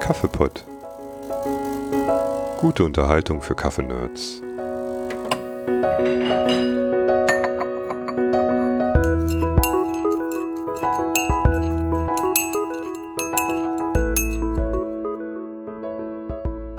Kaffeepott. 0.00 0.64
Gute 2.58 2.82
Unterhaltung 2.84 3.40
für 3.40 3.54
Kaffeenerds. 3.54 4.42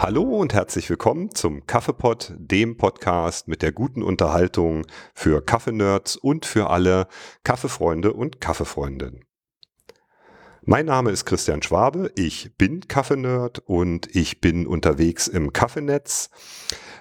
Hallo 0.10 0.24
und 0.24 0.56
herzlich 0.56 0.90
willkommen 0.90 1.36
zum 1.36 1.68
Kaffeepot, 1.68 2.34
dem 2.36 2.78
Podcast 2.78 3.48
mit 3.48 3.62
der 3.62 3.72
guten 3.72 4.02
Unterhaltung 4.02 4.88
für 5.14 5.40
Kaffeenerds 5.46 6.16
und 6.16 6.48
für 6.48 6.72
alle 6.72 7.08
Kaffeefreunde 7.44 8.12
und 8.14 8.42
Kaffeefreundinnen. 8.42 9.29
Mein 10.70 10.86
Name 10.86 11.10
ist 11.10 11.26
Christian 11.26 11.64
Schwabe, 11.64 12.12
ich 12.16 12.56
bin 12.56 12.88
Kaffeenerd 12.88 13.58
und 13.66 14.16
ich 14.16 14.40
bin 14.40 14.68
unterwegs 14.68 15.28
im 15.28 15.52
Kaffeenetz. 15.52 16.30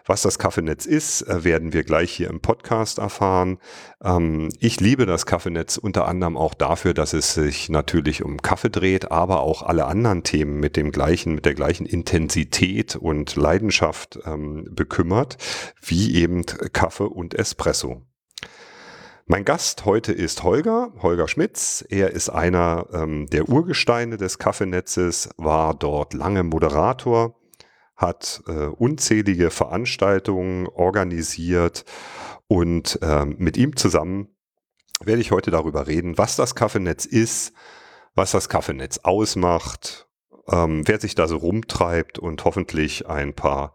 Was 0.07 0.23
das 0.23 0.39
Kaffeenetz 0.39 0.87
ist, 0.87 1.21
äh, 1.29 1.45
werden 1.45 1.75
wir 1.75 1.85
gleich 1.85 2.11
hier 2.11 2.31
im 2.31 2.41
Podcast 2.41 2.97
erfahren. 2.97 3.59
Ähm, 4.03 4.49
ich 4.59 4.81
liebe 4.81 5.05
das 5.05 5.27
Kaffeenetz 5.27 5.77
unter 5.77 6.09
anderem 6.09 6.39
auch 6.39 6.55
dafür, 6.55 6.95
dass 6.95 7.13
es 7.13 7.35
sich 7.35 7.69
natürlich 7.69 8.25
um 8.25 8.41
Kaffee 8.41 8.71
dreht, 8.71 9.11
aber 9.11 9.41
auch 9.41 9.63
alle 9.63 9.85
anderen 9.85 10.23
Themen 10.23 10.61
mit 10.61 10.79
dem 10.79 10.91
gleichen, 10.91 11.35
mit 11.35 11.45
der 11.45 11.53
gleichen 11.53 11.85
Intensität 11.85 12.97
und 12.97 13.37
Leidenschaft 13.37 14.19
ähm, 14.25 14.67
bekümmert, 14.71 15.37
wie 15.83 16.15
eben 16.15 16.47
Kaffee 16.47 17.05
und 17.05 17.35
Espresso. 17.35 18.01
Mein 19.31 19.45
Gast 19.45 19.85
heute 19.85 20.13
ist 20.13 20.43
Holger, 20.43 20.91
Holger 21.03 21.29
Schmitz. 21.29 21.85
Er 21.91 22.13
ist 22.13 22.31
einer 22.31 22.87
ähm, 22.95 23.27
der 23.27 23.47
Urgesteine 23.51 24.17
des 24.17 24.39
Kaffeenetzes, 24.39 25.29
war 25.37 25.75
dort 25.75 26.15
lange 26.15 26.45
Moderator, 26.45 27.39
hat 27.95 28.43
äh, 28.47 28.53
unzählige 28.53 29.51
Veranstaltungen 29.51 30.67
organisiert 30.67 31.85
und 32.47 32.99
ähm, 33.03 33.37
mit 33.37 33.59
ihm 33.59 33.77
zusammen 33.77 34.35
werde 35.05 35.21
ich 35.21 35.31
heute 35.31 35.51
darüber 35.51 35.87
reden, 35.87 36.17
was 36.17 36.35
das 36.35 36.55
Kaffeenetz 36.55 37.05
ist, 37.05 37.53
was 38.15 38.31
das 38.31 38.49
Kaffeenetz 38.49 39.01
ausmacht, 39.03 40.09
ähm, 40.51 40.89
wer 40.89 41.01
sich 41.01 41.15
da 41.15 41.29
so 41.29 41.37
rumtreibt 41.37 42.19
und 42.19 42.47
hoffentlich 42.47 43.07
ein 43.07 43.35
paar 43.35 43.75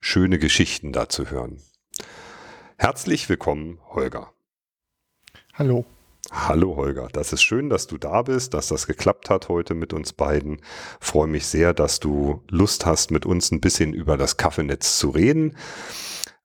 schöne 0.00 0.38
Geschichten 0.38 0.94
dazu 0.94 1.30
hören. 1.30 1.60
Herzlich 2.78 3.28
willkommen, 3.28 3.80
Holger. 3.90 4.34
Hallo. 5.56 5.84
Hallo 6.32 6.74
Holger, 6.74 7.06
das 7.12 7.32
ist 7.32 7.42
schön, 7.44 7.70
dass 7.70 7.86
du 7.86 7.96
da 7.96 8.22
bist, 8.22 8.54
dass 8.54 8.66
das 8.66 8.88
geklappt 8.88 9.30
hat 9.30 9.48
heute 9.48 9.74
mit 9.74 9.92
uns 9.92 10.12
beiden. 10.12 10.60
Freue 10.98 11.28
mich 11.28 11.46
sehr, 11.46 11.72
dass 11.72 12.00
du 12.00 12.42
Lust 12.50 12.86
hast, 12.86 13.12
mit 13.12 13.24
uns 13.24 13.52
ein 13.52 13.60
bisschen 13.60 13.92
über 13.92 14.16
das 14.16 14.36
Kaffeenetz 14.36 14.98
zu 14.98 15.10
reden. 15.10 15.56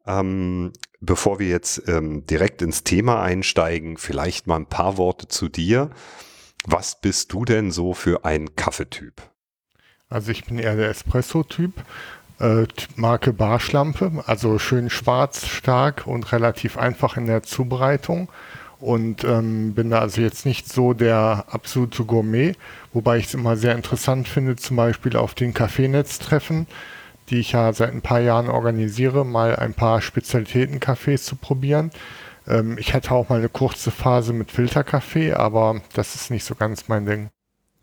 Ähm, 0.05 0.73
bevor 1.01 1.39
wir 1.39 1.47
jetzt 1.47 1.87
ähm, 1.87 2.27
direkt 2.27 2.61
ins 2.61 2.83
Thema 2.83 3.23
einsteigen, 3.23 3.97
vielleicht 3.97 4.45
mal 4.45 4.57
ein 4.57 4.67
paar 4.67 4.97
Worte 4.97 5.27
zu 5.27 5.49
dir. 5.49 5.89
Was 6.67 7.01
bist 7.01 7.33
du 7.33 7.45
denn 7.45 7.71
so 7.71 7.95
für 7.95 8.25
ein 8.25 8.55
Kaffeetyp? 8.55 9.23
Also 10.07 10.31
ich 10.31 10.45
bin 10.45 10.59
eher 10.59 10.75
der 10.75 10.89
Espresso-Typ, 10.89 11.73
äh, 12.39 12.67
Marke 12.95 13.33
Barschlampe, 13.33 14.23
also 14.27 14.59
schön 14.59 14.91
schwarz, 14.91 15.47
stark 15.47 16.05
und 16.05 16.31
relativ 16.31 16.77
einfach 16.77 17.17
in 17.17 17.25
der 17.25 17.41
Zubereitung 17.41 18.29
und 18.79 19.23
ähm, 19.23 19.73
bin 19.73 19.89
da 19.89 19.99
also 19.99 20.21
jetzt 20.21 20.45
nicht 20.45 20.71
so 20.71 20.93
der 20.93 21.45
absolute 21.49 22.05
Gourmet, 22.05 22.55
wobei 22.93 23.17
ich 23.17 23.25
es 23.25 23.33
immer 23.33 23.57
sehr 23.57 23.75
interessant 23.75 24.27
finde, 24.27 24.55
zum 24.55 24.77
Beispiel 24.77 25.15
auf 25.17 25.33
den 25.33 25.53
Kaffeenetztreffen, 25.53 26.67
die 27.29 27.39
ich 27.39 27.51
ja 27.51 27.73
seit 27.73 27.91
ein 27.91 28.01
paar 28.01 28.21
Jahren 28.21 28.47
organisiere, 28.47 29.25
mal 29.25 29.55
ein 29.55 29.73
paar 29.73 30.01
Spezialitäten-Cafés 30.01 31.23
zu 31.23 31.35
probieren. 31.35 31.91
Ähm, 32.47 32.77
ich 32.79 32.93
hatte 32.93 33.11
auch 33.11 33.29
mal 33.29 33.39
eine 33.39 33.49
kurze 33.49 33.91
Phase 33.91 34.33
mit 34.33 34.51
Filterkaffee, 34.51 35.33
aber 35.33 35.81
das 35.93 36.15
ist 36.15 36.31
nicht 36.31 36.45
so 36.45 36.55
ganz 36.55 36.87
mein 36.87 37.05
Ding. 37.05 37.29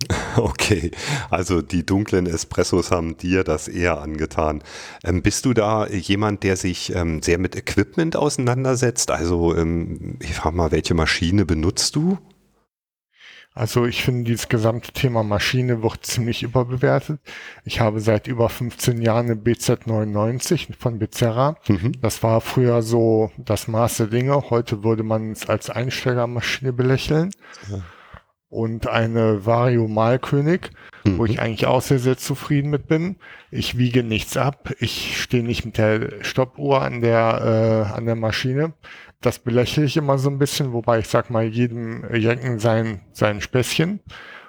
Okay, 0.36 0.90
also 1.30 1.62
die 1.62 1.86
dunklen 1.86 2.26
Espressos 2.26 2.90
haben 2.90 3.16
dir 3.16 3.44
das 3.44 3.68
eher 3.68 4.00
angetan. 4.00 4.62
Ähm, 5.02 5.22
bist 5.22 5.46
du 5.46 5.54
da 5.54 5.86
jemand, 5.86 6.42
der 6.42 6.56
sich 6.56 6.94
ähm, 6.94 7.22
sehr 7.22 7.38
mit 7.38 7.56
Equipment 7.56 8.16
auseinandersetzt? 8.16 9.10
Also 9.10 9.56
ähm, 9.56 10.18
ich 10.20 10.34
frage 10.34 10.56
mal, 10.56 10.72
welche 10.72 10.94
Maschine 10.94 11.46
benutzt 11.46 11.96
du? 11.96 12.18
Also 13.54 13.86
ich 13.86 14.02
finde, 14.02 14.24
dieses 14.24 14.50
gesamte 14.50 14.92
Thema 14.92 15.22
Maschine 15.22 15.82
wird 15.82 16.04
ziemlich 16.04 16.42
überbewertet. 16.42 17.18
Ich 17.64 17.80
habe 17.80 18.00
seit 18.00 18.26
über 18.26 18.50
15 18.50 19.00
Jahren 19.00 19.30
eine 19.30 19.40
BZ99 19.40 20.74
von 20.78 20.98
Becerra. 20.98 21.56
Mhm. 21.66 21.92
Das 22.02 22.22
war 22.22 22.42
früher 22.42 22.82
so 22.82 23.30
das 23.38 23.66
Maß 23.66 23.96
der 23.96 24.08
Dinge. 24.08 24.50
Heute 24.50 24.84
würde 24.84 25.04
man 25.04 25.32
es 25.32 25.48
als 25.48 25.70
Einsteigermaschine 25.70 26.74
belächeln. 26.74 27.30
Ja 27.70 27.82
und 28.56 28.88
eine 28.88 29.44
Vario 29.44 29.86
Malkönig, 29.86 30.70
mhm. 31.04 31.18
wo 31.18 31.26
ich 31.26 31.40
eigentlich 31.40 31.66
auch 31.66 31.82
sehr, 31.82 31.98
sehr 31.98 32.16
zufrieden 32.16 32.70
mit 32.70 32.88
bin. 32.88 33.16
Ich 33.50 33.76
wiege 33.76 34.02
nichts 34.02 34.38
ab. 34.38 34.72
Ich 34.80 35.20
stehe 35.20 35.44
nicht 35.44 35.66
mit 35.66 35.76
der 35.76 36.24
Stoppuhr 36.24 36.80
an 36.80 37.02
der, 37.02 37.86
äh, 37.92 37.94
an 37.94 38.06
der 38.06 38.16
Maschine. 38.16 38.72
Das 39.20 39.38
belächle 39.38 39.84
ich 39.84 39.98
immer 39.98 40.16
so 40.16 40.30
ein 40.30 40.38
bisschen, 40.38 40.72
wobei 40.72 41.00
ich 41.00 41.08
sag 41.08 41.28
mal, 41.28 41.44
jedem 41.44 42.02
Jenken 42.14 42.58
sein, 42.58 43.02
sein 43.12 43.42
Späßchen. 43.42 44.00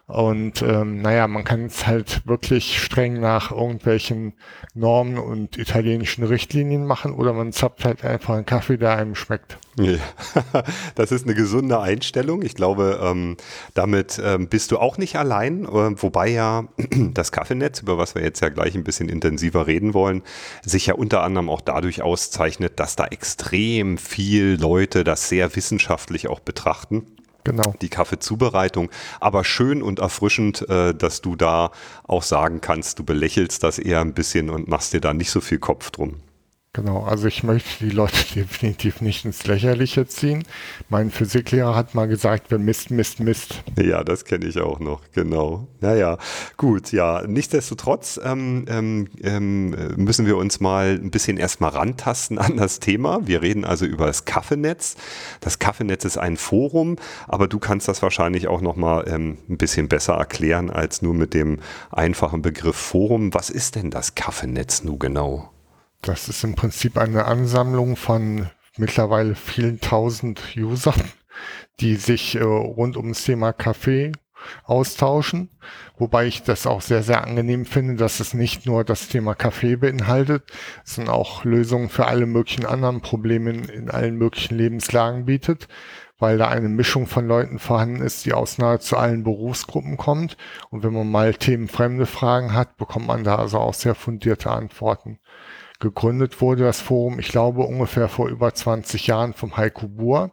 Und 0.07 0.61
ähm, 0.61 1.01
naja, 1.01 1.27
man 1.27 1.43
kann 1.43 1.65
es 1.65 1.85
halt 1.85 2.25
wirklich 2.25 2.81
streng 2.81 3.19
nach 3.19 3.51
irgendwelchen 3.51 4.35
Normen 4.73 5.17
und 5.17 5.57
italienischen 5.57 6.23
Richtlinien 6.23 6.85
machen 6.85 7.13
oder 7.13 7.33
man 7.33 7.51
zappt 7.51 7.83
halt 7.83 8.05
einfach 8.05 8.35
einen 8.35 8.45
Kaffee, 8.45 8.77
der 8.77 8.95
einem 8.95 9.15
schmeckt. 9.15 9.57
Ja, 9.77 9.97
das 10.95 11.11
ist 11.11 11.25
eine 11.25 11.35
gesunde 11.35 11.81
Einstellung. 11.81 12.41
Ich 12.41 12.55
glaube, 12.55 13.01
ähm, 13.03 13.35
damit 13.73 14.17
ähm, 14.23 14.47
bist 14.47 14.71
du 14.71 14.77
auch 14.77 14.97
nicht 14.97 15.17
allein, 15.17 15.65
äh, 15.65 16.01
wobei 16.01 16.29
ja 16.29 16.69
das 17.13 17.33
Kaffeenetz, 17.33 17.81
über 17.81 17.97
was 17.97 18.15
wir 18.15 18.21
jetzt 18.21 18.39
ja 18.39 18.47
gleich 18.47 18.75
ein 18.75 18.85
bisschen 18.85 19.09
intensiver 19.09 19.67
reden 19.67 19.93
wollen, 19.93 20.23
sich 20.63 20.85
ja 20.85 20.93
unter 20.93 21.21
anderem 21.21 21.49
auch 21.49 21.59
dadurch 21.59 22.01
auszeichnet, 22.01 22.79
dass 22.79 22.95
da 22.95 23.07
extrem 23.07 23.97
viel 23.97 24.57
Leute 24.57 25.03
das 25.03 25.27
sehr 25.27 25.53
wissenschaftlich 25.57 26.29
auch 26.29 26.39
betrachten 26.39 27.05
Genau. 27.47 27.73
Die 27.81 27.89
Kaffeezubereitung. 27.89 28.89
Aber 29.19 29.43
schön 29.43 29.81
und 29.81 29.99
erfrischend, 29.99 30.67
äh, 30.69 30.93
dass 30.93 31.21
du 31.21 31.35
da 31.35 31.71
auch 32.07 32.23
sagen 32.23 32.61
kannst, 32.61 32.99
du 32.99 33.03
belächelst 33.03 33.63
das 33.63 33.79
eher 33.79 34.01
ein 34.01 34.13
bisschen 34.13 34.49
und 34.49 34.67
machst 34.67 34.93
dir 34.93 35.01
da 35.01 35.13
nicht 35.13 35.31
so 35.31 35.41
viel 35.41 35.59
Kopf 35.59 35.91
drum. 35.91 36.15
Genau, 36.77 37.01
also 37.01 37.27
ich 37.27 37.41
möchte 37.41 37.83
die 37.83 37.89
Leute 37.89 38.23
definitiv 38.35 39.01
nicht 39.01 39.25
ins 39.25 39.47
Lächerliche 39.47 40.05
ziehen. 40.05 40.43
Mein 40.89 41.09
Physiklehrer 41.09 41.75
hat 41.75 41.95
mal 41.95 42.07
gesagt, 42.07 42.45
wer 42.49 42.59
misst, 42.59 42.91
misst, 42.91 43.19
misst. 43.19 43.63
Ja, 43.81 44.03
das 44.03 44.25
kenne 44.25 44.45
ich 44.45 44.59
auch 44.59 44.79
noch, 44.79 45.01
genau. 45.11 45.67
Naja, 45.81 46.19
gut, 46.55 46.91
ja. 46.91 47.23
Nichtsdestotrotz 47.25 48.19
ähm, 48.23 48.65
ähm, 48.69 49.07
ähm, 49.23 49.69
müssen 49.95 50.27
wir 50.27 50.37
uns 50.37 50.59
mal 50.59 50.99
ein 51.01 51.09
bisschen 51.09 51.37
erstmal 51.37 51.71
rantasten 51.71 52.37
an 52.37 52.57
das 52.57 52.79
Thema. 52.79 53.25
Wir 53.25 53.41
reden 53.41 53.65
also 53.65 53.87
über 53.87 54.05
das 54.05 54.25
Kaffeenetz. 54.25 54.97
Das 55.41 55.57
Kaffeenetz 55.57 56.05
ist 56.05 56.19
ein 56.19 56.37
Forum, 56.37 56.97
aber 57.27 57.47
du 57.47 57.57
kannst 57.57 57.87
das 57.87 58.03
wahrscheinlich 58.03 58.47
auch 58.47 58.61
nochmal 58.61 59.05
ähm, 59.07 59.39
ein 59.49 59.57
bisschen 59.57 59.87
besser 59.87 60.13
erklären 60.13 60.69
als 60.69 61.01
nur 61.01 61.15
mit 61.15 61.33
dem 61.33 61.57
einfachen 61.89 62.43
Begriff 62.43 62.75
Forum. 62.75 63.33
Was 63.33 63.49
ist 63.49 63.73
denn 63.73 63.89
das 63.89 64.13
Kaffeenetz 64.13 64.83
nun 64.83 64.99
genau? 64.99 65.49
Das 66.01 66.29
ist 66.29 66.43
im 66.43 66.55
Prinzip 66.55 66.97
eine 66.97 67.25
Ansammlung 67.25 67.95
von 67.95 68.49
mittlerweile 68.77 69.35
vielen 69.35 69.79
tausend 69.79 70.41
Usern, 70.55 71.11
die 71.79 71.95
sich 71.95 72.35
äh, 72.35 72.43
rund 72.43 72.97
ums 72.97 73.23
Thema 73.23 73.53
Kaffee 73.53 74.11
austauschen. 74.63 75.49
Wobei 75.97 76.27
ich 76.27 76.43
das 76.43 76.67
auch 76.67 76.81
sehr, 76.81 77.03
sehr 77.03 77.23
angenehm 77.23 77.65
finde, 77.65 77.95
dass 77.95 78.19
es 78.19 78.33
nicht 78.33 78.65
nur 78.65 78.83
das 78.83 79.07
Thema 79.07 79.33
Kaffee 79.33 79.75
beinhaltet, 79.75 80.43
sondern 80.83 81.15
auch 81.15 81.43
Lösungen 81.43 81.89
für 81.89 82.05
alle 82.05 82.25
möglichen 82.25 82.65
anderen 82.65 83.01
Probleme 83.01 83.49
in, 83.51 83.63
in 83.65 83.89
allen 83.89 84.15
möglichen 84.15 84.57
Lebenslagen 84.57 85.25
bietet, 85.25 85.67
weil 86.19 86.37
da 86.37 86.47
eine 86.47 86.69
Mischung 86.69 87.07
von 87.07 87.27
Leuten 87.27 87.59
vorhanden 87.59 88.01
ist, 88.01 88.25
die 88.25 88.33
aus 88.33 88.57
nahezu 88.57 88.97
allen 88.97 89.23
Berufsgruppen 89.23 89.97
kommt. 89.97 90.37
Und 90.69 90.83
wenn 90.83 90.93
man 90.93 91.09
mal 91.09 91.33
themenfremde 91.33 92.05
Fragen 92.05 92.53
hat, 92.53 92.77
bekommt 92.77 93.07
man 93.07 93.23
da 93.23 93.35
also 93.35 93.57
auch 93.59 93.73
sehr 93.73 93.95
fundierte 93.95 94.51
Antworten. 94.51 95.19
Gegründet 95.79 96.41
wurde 96.41 96.63
das 96.63 96.81
Forum, 96.81 97.19
ich 97.19 97.29
glaube, 97.29 97.61
ungefähr 97.61 98.07
vor 98.07 98.29
über 98.29 98.53
20 98.53 99.07
Jahren 99.07 99.33
vom 99.33 99.57
Heiko 99.57 99.87
Buhr. 99.87 100.31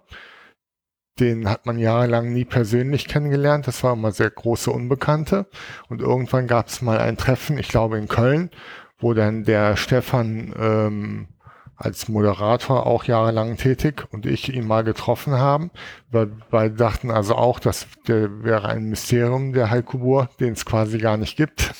Den 1.20 1.48
hat 1.48 1.66
man 1.66 1.78
jahrelang 1.78 2.32
nie 2.32 2.44
persönlich 2.44 3.06
kennengelernt. 3.06 3.66
Das 3.66 3.84
war 3.84 3.92
immer 3.92 4.10
sehr 4.10 4.30
große 4.30 4.70
Unbekannte. 4.70 5.46
Und 5.88 6.00
irgendwann 6.00 6.46
gab 6.46 6.68
es 6.68 6.82
mal 6.82 6.98
ein 6.98 7.16
Treffen, 7.16 7.58
ich 7.58 7.68
glaube 7.68 7.98
in 7.98 8.08
Köln, 8.08 8.50
wo 8.98 9.14
dann 9.14 9.44
der 9.44 9.76
Stefan 9.76 10.54
ähm, 10.58 11.28
als 11.76 12.08
Moderator 12.08 12.86
auch 12.86 13.04
jahrelang 13.04 13.56
tätig 13.56 14.06
und 14.10 14.26
ich 14.26 14.52
ihn 14.52 14.66
mal 14.66 14.84
getroffen 14.84 15.34
haben, 15.34 15.70
wir 16.10 16.70
dachten 16.70 17.10
also 17.10 17.34
auch, 17.34 17.58
das 17.58 17.86
wäre 18.06 18.68
ein 18.68 18.84
Mysterium 18.84 19.52
der 19.52 19.70
Heikubur, 19.70 20.28
den 20.40 20.52
es 20.52 20.64
quasi 20.64 20.98
gar 20.98 21.16
nicht 21.16 21.36
gibt. 21.36 21.74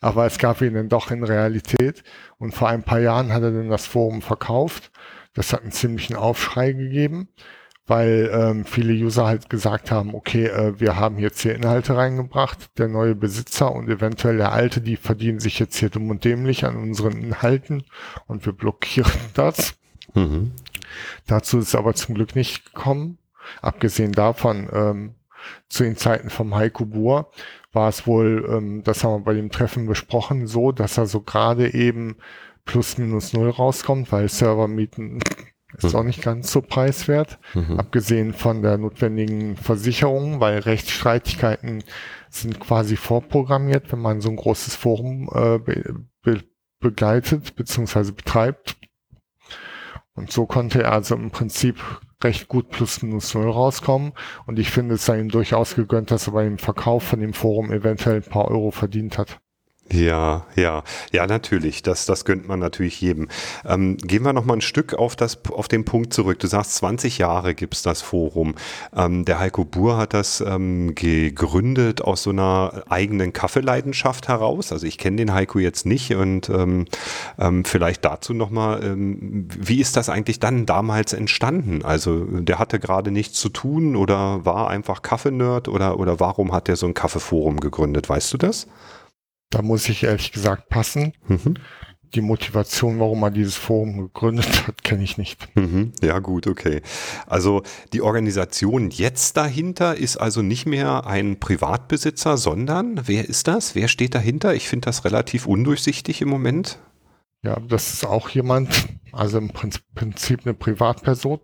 Aber 0.00 0.26
es 0.26 0.38
gab 0.38 0.60
ihn 0.62 0.74
dann 0.74 0.88
doch 0.88 1.10
in 1.10 1.24
Realität 1.24 2.02
und 2.38 2.54
vor 2.54 2.68
ein 2.68 2.82
paar 2.82 3.00
Jahren 3.00 3.32
hat 3.32 3.42
er 3.42 3.50
dann 3.50 3.70
das 3.70 3.86
Forum 3.86 4.22
verkauft. 4.22 4.90
Das 5.34 5.52
hat 5.52 5.62
einen 5.62 5.72
ziemlichen 5.72 6.16
Aufschrei 6.16 6.72
gegeben 6.72 7.28
weil 7.88 8.30
ähm, 8.32 8.64
viele 8.66 8.92
User 8.92 9.26
halt 9.26 9.48
gesagt 9.48 9.90
haben, 9.90 10.14
okay, 10.14 10.46
äh, 10.46 10.78
wir 10.78 10.96
haben 10.96 11.18
jetzt 11.18 11.40
hier 11.40 11.54
Inhalte 11.54 11.96
reingebracht, 11.96 12.78
der 12.78 12.86
neue 12.86 13.14
Besitzer 13.14 13.72
und 13.74 13.88
eventuell 13.88 14.36
der 14.36 14.52
alte, 14.52 14.82
die 14.82 14.96
verdienen 14.96 15.40
sich 15.40 15.58
jetzt 15.58 15.76
hier 15.76 15.88
dumm 15.88 16.10
und 16.10 16.24
dämlich 16.24 16.66
an 16.66 16.76
unseren 16.76 17.16
Inhalten 17.16 17.84
und 18.26 18.44
wir 18.44 18.52
blockieren 18.52 19.10
das. 19.34 19.74
Mhm. 20.14 20.52
Dazu 21.26 21.58
ist 21.58 21.74
aber 21.74 21.94
zum 21.94 22.14
Glück 22.14 22.36
nicht 22.36 22.66
gekommen. 22.66 23.18
Abgesehen 23.62 24.12
davon, 24.12 24.68
ähm, 24.72 25.14
zu 25.68 25.82
den 25.82 25.96
Zeiten 25.96 26.30
vom 26.30 26.54
Heiko 26.54 26.84
Buhr 26.84 27.30
war 27.72 27.88
es 27.88 28.06
wohl, 28.06 28.48
ähm, 28.50 28.82
das 28.82 29.04
haben 29.04 29.12
wir 29.12 29.24
bei 29.24 29.34
dem 29.34 29.50
Treffen 29.50 29.86
besprochen, 29.86 30.46
so, 30.46 30.72
dass 30.72 30.98
er 30.98 31.06
so 31.06 31.20
gerade 31.20 31.74
eben 31.74 32.16
plus 32.64 32.98
minus 32.98 33.32
null 33.32 33.50
rauskommt, 33.50 34.12
weil 34.12 34.28
Servermieten 34.28 35.20
ist 35.76 35.92
mhm. 35.92 35.98
auch 35.98 36.04
nicht 36.04 36.22
ganz 36.22 36.50
so 36.50 36.62
preiswert, 36.62 37.38
mhm. 37.54 37.78
abgesehen 37.78 38.32
von 38.32 38.62
der 38.62 38.78
notwendigen 38.78 39.56
Versicherung, 39.56 40.40
weil 40.40 40.58
Rechtsstreitigkeiten 40.60 41.84
sind 42.30 42.60
quasi 42.60 42.96
vorprogrammiert, 42.96 43.92
wenn 43.92 44.00
man 44.00 44.20
so 44.20 44.30
ein 44.30 44.36
großes 44.36 44.74
Forum 44.76 45.30
äh, 45.34 45.58
be 45.58 45.94
be 46.22 46.42
begleitet 46.80 47.56
bzw. 47.56 48.12
betreibt. 48.12 48.76
Und 50.14 50.30
so 50.30 50.46
konnte 50.46 50.82
er 50.82 50.92
also 50.92 51.16
im 51.16 51.30
Prinzip 51.30 51.76
recht 52.22 52.48
gut 52.48 52.70
plus 52.70 53.02
minus 53.02 53.34
null 53.34 53.50
rauskommen. 53.50 54.12
Und 54.46 54.58
ich 54.58 54.70
finde 54.70 54.96
es 54.96 55.04
sei 55.04 55.20
ihm 55.20 55.28
durchaus 55.28 55.74
gegönnt, 55.74 56.10
dass 56.10 56.26
er 56.26 56.32
bei 56.32 56.44
dem 56.44 56.58
Verkauf 56.58 57.04
von 57.04 57.20
dem 57.20 57.34
Forum 57.34 57.72
eventuell 57.72 58.16
ein 58.16 58.22
paar 58.22 58.48
Euro 58.50 58.70
verdient 58.70 59.18
hat. 59.18 59.40
Ja, 59.90 60.44
ja, 60.54 60.82
ja, 61.12 61.26
natürlich. 61.26 61.82
Das, 61.82 62.04
das 62.04 62.26
gönnt 62.26 62.46
man 62.46 62.58
natürlich 62.58 63.00
jedem. 63.00 63.28
Ähm, 63.64 63.96
gehen 63.96 64.22
wir 64.22 64.34
noch 64.34 64.44
mal 64.44 64.54
ein 64.54 64.60
Stück 64.60 64.92
auf, 64.92 65.16
das, 65.16 65.38
auf 65.50 65.66
den 65.66 65.86
Punkt 65.86 66.12
zurück. 66.12 66.38
Du 66.40 66.46
sagst, 66.46 66.74
20 66.74 67.16
Jahre 67.16 67.54
gibt's 67.54 67.82
das 67.82 68.02
Forum. 68.02 68.54
Ähm, 68.94 69.24
der 69.24 69.38
Heiko 69.38 69.64
Buhr 69.64 69.96
hat 69.96 70.12
das 70.12 70.42
ähm, 70.42 70.94
gegründet 70.94 72.02
aus 72.02 72.24
so 72.24 72.30
einer 72.30 72.82
eigenen 72.90 73.32
Kaffeeleidenschaft 73.32 74.28
heraus. 74.28 74.72
Also 74.72 74.86
ich 74.86 74.98
kenne 74.98 75.16
den 75.16 75.32
Heiko 75.32 75.58
jetzt 75.58 75.86
nicht 75.86 76.14
und 76.14 76.50
ähm, 76.50 76.84
ähm, 77.38 77.64
vielleicht 77.64 78.04
dazu 78.04 78.34
noch 78.34 78.50
mal, 78.50 78.84
ähm, 78.84 79.48
wie 79.56 79.80
ist 79.80 79.96
das 79.96 80.10
eigentlich 80.10 80.38
dann 80.38 80.66
damals 80.66 81.14
entstanden? 81.14 81.82
Also 81.82 82.24
der 82.24 82.58
hatte 82.58 82.78
gerade 82.78 83.10
nichts 83.10 83.40
zu 83.40 83.48
tun 83.48 83.96
oder 83.96 84.44
war 84.44 84.68
einfach 84.68 85.00
Kaffeenerd 85.00 85.68
oder, 85.68 85.98
oder 85.98 86.20
warum 86.20 86.52
hat 86.52 86.68
er 86.68 86.76
so 86.76 86.86
ein 86.86 86.94
Kaffeeforum 86.94 87.60
gegründet? 87.60 88.10
Weißt 88.10 88.30
du 88.34 88.36
das? 88.36 88.66
Da 89.50 89.62
muss 89.62 89.88
ich 89.88 90.04
ehrlich 90.04 90.32
gesagt 90.32 90.68
passen. 90.68 91.14
Mhm. 91.26 91.54
Die 92.14 92.20
Motivation, 92.22 93.00
warum 93.00 93.22
er 93.22 93.30
dieses 93.30 93.56
Forum 93.56 93.98
gegründet 93.98 94.66
hat, 94.66 94.82
kenne 94.82 95.02
ich 95.02 95.18
nicht. 95.18 95.54
Mhm. 95.56 95.92
Ja, 96.02 96.20
gut, 96.20 96.46
okay. 96.46 96.80
Also 97.26 97.62
die 97.92 98.00
Organisation 98.00 98.90
jetzt 98.90 99.36
dahinter 99.36 99.96
ist 99.96 100.16
also 100.16 100.40
nicht 100.40 100.64
mehr 100.64 101.06
ein 101.06 101.38
Privatbesitzer, 101.38 102.38
sondern 102.38 103.02
wer 103.06 103.28
ist 103.28 103.46
das? 103.46 103.74
Wer 103.74 103.88
steht 103.88 104.14
dahinter? 104.14 104.54
Ich 104.54 104.68
finde 104.68 104.86
das 104.86 105.04
relativ 105.04 105.46
undurchsichtig 105.46 106.22
im 106.22 106.28
Moment. 106.28 106.78
Ja, 107.42 107.60
das 107.60 107.92
ist 107.92 108.06
auch 108.06 108.30
jemand, 108.30 108.88
also 109.12 109.38
im 109.38 109.50
Prinzip 109.50 110.40
eine 110.44 110.54
Privatperson, 110.54 111.40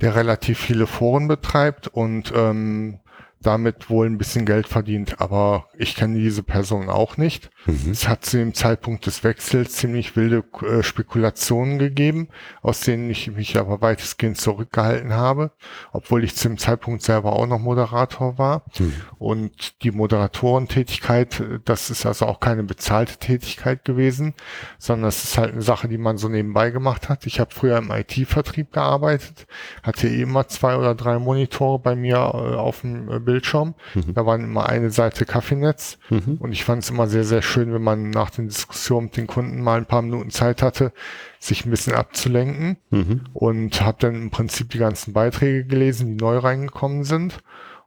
der 0.00 0.14
relativ 0.14 0.58
viele 0.58 0.86
Foren 0.86 1.28
betreibt 1.28 1.88
und 1.88 2.32
ähm, 2.34 3.00
damit 3.44 3.90
wohl 3.90 4.06
ein 4.06 4.18
bisschen 4.18 4.46
Geld 4.46 4.66
verdient, 4.66 5.20
aber 5.20 5.68
ich 5.76 5.94
kenne 5.94 6.18
diese 6.18 6.42
Person 6.42 6.88
auch 6.88 7.16
nicht. 7.16 7.50
Mhm. 7.66 7.90
Es 7.90 8.08
hat 8.08 8.24
zu 8.24 8.38
dem 8.38 8.54
Zeitpunkt 8.54 9.06
des 9.06 9.22
Wechsels 9.22 9.72
ziemlich 9.72 10.16
wilde 10.16 10.44
äh, 10.62 10.82
Spekulationen 10.82 11.78
gegeben, 11.78 12.28
aus 12.62 12.80
denen 12.80 13.10
ich 13.10 13.30
mich 13.30 13.58
aber 13.58 13.80
weitestgehend 13.80 14.38
zurückgehalten 14.38 15.12
habe, 15.12 15.52
obwohl 15.92 16.24
ich 16.24 16.34
zu 16.34 16.48
dem 16.48 16.58
Zeitpunkt 16.58 17.02
selber 17.02 17.34
auch 17.34 17.46
noch 17.46 17.58
Moderator 17.58 18.38
war. 18.38 18.64
Mhm. 18.78 18.94
Und 19.18 19.82
die 19.82 19.90
Moderatorentätigkeit, 19.90 21.42
das 21.64 21.90
ist 21.90 22.06
also 22.06 22.26
auch 22.26 22.40
keine 22.40 22.64
bezahlte 22.64 23.18
Tätigkeit 23.18 23.84
gewesen, 23.84 24.34
sondern 24.78 25.08
es 25.08 25.24
ist 25.24 25.38
halt 25.38 25.52
eine 25.52 25.62
Sache, 25.62 25.88
die 25.88 25.98
man 25.98 26.16
so 26.16 26.28
nebenbei 26.28 26.70
gemacht 26.70 27.08
hat. 27.08 27.26
Ich 27.26 27.40
habe 27.40 27.54
früher 27.54 27.76
im 27.76 27.90
IT-Vertrieb 27.90 28.72
gearbeitet, 28.72 29.46
hatte 29.82 30.08
immer 30.08 30.48
zwei 30.48 30.76
oder 30.76 30.94
drei 30.94 31.18
Monitore 31.18 31.78
bei 31.78 31.94
mir 31.94 32.16
äh, 32.16 32.54
auf 32.56 32.80
dem 32.80 33.06
Bild 33.24 33.33
äh, 33.33 33.33
Bildschirm. 33.34 33.74
Mhm. 33.94 34.14
Da 34.14 34.26
waren 34.26 34.44
immer 34.44 34.68
eine 34.68 34.90
Seite 34.90 35.24
Kaffeenetz. 35.24 35.98
Mhm. 36.08 36.36
Und 36.38 36.52
ich 36.52 36.64
fand 36.64 36.84
es 36.84 36.90
immer 36.90 37.08
sehr, 37.08 37.24
sehr 37.24 37.42
schön, 37.42 37.74
wenn 37.74 37.82
man 37.82 38.10
nach 38.10 38.30
den 38.30 38.46
Diskussionen 38.46 39.06
mit 39.06 39.16
den 39.16 39.26
Kunden 39.26 39.60
mal 39.60 39.78
ein 39.78 39.86
paar 39.86 40.02
Minuten 40.02 40.30
Zeit 40.30 40.62
hatte, 40.62 40.92
sich 41.40 41.66
ein 41.66 41.70
bisschen 41.70 41.94
abzulenken. 41.94 42.76
Mhm. 42.90 43.22
Und 43.32 43.80
habe 43.80 43.98
dann 44.00 44.14
im 44.14 44.30
Prinzip 44.30 44.70
die 44.70 44.78
ganzen 44.78 45.12
Beiträge 45.12 45.64
gelesen, 45.64 46.16
die 46.16 46.24
neu 46.24 46.38
reingekommen 46.38 47.02
sind. 47.02 47.38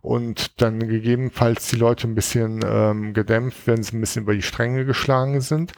Und 0.01 0.61
dann 0.61 0.79
gegebenenfalls 0.79 1.69
die 1.69 1.75
Leute 1.75 2.07
ein 2.07 2.15
bisschen 2.15 2.59
ähm, 2.65 3.13
gedämpft, 3.13 3.67
wenn 3.67 3.83
sie 3.83 3.97
ein 3.97 4.01
bisschen 4.01 4.23
über 4.23 4.35
die 4.35 4.41
Stränge 4.41 4.85
geschlagen 4.85 5.41
sind 5.41 5.73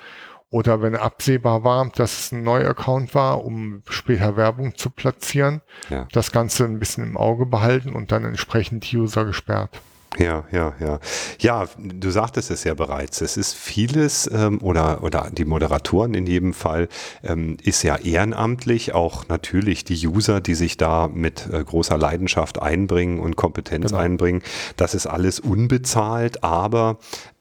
oder 0.52 0.82
wenn 0.82 0.96
absehbar 0.96 1.64
war, 1.64 1.90
dass 1.96 2.20
es 2.20 2.32
ein 2.32 2.44
neuer 2.44 2.70
Account 2.70 3.14
war, 3.14 3.46
um 3.46 3.84
später 3.90 4.36
Werbung 4.36 4.76
zu 4.76 4.90
platzieren, 4.90 5.62
ja. 5.90 6.08
das 6.12 6.32
Ganze 6.32 6.66
ein 6.66 6.80
bisschen 6.80 7.04
im 7.04 7.18
Auge 7.18 7.46
behalten 7.46 7.94
und 7.94 8.12
dann 8.12 8.26
entsprechend 8.26 8.92
die 8.92 8.98
User 8.98 9.26
gesperrt. 9.26 9.80
Ja, 10.18 10.46
ja, 10.52 10.74
ja. 10.80 11.00
Ja, 11.40 11.68
du 11.78 12.10
sagtest 12.10 12.50
es 12.50 12.64
ja 12.64 12.74
bereits. 12.74 13.22
Es 13.22 13.38
ist 13.38 13.54
vieles 13.54 14.30
ähm, 14.34 14.60
oder, 14.62 15.04
oder 15.04 15.30
die 15.32 15.46
Moderatoren 15.46 16.16
in 16.16 16.26
jedem 16.26 16.54
Fall 16.54 16.90
ähm, 17.24 17.58
ist 17.62 17.84
ja 17.84 17.96
ehrenamtlich. 17.96 18.96
Auch 18.96 19.28
natürlich 19.28 19.84
die 19.84 20.08
User, 20.08 20.42
die 20.42 20.56
sich 20.56 20.78
da 20.78 21.08
mit 21.08 21.48
äh, 21.52 21.64
großer 21.64 21.98
Leidenschaft 21.98 22.60
einbringen 22.60 23.20
und 23.20 23.36
Kompetenz 23.36 23.92
genau. 23.92 24.02
einbringen. 24.02 24.42
Das 24.78 24.96
ist 24.96 25.06
alles 25.06 25.40
unbezahlt, 25.40 26.44
aber 26.44 26.98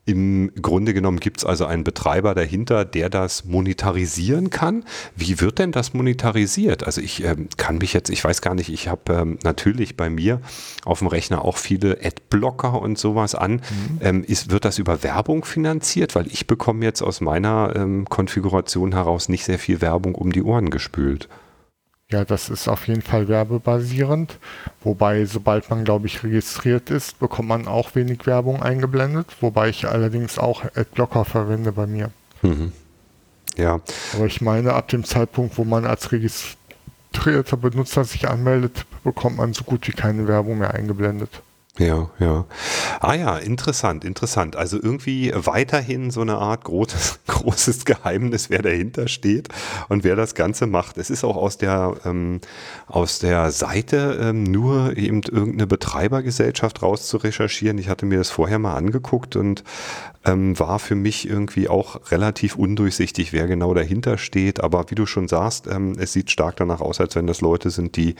im 0.08 0.50
Grunde 0.62 0.94
genommen 0.94 1.20
gibt 1.20 1.36
es 1.36 1.44
also 1.44 1.66
einen 1.66 1.84
Betreiber 1.84 2.34
dahinter, 2.34 2.86
der 2.86 3.10
das 3.10 3.44
monetarisieren 3.44 4.48
kann. 4.48 4.84
Wie 5.14 5.38
wird 5.38 5.58
denn 5.58 5.70
das 5.70 5.92
monetarisiert? 5.92 6.84
Also 6.84 7.02
ich 7.02 7.22
ähm, 7.24 7.50
kann 7.58 7.76
mich 7.76 7.92
jetzt, 7.92 8.08
ich 8.08 8.24
weiß 8.24 8.40
gar 8.40 8.54
nicht, 8.54 8.70
ich 8.70 8.88
habe 8.88 9.12
ähm, 9.12 9.38
natürlich 9.44 9.98
bei 9.98 10.08
mir 10.08 10.40
auf 10.86 11.00
dem 11.00 11.08
Rechner 11.08 11.44
auch 11.44 11.58
viele 11.58 11.98
Adblocker 12.02 12.80
und 12.80 12.96
sowas 12.96 13.34
an. 13.34 13.52
Mhm. 13.52 13.60
Ähm, 14.00 14.24
ist, 14.24 14.50
wird 14.50 14.64
das 14.64 14.78
über 14.78 15.02
Werbung 15.02 15.44
finanziert? 15.44 16.14
Weil 16.14 16.26
ich 16.28 16.46
bekomme 16.46 16.86
jetzt 16.86 17.02
aus 17.02 17.20
meiner 17.20 17.74
ähm, 17.76 18.06
Konfiguration 18.08 18.92
heraus 18.92 19.28
nicht 19.28 19.44
sehr 19.44 19.58
viel 19.58 19.82
Werbung 19.82 20.14
um 20.14 20.32
die 20.32 20.42
Ohren 20.42 20.70
gespült. 20.70 21.28
Ja, 22.10 22.24
das 22.24 22.48
ist 22.48 22.68
auf 22.68 22.88
jeden 22.88 23.02
Fall 23.02 23.28
werbebasierend. 23.28 24.38
Wobei, 24.82 25.26
sobald 25.26 25.68
man, 25.68 25.84
glaube 25.84 26.06
ich, 26.06 26.22
registriert 26.22 26.88
ist, 26.88 27.18
bekommt 27.18 27.48
man 27.48 27.68
auch 27.68 27.94
wenig 27.94 28.24
Werbung 28.26 28.62
eingeblendet. 28.62 29.26
Wobei 29.42 29.68
ich 29.68 29.86
allerdings 29.86 30.38
auch 30.38 30.64
Adblocker 30.74 31.26
verwende 31.26 31.72
bei 31.72 31.86
mir. 31.86 32.10
Mhm. 32.40 32.72
Ja. 33.56 33.80
Aber 34.14 34.24
ich 34.24 34.40
meine, 34.40 34.72
ab 34.72 34.88
dem 34.88 35.04
Zeitpunkt, 35.04 35.58
wo 35.58 35.64
man 35.64 35.84
als 35.84 36.10
registrierter 36.10 37.58
Benutzer 37.58 38.04
sich 38.04 38.26
anmeldet, 38.26 38.86
bekommt 39.04 39.36
man 39.36 39.52
so 39.52 39.64
gut 39.64 39.86
wie 39.86 39.92
keine 39.92 40.26
Werbung 40.26 40.58
mehr 40.58 40.72
eingeblendet. 40.72 41.42
Ja, 41.78 42.10
ja. 42.18 42.44
Ah 43.00 43.14
ja, 43.14 43.36
interessant, 43.36 44.04
interessant. 44.04 44.56
Also 44.56 44.78
irgendwie 44.82 45.32
weiterhin 45.34 46.10
so 46.10 46.20
eine 46.22 46.38
Art 46.38 46.64
großes, 46.64 47.20
großes 47.28 47.84
Geheimnis, 47.84 48.50
wer 48.50 48.62
dahinter 48.62 49.06
steht 49.06 49.48
und 49.88 50.02
wer 50.02 50.16
das 50.16 50.34
Ganze 50.34 50.66
macht. 50.66 50.98
Es 50.98 51.08
ist 51.08 51.22
auch 51.22 51.36
aus 51.36 51.56
der, 51.56 51.94
ähm, 52.04 52.40
aus 52.88 53.20
der 53.20 53.52
Seite 53.52 54.18
ähm, 54.20 54.42
nur 54.42 54.96
eben 54.96 55.22
irgendeine 55.22 55.68
Betreibergesellschaft 55.68 56.82
raus 56.82 57.06
zu 57.06 57.18
recherchieren. 57.18 57.78
Ich 57.78 57.88
hatte 57.88 58.06
mir 58.06 58.18
das 58.18 58.30
vorher 58.30 58.58
mal 58.58 58.74
angeguckt 58.74 59.36
und 59.36 59.62
ähm, 60.24 60.58
war 60.58 60.80
für 60.80 60.96
mich 60.96 61.28
irgendwie 61.28 61.68
auch 61.68 62.10
relativ 62.10 62.56
undurchsichtig, 62.56 63.32
wer 63.32 63.46
genau 63.46 63.72
dahinter 63.72 64.18
steht. 64.18 64.60
Aber 64.60 64.90
wie 64.90 64.94
du 64.96 65.06
schon 65.06 65.28
sagst, 65.28 65.68
ähm, 65.68 65.94
es 65.98 66.12
sieht 66.12 66.30
stark 66.30 66.56
danach 66.56 66.80
aus, 66.80 67.00
als 67.00 67.14
wenn 67.14 67.28
das 67.28 67.40
Leute 67.40 67.70
sind, 67.70 67.96
die 67.96 68.16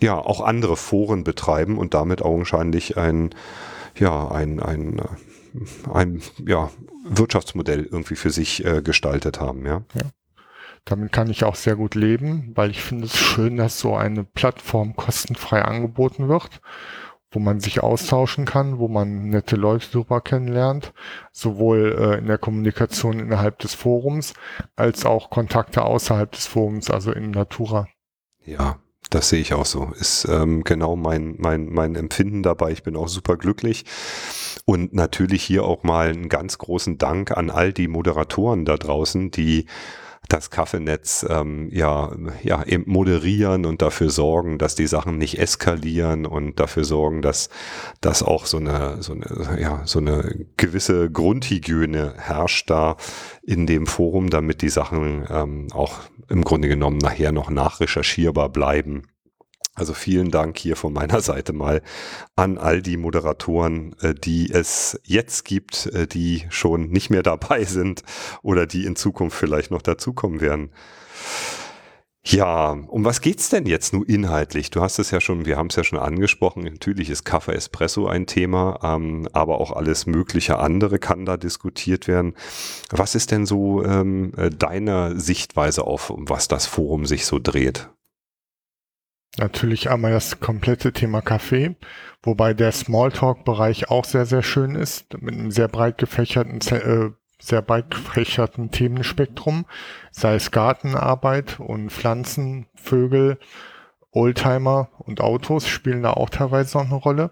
ja 0.00 0.16
auch 0.16 0.40
andere 0.40 0.76
Foren 0.76 1.24
betreiben 1.24 1.78
und 1.78 1.94
damit 1.94 2.22
augenscheinlich 2.22 2.73
ein, 2.96 3.30
ja, 3.96 4.28
ein, 4.30 4.60
ein, 4.60 5.00
ein 5.92 6.22
ja, 6.46 6.70
Wirtschaftsmodell 7.04 7.84
irgendwie 7.84 8.16
für 8.16 8.30
sich 8.30 8.64
äh, 8.64 8.82
gestaltet 8.82 9.40
haben, 9.40 9.66
ja. 9.66 9.82
ja. 9.94 10.02
Damit 10.84 11.12
kann 11.12 11.30
ich 11.30 11.44
auch 11.44 11.54
sehr 11.54 11.76
gut 11.76 11.94
leben, 11.94 12.52
weil 12.54 12.70
ich 12.70 12.82
finde 12.82 13.06
es 13.06 13.16
schön, 13.16 13.56
dass 13.56 13.80
so 13.80 13.96
eine 13.96 14.24
Plattform 14.24 14.96
kostenfrei 14.96 15.62
angeboten 15.62 16.28
wird, 16.28 16.60
wo 17.30 17.38
man 17.38 17.60
sich 17.60 17.82
austauschen 17.82 18.44
kann, 18.44 18.78
wo 18.78 18.88
man 18.88 19.30
nette 19.30 19.56
Leute 19.56 19.90
drüber 19.90 20.20
kennenlernt, 20.20 20.92
sowohl 21.32 21.96
äh, 21.98 22.18
in 22.18 22.26
der 22.26 22.38
Kommunikation 22.38 23.18
innerhalb 23.18 23.58
des 23.60 23.74
Forums 23.74 24.34
als 24.76 25.06
auch 25.06 25.30
Kontakte 25.30 25.82
außerhalb 25.82 26.30
des 26.30 26.46
Forums, 26.46 26.90
also 26.90 27.12
in 27.12 27.30
Natura. 27.30 27.88
Ja, 28.44 28.78
das 29.14 29.28
sehe 29.28 29.40
ich 29.40 29.54
auch 29.54 29.66
so. 29.66 29.92
Ist 29.98 30.26
ähm, 30.28 30.64
genau 30.64 30.96
mein, 30.96 31.36
mein, 31.38 31.72
mein 31.72 31.94
Empfinden 31.94 32.42
dabei. 32.42 32.72
Ich 32.72 32.82
bin 32.82 32.96
auch 32.96 33.08
super 33.08 33.36
glücklich. 33.36 33.84
Und 34.64 34.92
natürlich 34.92 35.44
hier 35.44 35.64
auch 35.64 35.84
mal 35.84 36.08
einen 36.08 36.28
ganz 36.28 36.58
großen 36.58 36.98
Dank 36.98 37.30
an 37.30 37.50
all 37.50 37.72
die 37.72 37.86
Moderatoren 37.86 38.64
da 38.64 38.76
draußen, 38.76 39.30
die 39.30 39.66
das 40.28 40.50
Kaffeenetz 40.50 41.26
ähm, 41.28 41.68
ja, 41.70 42.12
ja 42.42 42.64
moderieren 42.86 43.66
und 43.66 43.82
dafür 43.82 44.10
sorgen, 44.10 44.58
dass 44.58 44.74
die 44.74 44.86
Sachen 44.86 45.18
nicht 45.18 45.38
eskalieren 45.38 46.26
und 46.26 46.58
dafür 46.60 46.84
sorgen, 46.84 47.22
dass, 47.22 47.50
dass 48.00 48.22
auch 48.22 48.46
so 48.46 48.56
eine, 48.56 49.02
so 49.02 49.12
eine, 49.12 49.60
ja, 49.60 49.82
so 49.84 49.98
eine 49.98 50.46
gewisse 50.56 51.10
Grundhygiene 51.10 52.14
herrscht 52.16 52.70
da 52.70 52.96
in 53.42 53.66
dem 53.66 53.86
Forum, 53.86 54.30
damit 54.30 54.62
die 54.62 54.70
Sachen 54.70 55.26
ähm, 55.28 55.68
auch 55.72 56.00
im 56.28 56.42
Grunde 56.42 56.68
genommen 56.68 56.98
nachher 56.98 57.32
noch 57.32 57.50
nachrecherchierbar 57.50 58.48
bleiben. 58.48 59.02
Also 59.74 59.92
vielen 59.92 60.30
Dank 60.30 60.56
hier 60.58 60.76
von 60.76 60.92
meiner 60.92 61.20
Seite 61.20 61.52
mal 61.52 61.82
an 62.36 62.58
all 62.58 62.80
die 62.80 62.96
Moderatoren, 62.96 63.96
äh, 64.00 64.14
die 64.14 64.50
es 64.50 65.00
jetzt 65.02 65.44
gibt, 65.44 65.86
äh, 65.86 66.06
die 66.06 66.46
schon 66.48 66.90
nicht 66.90 67.10
mehr 67.10 67.22
dabei 67.22 67.64
sind 67.64 68.02
oder 68.42 68.66
die 68.66 68.84
in 68.84 68.96
Zukunft 68.96 69.36
vielleicht 69.36 69.70
noch 69.70 69.82
dazukommen 69.82 70.40
werden. 70.40 70.70
Ja, 72.26 72.70
um 72.70 73.04
was 73.04 73.20
geht's 73.20 73.50
denn 73.50 73.66
jetzt 73.66 73.92
nur 73.92 74.08
inhaltlich? 74.08 74.70
Du 74.70 74.80
hast 74.80 74.98
es 74.98 75.10
ja 75.10 75.20
schon, 75.20 75.44
wir 75.44 75.58
haben 75.58 75.66
es 75.66 75.76
ja 75.76 75.84
schon 75.84 75.98
angesprochen. 75.98 76.64
Natürlich 76.64 77.10
ist 77.10 77.24
Kaffee 77.24 77.52
Espresso 77.52 78.06
ein 78.06 78.26
Thema, 78.26 78.78
ähm, 78.82 79.28
aber 79.34 79.60
auch 79.60 79.72
alles 79.72 80.06
mögliche 80.06 80.58
andere 80.58 80.98
kann 80.98 81.26
da 81.26 81.36
diskutiert 81.36 82.08
werden. 82.08 82.34
Was 82.90 83.14
ist 83.14 83.30
denn 83.30 83.44
so 83.44 83.84
ähm, 83.84 84.32
äh, 84.38 84.48
deine 84.48 85.20
Sichtweise 85.20 85.84
auf, 85.84 86.08
um 86.08 86.28
was 86.30 86.48
das 86.48 86.64
Forum 86.64 87.04
sich 87.04 87.26
so 87.26 87.38
dreht? 87.38 87.90
Natürlich 89.38 89.90
einmal 89.90 90.12
das 90.12 90.38
komplette 90.38 90.92
Thema 90.92 91.20
Kaffee, 91.20 91.74
wobei 92.22 92.54
der 92.54 92.70
Smalltalk-Bereich 92.70 93.90
auch 93.90 94.04
sehr, 94.04 94.26
sehr 94.26 94.42
schön 94.42 94.76
ist, 94.76 95.20
mit 95.20 95.34
einem 95.34 95.50
sehr 95.50 95.66
breit 95.66 95.98
gefächerten, 95.98 96.60
äh, 96.70 97.10
sehr 97.40 97.62
breit 97.62 97.90
gefächerten 97.90 98.70
Themenspektrum, 98.70 99.66
sei 100.12 100.36
es 100.36 100.52
Gartenarbeit 100.52 101.58
und 101.58 101.90
Pflanzen, 101.90 102.66
Vögel, 102.76 103.38
Oldtimer 104.12 104.90
und 104.98 105.20
Autos 105.20 105.66
spielen 105.66 106.04
da 106.04 106.12
auch 106.12 106.30
teilweise 106.30 106.78
noch 106.78 106.84
eine 106.84 106.94
Rolle. 106.94 107.30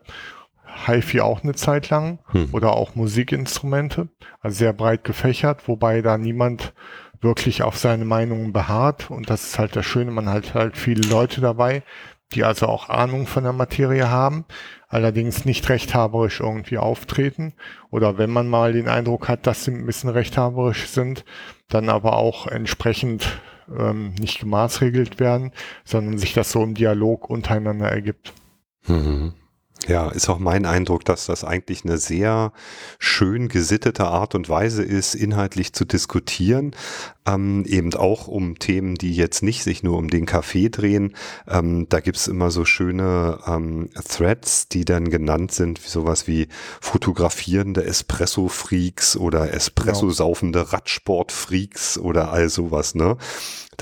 HiFi 0.86 1.20
auch 1.20 1.42
eine 1.42 1.54
Zeit 1.54 1.90
lang 1.90 2.18
hm. 2.28 2.48
oder 2.52 2.72
auch 2.72 2.94
Musikinstrumente, 2.94 4.08
also 4.40 4.56
sehr 4.56 4.72
breit 4.72 5.04
gefächert, 5.04 5.68
wobei 5.68 6.02
da 6.02 6.18
niemand 6.18 6.72
wirklich 7.22 7.62
auf 7.62 7.76
seine 7.76 8.04
Meinungen 8.04 8.52
beharrt. 8.52 9.10
Und 9.10 9.30
das 9.30 9.44
ist 9.44 9.58
halt 9.58 9.76
das 9.76 9.86
Schöne, 9.86 10.10
man 10.10 10.28
hat 10.28 10.54
halt 10.54 10.76
viele 10.76 11.08
Leute 11.08 11.40
dabei, 11.40 11.82
die 12.32 12.44
also 12.44 12.66
auch 12.66 12.88
Ahnung 12.88 13.26
von 13.26 13.44
der 13.44 13.52
Materie 13.52 14.10
haben, 14.10 14.44
allerdings 14.88 15.44
nicht 15.44 15.68
rechthaberisch 15.68 16.40
irgendwie 16.40 16.78
auftreten. 16.78 17.54
Oder 17.90 18.18
wenn 18.18 18.30
man 18.30 18.48
mal 18.48 18.72
den 18.72 18.88
Eindruck 18.88 19.28
hat, 19.28 19.46
dass 19.46 19.64
sie 19.64 19.72
ein 19.72 19.86
bisschen 19.86 20.10
rechthaberisch 20.10 20.88
sind, 20.88 21.24
dann 21.68 21.88
aber 21.88 22.16
auch 22.16 22.46
entsprechend 22.46 23.40
ähm, 23.78 24.14
nicht 24.18 24.40
gemaßregelt 24.40 25.20
werden, 25.20 25.52
sondern 25.84 26.18
sich 26.18 26.34
das 26.34 26.52
so 26.52 26.62
im 26.62 26.74
Dialog 26.74 27.30
untereinander 27.30 27.88
ergibt. 27.88 28.32
Mhm. 28.86 29.34
Ja, 29.88 30.10
ist 30.10 30.28
auch 30.28 30.38
mein 30.38 30.64
Eindruck, 30.64 31.04
dass 31.04 31.26
das 31.26 31.42
eigentlich 31.42 31.84
eine 31.84 31.98
sehr 31.98 32.52
schön 33.00 33.48
gesittete 33.48 34.06
Art 34.06 34.36
und 34.36 34.48
Weise 34.48 34.84
ist, 34.84 35.14
inhaltlich 35.14 35.72
zu 35.72 35.84
diskutieren, 35.84 36.76
ähm, 37.26 37.64
eben 37.66 37.92
auch 37.94 38.28
um 38.28 38.60
Themen, 38.60 38.94
die 38.94 39.12
jetzt 39.14 39.42
nicht 39.42 39.64
sich 39.64 39.82
nur 39.82 39.98
um 39.98 40.08
den 40.08 40.24
Kaffee 40.24 40.68
drehen. 40.68 41.14
Ähm, 41.48 41.88
da 41.88 41.98
gibt's 41.98 42.28
immer 42.28 42.52
so 42.52 42.64
schöne 42.64 43.40
ähm, 43.46 43.90
Threads, 44.08 44.68
die 44.68 44.84
dann 44.84 45.10
genannt 45.10 45.50
sind, 45.50 45.80
sowas 45.80 46.28
wie 46.28 46.46
fotografierende 46.80 47.84
Espresso-Freaks 47.84 49.16
oder 49.16 49.52
Espresso-saufende 49.52 50.60
genau. 50.60 50.70
Radsport-Freaks 50.70 51.98
oder 51.98 52.32
all 52.32 52.48
sowas, 52.48 52.94
ne? 52.94 53.16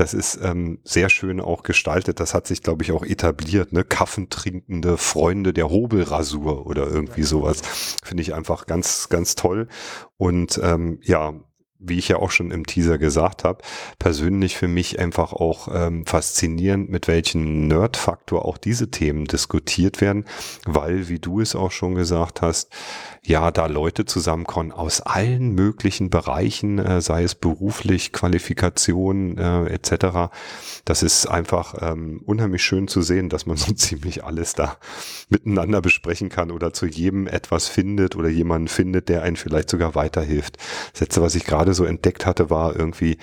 Das 0.01 0.15
ist 0.15 0.41
ähm, 0.43 0.79
sehr 0.83 1.11
schön 1.11 1.41
auch 1.41 1.63
gestaltet. 1.63 2.21
Das 2.21 2.33
hat 2.33 2.47
sich, 2.47 2.63
glaube 2.63 2.83
ich, 2.83 2.93
auch 2.93 3.05
etabliert. 3.05 3.75
Ne? 3.75 3.85
Kaffentrinkende 3.85 4.97
Freunde 4.97 5.53
der 5.53 5.69
Hobelrasur 5.69 6.67
oder 6.67 6.87
irgendwie 6.87 7.23
sowas. 7.23 7.61
Finde 8.03 8.23
ich 8.23 8.33
einfach 8.33 8.65
ganz, 8.65 9.11
ganz 9.11 9.35
toll. 9.35 9.69
Und 10.17 10.59
ähm, 10.63 11.01
ja, 11.03 11.35
wie 11.81 11.99
ich 11.99 12.09
ja 12.09 12.17
auch 12.17 12.31
schon 12.31 12.51
im 12.51 12.67
Teaser 12.67 12.99
gesagt 12.99 13.45
habe, 13.45 13.63
persönlich 13.99 14.57
für 14.57 14.69
mich 14.69 14.99
einfach 14.99 15.33
auch 15.33 15.69
ähm, 15.73 16.05
faszinierend, 16.07 16.91
mit 16.91 17.09
welchem 17.09 17.67
Nerd-Faktor 17.69 18.45
auch 18.45 18.59
diese 18.59 18.91
Themen 18.91 19.25
diskutiert 19.25 20.01
werden, 20.01 20.25
weil, 20.67 21.09
wie 21.09 21.19
du 21.19 21.41
es 21.41 21.57
auch 21.57 21.71
schon 21.71 21.95
gesagt 21.95 22.43
hast, 22.43 22.71
ja, 23.25 23.51
da 23.51 23.67
Leute 23.67 24.07
zusammenkommen 24.07 24.73
aus 24.73 25.01
allen 25.03 25.55
möglichen 25.55 26.11
Bereichen, 26.11 26.79
äh, 26.79 27.01
sei 27.01 27.23
es 27.23 27.35
beruflich, 27.35 28.13
Qualifikation 28.13 29.37
äh, 29.37 29.67
etc. 29.67 30.33
Das 30.85 31.03
ist 31.03 31.27
einfach 31.27 31.75
ähm, 31.81 32.23
unheimlich 32.25 32.63
schön 32.63 32.89
zu 32.89 33.03
sehen, 33.03 33.29
dass 33.29 33.47
man 33.47 33.57
so 33.59 33.73
ziemlich 33.73 34.25
alles 34.25 34.55
da 34.55 34.77
miteinander 35.29 35.81
besprechen 35.81 36.29
kann 36.29 36.51
oder 36.51 36.73
zu 36.73 36.87
jedem 36.87 37.27
etwas 37.27 37.69
findet 37.69 38.17
oder 38.17 38.29
jemanden 38.29 38.69
findet, 38.69 39.09
der 39.09 39.23
einen 39.23 39.37
vielleicht 39.37 39.71
sogar 39.71 39.95
weiterhilft. 39.95 40.57
Letzte, 40.99 41.23
was 41.23 41.35
ich 41.35 41.45
gerade 41.45 41.70
so 41.75 41.85
entdeckt 41.85 42.27
hatte, 42.27 42.51
war 42.51 42.77
irgendwie 42.77 43.19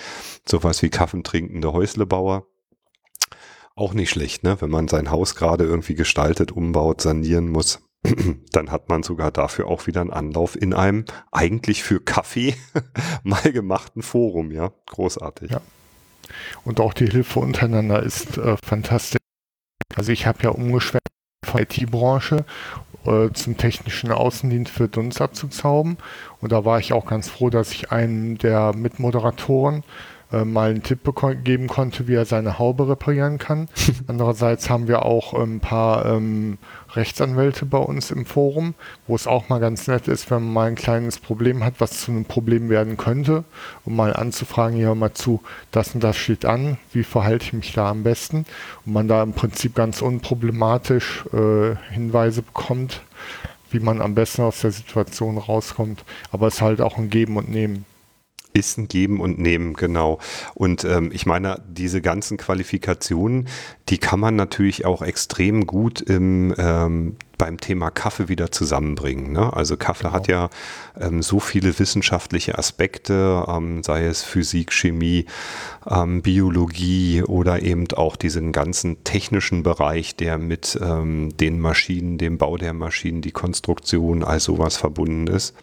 sowas 0.47 0.81
wie 0.81 0.89
kaffentrinkende 0.89 1.73
Häuslebauer 1.73 2.45
auch 3.77 3.93
nicht 3.93 4.09
schlecht, 4.09 4.43
ne? 4.43 4.59
Wenn 4.59 4.71
man 4.71 4.87
sein 4.87 5.11
Haus 5.11 5.35
gerade 5.35 5.63
irgendwie 5.63 5.93
gestaltet, 5.93 6.51
umbaut, 6.51 7.01
sanieren 7.01 7.49
muss, 7.49 7.79
dann 8.51 8.71
hat 8.71 8.89
man 8.89 9.03
sogar 9.03 9.31
dafür 9.31 9.67
auch 9.67 9.85
wieder 9.87 10.01
einen 10.01 10.11
Anlauf 10.11 10.59
in 10.59 10.73
einem 10.73 11.05
eigentlich 11.31 11.83
für 11.83 12.01
Kaffee 12.01 12.55
mal 13.23 13.51
gemachten 13.51 14.01
Forum, 14.01 14.51
ja. 14.51 14.71
Großartig. 14.87 15.51
Ja. 15.51 15.61
Und 16.65 16.79
auch 16.79 16.93
die 16.93 17.07
Hilfe 17.07 17.39
untereinander 17.39 18.01
ist 18.01 18.37
äh, 18.37 18.57
fantastisch. 18.57 19.19
Also 19.95 20.11
ich 20.11 20.25
habe 20.25 20.43
ja 20.43 20.49
umgeschwärmt 20.49 21.07
von 21.45 21.61
IT-Branche 21.61 22.45
äh, 23.07 23.31
zum 23.33 23.57
technischen 23.57 24.11
Außendienst 24.11 24.71
für 24.71 24.87
Dunstabzugshauben. 24.87 25.97
Und 26.41 26.51
da 26.51 26.65
war 26.65 26.79
ich 26.79 26.93
auch 26.93 27.05
ganz 27.05 27.29
froh, 27.29 27.49
dass 27.49 27.71
ich 27.71 27.91
einen 27.91 28.37
der 28.37 28.73
Mitmoderatoren 28.75 29.83
äh, 30.31 30.43
mal 30.43 30.71
einen 30.71 30.83
Tipp 30.83 30.99
geben 31.43 31.67
konnte, 31.67 32.07
wie 32.07 32.15
er 32.15 32.25
seine 32.25 32.59
Haube 32.59 32.89
reparieren 32.89 33.37
kann. 33.37 33.69
Andererseits 34.07 34.69
haben 34.69 34.87
wir 34.87 35.03
auch 35.03 35.33
ein 35.33 35.59
paar 35.59 36.05
ähm, 36.05 36.57
Rechtsanwälte 36.93 37.65
bei 37.65 37.77
uns 37.77 38.11
im 38.11 38.25
Forum, 38.25 38.73
wo 39.07 39.15
es 39.15 39.27
auch 39.27 39.49
mal 39.49 39.59
ganz 39.59 39.87
nett 39.87 40.07
ist, 40.07 40.29
wenn 40.29 40.43
man 40.43 40.53
mal 40.53 40.67
ein 40.67 40.75
kleines 40.75 41.19
Problem 41.19 41.63
hat, 41.63 41.75
was 41.79 42.01
zu 42.01 42.11
einem 42.11 42.25
Problem 42.25 42.69
werden 42.69 42.97
könnte, 42.97 43.43
um 43.85 43.95
mal 43.95 44.13
anzufragen, 44.13 44.77
hier 44.77 44.93
mal 44.95 45.13
zu, 45.13 45.41
das 45.71 45.95
und 45.95 46.03
das 46.03 46.17
steht 46.17 46.45
an, 46.45 46.77
wie 46.91 47.03
verhalte 47.03 47.45
ich 47.45 47.53
mich 47.53 47.73
da 47.73 47.89
am 47.89 48.03
besten? 48.03 48.45
Und 48.85 48.93
man 48.93 49.07
da 49.07 49.23
im 49.23 49.33
Prinzip 49.33 49.75
ganz 49.75 50.01
unproblematisch 50.01 51.25
äh, 51.33 51.75
Hinweise 51.93 52.41
bekommt, 52.41 53.01
wie 53.71 53.79
man 53.79 54.01
am 54.01 54.15
besten 54.15 54.41
aus 54.43 54.61
der 54.61 54.71
Situation 54.71 55.37
rauskommt. 55.37 56.03
Aber 56.31 56.47
es 56.47 56.55
ist 56.55 56.61
halt 56.61 56.81
auch 56.81 56.97
ein 56.97 57.09
Geben 57.09 57.37
und 57.37 57.49
Nehmen 57.49 57.85
ist 58.57 58.77
ein 58.77 58.87
Geben 58.87 59.19
und 59.19 59.39
Nehmen, 59.39 59.73
genau. 59.73 60.19
Und 60.53 60.83
ähm, 60.83 61.11
ich 61.13 61.25
meine, 61.25 61.61
diese 61.67 62.01
ganzen 62.01 62.37
Qualifikationen, 62.37 63.47
die 63.89 63.97
kann 63.97 64.19
man 64.19 64.35
natürlich 64.35 64.85
auch 64.85 65.01
extrem 65.01 65.67
gut 65.67 66.01
im, 66.01 66.53
ähm, 66.57 67.15
beim 67.37 67.59
Thema 67.59 67.91
Kaffee 67.91 68.27
wieder 68.27 68.51
zusammenbringen. 68.51 69.31
Ne? 69.31 69.53
Also 69.53 69.77
Kaffee 69.77 70.03
genau. 70.03 70.13
hat 70.13 70.27
ja 70.27 70.49
ähm, 70.99 71.21
so 71.21 71.39
viele 71.39 71.77
wissenschaftliche 71.77 72.57
Aspekte, 72.57 73.45
ähm, 73.47 73.83
sei 73.83 74.05
es 74.05 74.23
Physik, 74.23 74.73
Chemie, 74.73 75.25
ähm, 75.89 76.21
Biologie 76.21 77.23
oder 77.23 77.61
eben 77.61 77.85
auch 77.95 78.15
diesen 78.15 78.51
ganzen 78.51 79.03
technischen 79.03 79.63
Bereich, 79.63 80.15
der 80.15 80.37
mit 80.37 80.79
ähm, 80.81 81.35
den 81.37 81.59
Maschinen, 81.59 82.17
dem 82.17 82.37
Bau 82.37 82.57
der 82.57 82.73
Maschinen, 82.73 83.21
die 83.21 83.31
Konstruktion, 83.31 84.23
all 84.23 84.39
sowas 84.39 84.77
verbunden 84.77 85.27
ist 85.27 85.53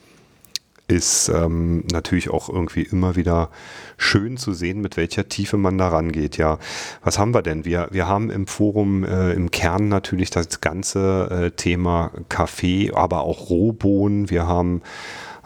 ist 0.87 1.29
ähm, 1.29 1.85
natürlich 1.93 2.29
auch 2.29 2.49
irgendwie 2.49 2.83
immer 2.83 3.17
wieder 3.17 3.50
schön 3.97 4.37
zu 4.37 4.53
sehen, 4.53 4.81
mit 4.81 4.97
welcher 4.97 5.29
Tiefe 5.29 5.57
man 5.57 5.79
da 5.79 5.88
rangeht. 5.88 6.37
Ja, 6.37 6.59
was 7.03 7.19
haben 7.19 7.33
wir 7.33 7.43
denn? 7.43 7.64
Wir, 7.64 7.88
wir 7.91 8.07
haben 8.07 8.31
im 8.31 8.47
Forum 8.47 9.05
äh, 9.05 9.33
im 9.33 9.50
Kern 9.50 9.88
natürlich 9.88 10.31
das 10.31 10.61
ganze 10.61 11.29
äh, 11.31 11.50
Thema 11.53 12.11
Kaffee, 12.29 12.93
aber 12.93 13.23
auch 13.23 13.49
Rohbohnen. 13.49 14.29
Wir 14.29 14.47
haben 14.47 14.83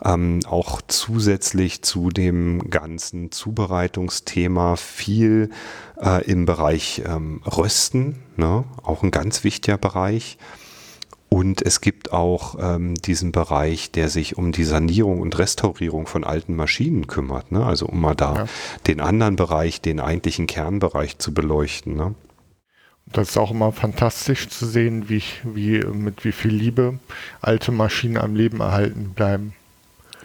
ähm, 0.04 0.40
auch 0.47 0.80
zusätzlich 0.87 1.83
zu 1.83 2.11
dem 2.11 2.71
ganzen 2.71 3.30
Zubereitungsthema 3.30 4.76
viel 4.76 5.50
äh, 6.00 6.25
im 6.25 6.47
Bereich 6.47 7.02
ähm, 7.07 7.42
Rösten, 7.45 8.16
ne? 8.37 8.64
auch 8.83 9.02
ein 9.02 9.11
ganz 9.11 9.45
wichtiger 9.45 9.78
Bereich. 9.78 10.38
Und 11.28 11.61
es 11.61 11.80
gibt 11.80 12.12
auch 12.12 12.56
ähm, 12.58 12.94
diesen 12.94 13.32
Bereich, 13.32 13.90
der 13.90 14.08
sich 14.08 14.38
um 14.38 14.52
die 14.52 14.64
Sanierung 14.64 15.20
und 15.20 15.38
Restaurierung 15.38 16.06
von 16.06 16.25
alten 16.25 16.56
Maschinen 16.56 17.06
kümmert. 17.06 17.52
Ne? 17.52 17.64
Also 17.64 17.87
um 17.87 18.00
mal 18.00 18.14
da 18.14 18.35
ja. 18.35 18.47
den 18.87 19.00
anderen 19.00 19.37
Bereich, 19.37 19.80
den 19.82 20.00
eigentlichen 20.00 20.47
Kernbereich 20.47 21.18
zu 21.18 21.35
beleuchten. 21.35 21.97
Ne? 21.97 22.14
Das 23.06 23.30
ist 23.30 23.37
auch 23.37 23.50
immer 23.50 23.73
fantastisch 23.73 24.49
zu 24.49 24.66
sehen, 24.66 25.08
wie, 25.08 25.23
wie, 25.44 25.80
mit 25.80 26.25
wie 26.25 26.32
viel 26.32 26.52
Liebe 26.52 26.99
alte 27.40 27.73
Maschinen 27.73 28.16
am 28.16 28.35
Leben 28.35 28.61
erhalten 28.61 29.12
bleiben. 29.14 29.54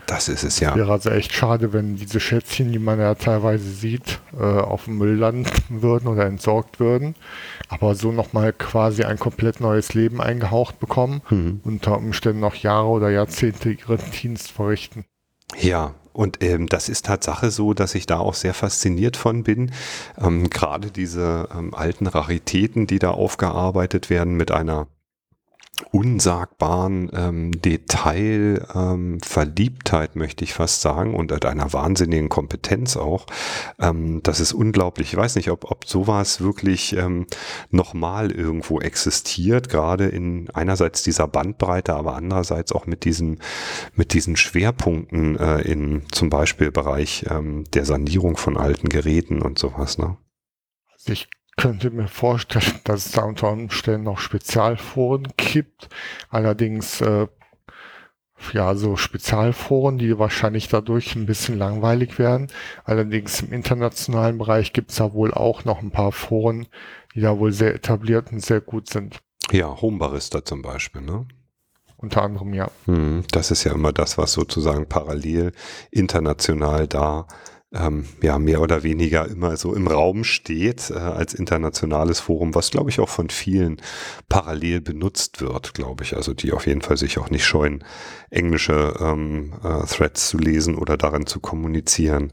Das 0.05 0.27
ist 0.27 0.43
es 0.43 0.59
ja. 0.59 0.75
Wäre 0.75 0.91
also 0.91 1.09
echt 1.09 1.33
schade, 1.33 1.73
wenn 1.73 1.95
diese 1.95 2.19
Schätzchen, 2.19 2.71
die 2.71 2.79
man 2.79 2.99
ja 2.99 3.15
teilweise 3.15 3.69
sieht, 3.69 4.19
äh, 4.37 4.43
auf 4.43 4.85
dem 4.85 4.97
Müll 4.97 5.15
landen 5.15 5.49
würden 5.69 6.07
oder 6.07 6.25
entsorgt 6.25 6.79
würden, 6.79 7.15
aber 7.69 7.95
so 7.95 8.11
nochmal 8.11 8.53
quasi 8.53 9.03
ein 9.03 9.17
komplett 9.17 9.61
neues 9.61 9.93
Leben 9.93 10.21
eingehaucht 10.21 10.79
bekommen, 10.79 11.21
mhm. 11.29 11.61
unter 11.63 11.97
Umständen 11.97 12.41
noch 12.41 12.55
Jahre 12.55 12.87
oder 12.87 13.09
Jahrzehnte 13.09 13.71
ihren 13.71 13.99
Dienst 14.21 14.51
verrichten. 14.51 15.05
Ja, 15.59 15.93
und 16.13 16.43
ähm, 16.43 16.67
das 16.67 16.89
ist 16.89 17.05
Tatsache 17.05 17.49
so, 17.49 17.73
dass 17.73 17.95
ich 17.95 18.05
da 18.05 18.19
auch 18.19 18.35
sehr 18.35 18.53
fasziniert 18.53 19.17
von 19.17 19.43
bin. 19.43 19.71
Ähm, 20.21 20.49
Gerade 20.49 20.91
diese 20.91 21.49
ähm, 21.53 21.73
alten 21.73 22.07
Raritäten, 22.07 22.87
die 22.87 22.99
da 22.99 23.11
aufgearbeitet 23.11 24.09
werden 24.09 24.35
mit 24.35 24.51
einer 24.51 24.87
unsagbaren 25.91 27.09
ähm, 27.13 27.51
Detail, 27.61 28.65
ähm, 28.75 29.17
möchte 30.13 30.43
ich 30.43 30.53
fast 30.53 30.81
sagen, 30.81 31.15
und 31.15 31.45
einer 31.45 31.73
wahnsinnigen 31.73 32.29
Kompetenz 32.29 32.95
auch. 32.95 33.25
Ähm, 33.79 34.21
das 34.23 34.39
ist 34.39 34.53
unglaublich. 34.53 35.13
Ich 35.13 35.17
weiß 35.17 35.35
nicht, 35.35 35.49
ob, 35.49 35.69
ob 35.69 35.87
sowas 35.87 36.41
wirklich 36.41 36.95
ähm, 36.95 37.25
nochmal 37.71 38.31
irgendwo 38.31 38.79
existiert, 38.79 39.69
gerade 39.69 40.07
in 40.07 40.49
einerseits 40.51 41.01
dieser 41.03 41.27
Bandbreite, 41.27 41.95
aber 41.95 42.15
andererseits 42.15 42.71
auch 42.71 42.85
mit 42.85 43.03
diesen, 43.03 43.39
mit 43.95 44.13
diesen 44.13 44.35
Schwerpunkten 44.35 45.37
äh, 45.37 45.61
in 45.61 46.03
zum 46.11 46.29
Beispiel 46.29 46.71
Bereich 46.71 47.25
ähm, 47.29 47.63
der 47.73 47.85
Sanierung 47.85 48.37
von 48.37 48.57
alten 48.57 48.89
Geräten 48.89 49.41
und 49.41 49.57
sowas. 49.57 49.97
Ne? 49.97 50.17
Ich 51.05 51.27
könnte 51.57 51.91
mir 51.91 52.07
vorstellen, 52.07 52.79
dass 52.83 53.05
es 53.05 53.11
da 53.11 53.23
unter 53.23 53.51
Umständen 53.51 54.03
noch 54.03 54.19
Spezialforen 54.19 55.27
gibt. 55.37 55.89
Allerdings, 56.29 57.01
äh, 57.01 57.27
ja, 58.51 58.75
so 58.75 58.97
Spezialforen, 58.97 59.97
die 59.97 60.17
wahrscheinlich 60.19 60.67
dadurch 60.67 61.15
ein 61.15 61.25
bisschen 61.25 61.57
langweilig 61.57 62.19
werden. 62.19 62.47
Allerdings 62.83 63.41
im 63.41 63.53
internationalen 63.53 64.37
Bereich 64.37 64.73
gibt 64.73 64.91
es 64.91 64.97
da 64.97 65.13
wohl 65.13 65.33
auch 65.33 65.63
noch 65.63 65.81
ein 65.81 65.91
paar 65.91 66.11
Foren, 66.11 66.67
die 67.15 67.21
da 67.21 67.37
wohl 67.39 67.53
sehr 67.53 67.73
etabliert 67.73 68.31
und 68.31 68.43
sehr 68.43 68.59
gut 68.59 68.89
sind. 68.89 69.21
Ja, 69.51 69.81
Homebarista 69.81 70.43
zum 70.43 70.61
Beispiel, 70.61 71.01
ne? 71.01 71.25
Unter 71.97 72.23
anderem, 72.23 72.53
ja. 72.53 72.69
Hm, 72.85 73.23
das 73.31 73.49
ist 73.49 73.63
ja 73.63 73.71
immer 73.71 73.93
das, 73.93 74.17
was 74.17 74.33
sozusagen 74.33 74.87
parallel 74.87 75.53
international 75.89 76.85
da 76.85 77.27
ähm, 77.73 78.05
ja 78.21 78.37
mehr 78.39 78.61
oder 78.61 78.83
weniger 78.83 79.27
immer 79.27 79.57
so 79.57 79.73
im 79.73 79.87
Raum 79.87 80.23
steht 80.23 80.91
äh, 80.91 80.93
als 80.93 81.33
internationales 81.33 82.19
Forum, 82.19 82.55
was 82.55 82.71
glaube 82.71 82.89
ich 82.89 82.99
auch 82.99 83.09
von 83.09 83.29
vielen 83.29 83.81
parallel 84.29 84.81
benutzt 84.81 85.41
wird, 85.41 85.73
glaube 85.73 86.03
ich. 86.03 86.15
Also 86.15 86.33
die 86.33 86.51
auf 86.51 86.67
jeden 86.67 86.81
Fall 86.81 86.97
sich 86.97 87.17
auch 87.17 87.29
nicht 87.29 87.45
scheuen, 87.45 87.83
englische 88.29 88.93
ähm, 88.99 89.53
äh, 89.63 89.85
Threads 89.85 90.29
zu 90.29 90.37
lesen 90.37 90.75
oder 90.75 90.97
darin 90.97 91.25
zu 91.25 91.39
kommunizieren. 91.39 92.31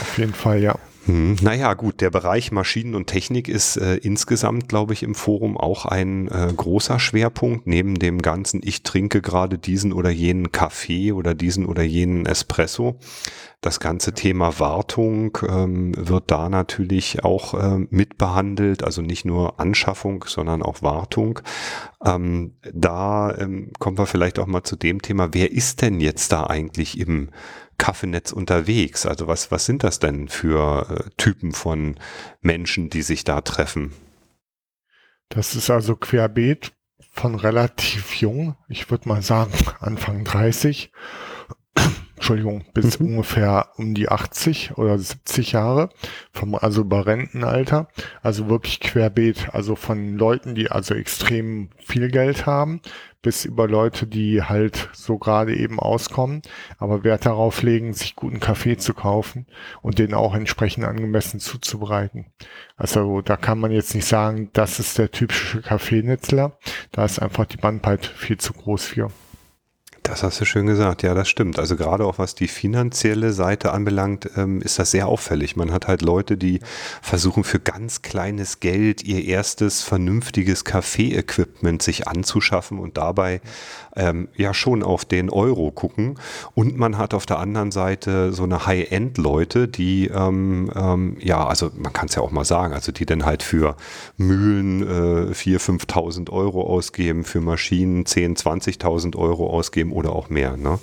Auf 0.00 0.18
jeden 0.18 0.34
Fall, 0.34 0.62
ja. 0.62 0.78
Hm, 1.06 1.36
naja, 1.42 1.74
gut, 1.74 2.00
der 2.00 2.08
Bereich 2.10 2.50
Maschinen 2.50 2.94
und 2.94 3.08
Technik 3.08 3.48
ist 3.48 3.76
äh, 3.76 3.96
insgesamt, 3.96 4.68
glaube 4.68 4.94
ich, 4.94 5.02
im 5.02 5.14
Forum 5.14 5.58
auch 5.58 5.84
ein 5.84 6.28
äh, 6.28 6.50
großer 6.56 6.98
Schwerpunkt. 6.98 7.66
Neben 7.66 7.98
dem 7.98 8.22
ganzen, 8.22 8.60
ich 8.64 8.82
trinke 8.84 9.20
gerade 9.20 9.58
diesen 9.58 9.92
oder 9.92 10.08
jenen 10.08 10.50
Kaffee 10.50 11.12
oder 11.12 11.34
diesen 11.34 11.66
oder 11.66 11.82
jenen 11.82 12.24
Espresso. 12.24 12.98
Das 13.60 13.80
ganze 13.80 14.12
Thema 14.12 14.58
Wartung 14.58 15.38
ähm, 15.46 15.94
wird 15.96 16.24
da 16.30 16.48
natürlich 16.48 17.24
auch 17.24 17.54
äh, 17.54 17.78
mitbehandelt, 17.90 18.82
also 18.84 19.00
nicht 19.00 19.24
nur 19.24 19.58
Anschaffung, 19.60 20.24
sondern 20.26 20.62
auch 20.62 20.82
Wartung. 20.82 21.40
Ähm, 22.04 22.52
da 22.72 23.34
ähm, 23.36 23.72
kommen 23.78 23.96
wir 23.98 24.06
vielleicht 24.06 24.38
auch 24.38 24.46
mal 24.46 24.64
zu 24.64 24.76
dem 24.76 25.00
Thema, 25.00 25.30
wer 25.32 25.52
ist 25.52 25.82
denn 25.82 26.00
jetzt 26.00 26.32
da 26.32 26.44
eigentlich 26.44 26.98
im 26.98 27.30
Kaffeenetz 27.78 28.32
unterwegs? 28.32 29.06
Also 29.06 29.26
was, 29.26 29.50
was 29.50 29.66
sind 29.66 29.84
das 29.84 29.98
denn 29.98 30.28
für 30.28 30.88
äh, 30.90 31.10
Typen 31.16 31.52
von 31.52 31.96
Menschen, 32.40 32.90
die 32.90 33.02
sich 33.02 33.24
da 33.24 33.40
treffen? 33.40 33.92
Das 35.28 35.54
ist 35.54 35.70
also 35.70 35.96
querbeet 35.96 36.72
von 37.10 37.34
relativ 37.36 38.16
jung, 38.16 38.56
ich 38.68 38.90
würde 38.90 39.08
mal 39.08 39.22
sagen 39.22 39.52
Anfang 39.80 40.24
30, 40.24 40.90
Entschuldigung, 42.16 42.64
bis 42.72 42.98
mhm. 42.98 43.06
ungefähr 43.06 43.70
um 43.76 43.94
die 43.94 44.08
80 44.08 44.78
oder 44.78 44.98
70 44.98 45.52
Jahre, 45.52 45.90
vom, 46.32 46.54
also 46.54 46.80
über 46.82 47.06
Rentenalter, 47.06 47.88
also 48.22 48.48
wirklich 48.48 48.80
querbeet, 48.80 49.50
also 49.52 49.76
von 49.76 50.16
Leuten, 50.16 50.54
die 50.54 50.70
also 50.70 50.94
extrem 50.94 51.70
viel 51.78 52.10
Geld 52.10 52.46
haben, 52.46 52.80
bis 53.24 53.44
über 53.44 53.66
Leute, 53.66 54.06
die 54.06 54.42
halt 54.42 54.90
so 54.92 55.18
gerade 55.18 55.56
eben 55.56 55.80
auskommen, 55.80 56.42
aber 56.78 57.02
Wert 57.02 57.26
darauf 57.26 57.62
legen, 57.62 57.94
sich 57.94 58.14
guten 58.14 58.38
Kaffee 58.38 58.76
zu 58.76 58.94
kaufen 58.94 59.46
und 59.82 59.98
den 59.98 60.14
auch 60.14 60.34
entsprechend 60.34 60.84
angemessen 60.84 61.40
zuzubereiten. 61.40 62.26
Also 62.76 63.22
da 63.22 63.36
kann 63.36 63.58
man 63.58 63.72
jetzt 63.72 63.94
nicht 63.94 64.06
sagen, 64.06 64.50
das 64.52 64.78
ist 64.78 64.98
der 64.98 65.10
typische 65.10 65.62
Kaffeenitzler. 65.62 66.58
Da 66.92 67.04
ist 67.04 67.18
einfach 67.18 67.46
die 67.46 67.56
Bandbreite 67.56 68.08
viel 68.10 68.36
zu 68.36 68.52
groß 68.52 68.84
für. 68.84 69.10
Das 70.06 70.22
hast 70.22 70.38
du 70.38 70.44
schön 70.44 70.66
gesagt, 70.66 71.02
ja, 71.02 71.14
das 71.14 71.30
stimmt. 71.30 71.58
Also 71.58 71.76
gerade 71.76 72.04
auch 72.04 72.18
was 72.18 72.34
die 72.34 72.46
finanzielle 72.46 73.32
Seite 73.32 73.72
anbelangt, 73.72 74.28
ähm, 74.36 74.60
ist 74.60 74.78
das 74.78 74.90
sehr 74.90 75.08
auffällig. 75.08 75.56
Man 75.56 75.72
hat 75.72 75.88
halt 75.88 76.02
Leute, 76.02 76.36
die 76.36 76.60
versuchen 77.00 77.42
für 77.42 77.58
ganz 77.58 78.02
kleines 78.02 78.60
Geld 78.60 79.02
ihr 79.02 79.24
erstes 79.24 79.80
vernünftiges 79.80 80.66
Kaffee-Equipment 80.66 81.82
sich 81.82 82.06
anzuschaffen 82.06 82.78
und 82.80 82.98
dabei 82.98 83.40
ähm, 83.96 84.28
ja 84.36 84.52
schon 84.52 84.82
auf 84.82 85.06
den 85.06 85.30
Euro 85.30 85.70
gucken. 85.70 86.18
Und 86.54 86.76
man 86.76 86.98
hat 86.98 87.14
auf 87.14 87.24
der 87.24 87.38
anderen 87.38 87.70
Seite 87.70 88.34
so 88.34 88.42
eine 88.42 88.66
High-End-Leute, 88.66 89.68
die 89.68 90.08
ähm, 90.08 90.70
ähm, 90.76 91.16
ja, 91.20 91.46
also 91.46 91.70
man 91.78 91.94
kann 91.94 92.08
es 92.08 92.14
ja 92.14 92.20
auch 92.20 92.30
mal 92.30 92.44
sagen, 92.44 92.74
also 92.74 92.92
die 92.92 93.06
dann 93.06 93.24
halt 93.24 93.42
für 93.42 93.74
Mühlen 94.18 94.82
äh, 94.82 95.32
4.000, 95.32 95.86
5.000 95.86 96.30
Euro 96.30 96.66
ausgeben, 96.66 97.24
für 97.24 97.40
Maschinen 97.40 98.04
10.000, 98.04 98.82
20.000 98.82 99.16
Euro 99.16 99.48
ausgeben 99.48 99.93
oder 99.94 100.12
auch 100.12 100.28
mehr. 100.28 100.56
Ne? 100.56 100.78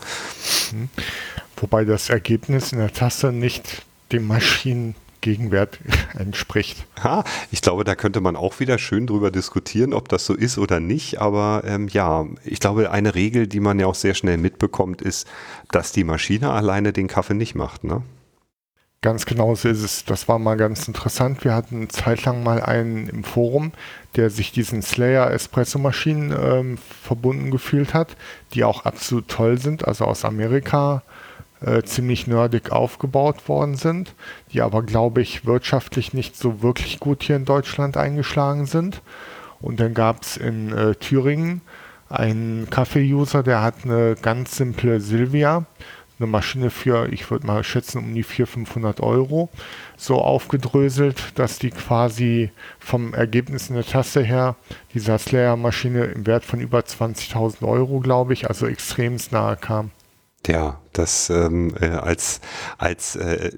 Wobei 1.58 1.86
das 1.86 2.10
Ergebnis 2.10 2.71
in 2.71 2.80
der 2.80 2.93
Tasse 2.93 3.32
nicht 3.32 3.84
dem 4.12 4.26
Maschinengegenwert 4.26 5.80
entspricht. 6.17 6.86
Ha, 7.04 7.24
ich 7.52 7.62
glaube, 7.62 7.84
da 7.84 7.95
könnte 7.95 8.21
man 8.21 8.36
auch 8.36 8.60
wieder 8.60 8.78
schön 8.78 9.08
drüber 9.08 9.30
diskutieren, 9.32 9.93
ob 9.93 10.10
das 10.10 10.26
so 10.26 10.34
ist 10.34 10.58
oder 10.58 10.80
nicht. 10.80 11.19
Aber 11.19 11.63
ähm, 11.65 11.88
ja, 11.89 12.26
ich 12.43 12.60
glaube, 12.60 12.91
eine 12.91 13.13
Regel, 13.15 13.47
die 13.47 13.60
man 13.60 13.80
ja 13.80 13.86
auch 13.86 13.95
sehr 13.95 14.13
schnell 14.13 14.38
mitbekommt, 14.38 15.02
ist, 15.02 15.28
dass 15.71 15.91
die 15.91 16.04
Maschine 16.04 16.52
alleine 16.52 16.93
den 16.93 17.08
Kaffee 17.08 17.36
nicht 17.36 17.56
macht. 17.56 17.84
Ne? 17.84 18.02
Ganz 19.03 19.25
genau 19.25 19.55
so 19.55 19.67
ist 19.67 19.81
es. 19.81 20.05
Das 20.05 20.27
war 20.27 20.37
mal 20.37 20.57
ganz 20.57 20.87
interessant. 20.87 21.43
Wir 21.43 21.55
hatten 21.55 21.89
zeitlang 21.89 22.43
mal 22.43 22.61
einen 22.61 23.07
im 23.07 23.23
Forum, 23.23 23.71
der 24.15 24.29
sich 24.29 24.51
diesen 24.51 24.83
Slayer 24.83 25.31
Espresso-Maschinen 25.31 26.31
ähm, 26.39 26.77
verbunden 26.77 27.49
gefühlt 27.49 27.95
hat, 27.95 28.15
die 28.53 28.63
auch 28.63 28.85
absolut 28.85 29.27
toll 29.27 29.57
sind, 29.57 29.87
also 29.87 30.05
aus 30.05 30.23
Amerika 30.23 31.01
äh, 31.61 31.81
ziemlich 31.81 32.27
nerdig 32.27 32.71
aufgebaut 32.71 33.49
worden 33.49 33.73
sind, 33.73 34.13
die 34.53 34.61
aber, 34.61 34.83
glaube 34.83 35.23
ich, 35.23 35.47
wirtschaftlich 35.47 36.13
nicht 36.13 36.35
so 36.37 36.61
wirklich 36.61 36.99
gut 36.99 37.23
hier 37.23 37.37
in 37.37 37.45
Deutschland 37.45 37.97
eingeschlagen 37.97 38.67
sind. 38.67 39.01
Und 39.61 39.79
dann 39.79 39.95
gab 39.95 40.21
es 40.21 40.37
in 40.37 40.71
äh, 40.77 40.93
Thüringen 40.93 41.61
einen 42.07 42.69
Kaffee-User, 42.69 43.41
der 43.41 43.63
hat 43.63 43.77
eine 43.83 44.15
ganz 44.21 44.57
simple 44.57 44.99
Silvia 44.99 45.65
eine 46.21 46.31
Maschine 46.31 46.69
für, 46.69 47.12
ich 47.12 47.29
würde 47.31 47.47
mal 47.47 47.63
schätzen, 47.63 47.97
um 47.97 48.13
die 48.13 48.23
400, 48.23 48.51
500 48.51 48.99
Euro 49.01 49.49
so 49.97 50.15
aufgedröselt, 50.15 51.34
dass 51.36 51.60
die 51.60 51.71
quasi 51.71 52.51
vom 52.79 53.13
Ergebnis 53.13 53.69
in 53.69 53.75
der 53.75 53.86
Taste 53.86 54.21
her 54.21 54.55
dieser 54.93 55.17
Slayer-Maschine 55.17 56.05
im 56.05 56.25
Wert 56.27 56.45
von 56.45 56.60
über 56.60 56.79
20.000 56.79 57.67
Euro, 57.67 57.99
glaube 57.99 58.34
ich, 58.34 58.47
also 58.47 58.67
extrem 58.67 59.17
nahe 59.31 59.57
kam. 59.57 59.91
Ja, 60.47 60.82
das 60.91 61.30
ähm, 61.30 61.75
äh, 61.80 61.86
als 61.86 62.41
als 62.80 63.15
äh, 63.15 63.51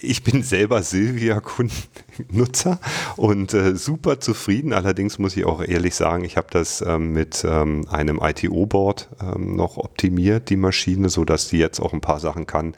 ich 0.00 0.24
bin 0.24 0.42
selber 0.42 0.82
Silvia-Nutzer 0.82 2.80
und 3.16 3.52
äh, 3.52 3.76
super 3.76 4.18
zufrieden. 4.18 4.72
Allerdings 4.72 5.18
muss 5.18 5.36
ich 5.36 5.44
auch 5.44 5.62
ehrlich 5.62 5.94
sagen, 5.94 6.24
ich 6.24 6.38
habe 6.38 6.46
das 6.50 6.80
ähm, 6.80 7.12
mit 7.12 7.44
ähm, 7.46 7.86
einem 7.90 8.18
ITO-Board 8.22 9.10
ähm, 9.20 9.56
noch 9.56 9.76
optimiert, 9.76 10.48
die 10.48 10.56
Maschine, 10.56 11.10
so 11.10 11.26
dass 11.26 11.48
die 11.48 11.58
jetzt 11.58 11.80
auch 11.80 11.92
ein 11.92 12.00
paar 12.00 12.18
Sachen 12.18 12.46
kann, 12.46 12.74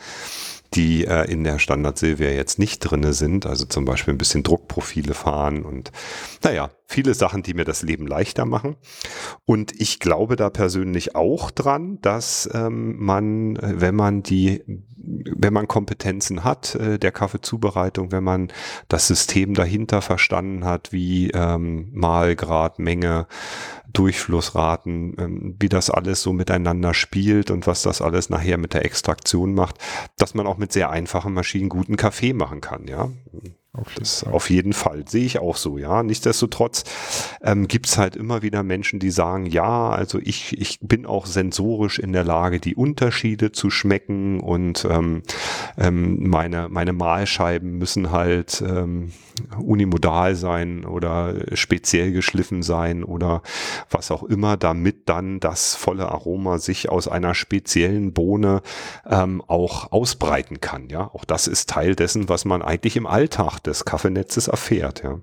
die 0.75 1.07
äh, 1.07 1.31
in 1.31 1.45
der 1.45 1.61
Standard 1.61 1.97
Silvia 1.97 2.31
jetzt 2.31 2.59
nicht 2.59 2.81
drinne 2.81 3.13
sind. 3.13 3.47
Also 3.47 3.67
zum 3.67 3.85
Beispiel 3.85 4.15
ein 4.15 4.19
bisschen 4.19 4.43
Druckprofile 4.43 5.15
fahren 5.15 5.65
und 5.65 5.93
naja, 6.43 6.71
viele 6.87 7.15
Sachen, 7.15 7.43
die 7.43 7.55
mir 7.55 7.65
das 7.65 7.83
Leben 7.83 8.07
leichter 8.07 8.45
machen. 8.45 8.77
Und 9.45 9.73
ich 9.81 10.01
glaube 10.01 10.37
da 10.37 10.51
persönlich 10.51 11.15
auch 11.17 11.51
dran, 11.51 11.99
dass 12.03 12.49
ähm, 12.53 12.97
man, 12.99 13.59
wenn 13.61 13.95
man 13.95 14.23
die, 14.23 14.63
wenn 14.97 15.53
man 15.53 15.69
Kompetenzen 15.69 16.45
hat 16.45 16.75
äh, 16.75 16.99
der 16.99 17.13
Kaffeezubereitung, 17.13 18.13
wenn 18.13 18.25
man 18.25 18.53
das 18.89 19.07
System 19.07 19.55
dahinter 19.55 20.03
verstanden 20.03 20.65
hat, 20.65 20.93
wie 20.93 21.31
ähm, 21.31 21.91
Mahlgrad, 21.93 22.79
Menge, 22.79 23.27
Durchflussraten, 23.93 25.17
ähm, 25.19 25.57
wie 25.59 25.69
das 25.69 25.91
alles 25.91 26.23
so 26.23 26.33
miteinander 26.33 26.95
spielt 26.95 27.51
und 27.51 27.67
was 27.67 27.83
das 27.83 28.03
alles 28.03 28.29
nachher 28.29 28.59
mit 28.59 28.75
der 28.75 28.85
Extraktion 28.85 29.55
macht, 29.55 29.79
dass 30.19 30.35
man 30.35 30.47
auch 30.47 30.59
mit 30.59 30.73
sehr 30.73 30.91
einfachen 30.91 31.33
Maschinen 31.33 31.69
guten 31.69 31.97
Kaffee 31.97 32.33
machen 32.33 32.61
kann, 32.61 32.87
ja. 32.87 33.11
Auf 33.77 33.89
jeden, 33.89 33.99
das, 33.99 34.25
auf 34.25 34.51
jeden 34.51 34.73
Fall, 34.73 35.05
sehe 35.09 35.25
ich 35.25 35.41
auch 35.41 35.57
so, 35.57 35.79
ja. 35.79 36.05
Nichtsdestotrotz 36.05 36.85
ähm, 37.43 37.67
gibt 37.67 37.87
es 37.87 37.99
halt 37.99 38.15
immer 38.15 38.43
wieder 38.43 38.63
Menschen, 38.63 39.01
die 39.01 39.11
sagen, 39.11 39.47
ja, 39.47 39.91
also 39.91 40.21
ich, 40.23 40.57
ich 40.61 40.79
bin 40.81 41.07
auch 41.07 41.27
sensorisch 41.27 41.99
in 41.99 42.13
der 42.13 42.23
Lage, 42.23 42.61
die 42.61 42.77
Unterschiede 42.77 43.51
zu 43.51 43.71
schmecken 43.71 44.39
und 44.39 44.87
ähm, 44.89 45.23
ähm, 45.77 46.29
meine, 46.29 46.69
meine 46.69 46.93
Mahlscheiben 46.93 47.77
müssen 47.79 48.13
halt 48.13 48.63
ähm, 48.65 49.11
unimodal 49.59 50.35
sein 50.35 50.85
oder 50.85 51.35
speziell 51.57 52.13
geschliffen 52.13 52.63
sein 52.63 53.05
oder 53.05 53.43
was 53.91 54.11
auch 54.11 54.23
immer, 54.23 54.57
damit 54.57 55.09
dann 55.09 55.41
das 55.41 55.75
volle 55.75 56.09
Aroma 56.09 56.59
sich 56.59 56.89
aus 56.89 57.09
einer 57.09 57.35
speziellen 57.35 58.13
Bohne 58.13 58.63
ähm, 59.09 59.43
auch 59.47 59.93
ausbreiten 59.93 60.61
kann. 60.61 60.89
Ja, 60.89 61.11
auch 61.13 61.25
das 61.25 61.47
ist 61.47 61.71
Teil 61.71 61.97
dessen, 61.97 62.29
was 62.29 62.45
man 62.45 62.63
eigentlich 62.63 62.97
im 62.97 63.07
Alltag 63.07 63.59
des 63.61 63.85
Kaffeenetzes 63.85 64.49
erfährt. 64.49 65.03
Ja. 65.03 65.21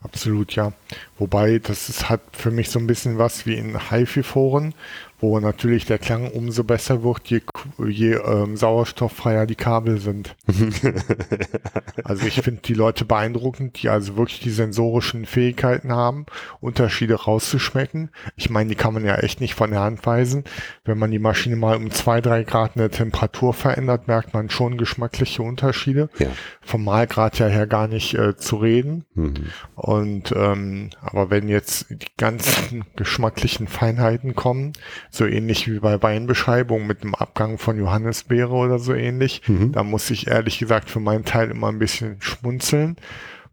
Absolut, 0.00 0.54
ja. 0.54 0.72
Wobei, 1.18 1.58
das 1.58 1.88
ist, 1.88 2.08
hat 2.08 2.20
für 2.32 2.50
mich 2.50 2.70
so 2.70 2.78
ein 2.78 2.86
bisschen 2.86 3.18
was 3.18 3.46
wie 3.46 3.54
in 3.56 3.90
HiFi-Foren, 3.90 4.74
wo 5.18 5.40
natürlich 5.40 5.86
der 5.86 5.98
Klang 5.98 6.30
umso 6.30 6.64
besser 6.64 7.02
wird, 7.02 7.26
je, 7.28 7.40
je 7.86 8.14
ähm, 8.14 8.56
sauerstofffreier 8.56 9.46
die 9.46 9.54
Kabel 9.54 9.98
sind. 9.98 10.36
also 12.04 12.26
ich 12.26 12.40
finde 12.42 12.62
die 12.62 12.74
Leute 12.74 13.04
beeindruckend, 13.04 13.82
die 13.82 13.88
also 13.88 14.16
wirklich 14.16 14.40
die 14.40 14.50
sensorischen 14.50 15.24
Fähigkeiten 15.24 15.92
haben, 15.92 16.26
Unterschiede 16.60 17.14
rauszuschmecken. 17.14 18.10
Ich 18.36 18.50
meine, 18.50 18.68
die 18.68 18.74
kann 18.74 18.94
man 18.94 19.04
ja 19.04 19.16
echt 19.16 19.40
nicht 19.40 19.54
von 19.54 19.70
der 19.70 19.80
Hand 19.80 20.04
weisen. 20.04 20.44
Wenn 20.84 20.98
man 20.98 21.10
die 21.10 21.18
Maschine 21.18 21.56
mal 21.56 21.76
um 21.76 21.90
zwei, 21.90 22.20
drei 22.20 22.44
Grad 22.44 22.76
in 22.76 22.80
der 22.80 22.90
Temperatur 22.90 23.54
verändert, 23.54 24.08
merkt 24.08 24.34
man 24.34 24.50
schon 24.50 24.76
geschmackliche 24.76 25.42
Unterschiede. 25.42 26.10
Ja. 26.18 26.28
Vom 26.60 26.84
Mahlgrad 26.84 27.38
ja 27.38 27.46
her 27.46 27.66
gar 27.66 27.88
nicht 27.88 28.14
äh, 28.14 28.36
zu 28.36 28.56
reden. 28.56 29.04
Mhm. 29.14 29.34
Und 29.74 30.32
ähm, 30.36 30.90
aber 31.00 31.30
wenn 31.30 31.48
jetzt 31.48 31.86
die 31.90 32.06
ganzen 32.16 32.84
geschmacklichen 32.96 33.68
Feinheiten 33.68 34.34
kommen, 34.34 34.72
so 35.16 35.26
ähnlich 35.26 35.70
wie 35.70 35.78
bei 35.78 36.02
Weinbeschreibungen 36.02 36.86
mit 36.86 37.02
dem 37.02 37.14
Abgang 37.14 37.58
von 37.58 37.78
Johannisbeere 37.78 38.52
oder 38.52 38.78
so 38.78 38.94
ähnlich. 38.94 39.42
Mhm. 39.46 39.72
Da 39.72 39.82
muss 39.82 40.10
ich 40.10 40.26
ehrlich 40.28 40.58
gesagt 40.58 40.90
für 40.90 41.00
meinen 41.00 41.24
Teil 41.24 41.50
immer 41.50 41.68
ein 41.68 41.78
bisschen 41.78 42.16
schmunzeln. 42.20 42.96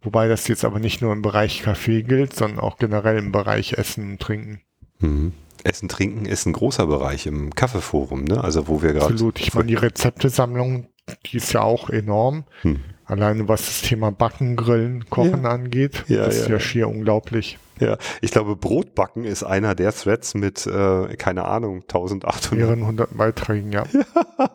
Wobei 0.02 0.28
das 0.28 0.47
jetzt 0.47 0.65
aber 0.65 0.80
nicht 0.80 1.02
nur 1.02 1.13
im 1.13 1.21
Bereich 1.21 1.63
Kaffee 1.63 2.04
gilt, 2.04 2.36
sondern 2.36 2.60
auch 2.60 2.78
generell 2.78 3.17
im 3.17 3.32
Bereich 3.32 3.73
Essen 3.73 4.12
und 4.12 4.19
Trinken. 4.19 4.62
Mhm. 4.99 5.34
Essen, 5.63 5.88
Trinken 5.88 6.26
ist 6.26 6.45
ein 6.45 6.54
großer 6.54 6.88
Bereich 6.88 7.26
im 7.26 7.56
Kaffeeforum, 7.56 8.26
ne? 8.26 8.43
Also 8.43 8.67
wo 8.67 8.82
wir 8.82 8.91
gerade. 8.91 9.13
Absolut. 9.13 9.39
Ich 9.39 9.54
meine, 9.54 9.67
die 9.67 9.76
Rezeptesammlung, 9.76 10.88
die 11.26 11.38
ist 11.38 11.54
ja 11.54 11.62
auch 11.62 11.89
enorm. 11.89 12.43
Hm. 12.63 12.82
Alleine 13.06 13.47
was 13.47 13.65
das 13.65 13.82
Thema 13.82 14.12
Backen, 14.12 14.56
Grillen, 14.56 15.06
Kochen 15.10 15.43
ja. 15.43 15.49
angeht, 15.49 16.04
ja, 16.08 16.26
ist 16.26 16.47
ja, 16.47 16.54
ja 16.54 16.60
schier 16.60 16.88
unglaublich. 16.88 17.60
Ja, 17.80 17.98
ich 18.22 18.32
glaube, 18.32 18.56
Brotbacken 18.56 19.24
ist 19.24 19.44
einer 19.44 19.76
der 19.76 19.94
Threads 19.94 20.36
mit, 20.36 20.68
äh, 20.68 21.16
keine 21.18 21.46
Ahnung, 21.46 21.82
1800. 21.82 22.52
Mehreren 22.52 22.86
hundert 22.86 23.18
Beiträgen, 23.18 23.72
ja. 23.72 23.84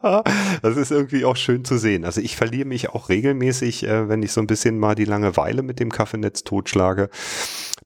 ja. 0.02 0.22
Das 0.62 0.76
ist 0.76 0.90
irgendwie 0.90 1.24
auch 1.24 1.36
schön 1.36 1.64
zu 1.64 1.78
sehen. 1.78 2.04
Also 2.04 2.20
ich 2.20 2.36
verliere 2.36 2.66
mich 2.66 2.90
auch 2.90 3.08
regelmäßig, 3.08 3.86
äh, 3.86 4.08
wenn 4.08 4.22
ich 4.22 4.32
so 4.32 4.40
ein 4.40 4.46
bisschen 4.46 4.78
mal 4.78 4.94
die 4.94 5.04
Langeweile 5.04 5.62
mit 5.62 5.80
dem 5.80 5.90
Kaffeenetz 5.90 6.44
totschlage 6.44 7.10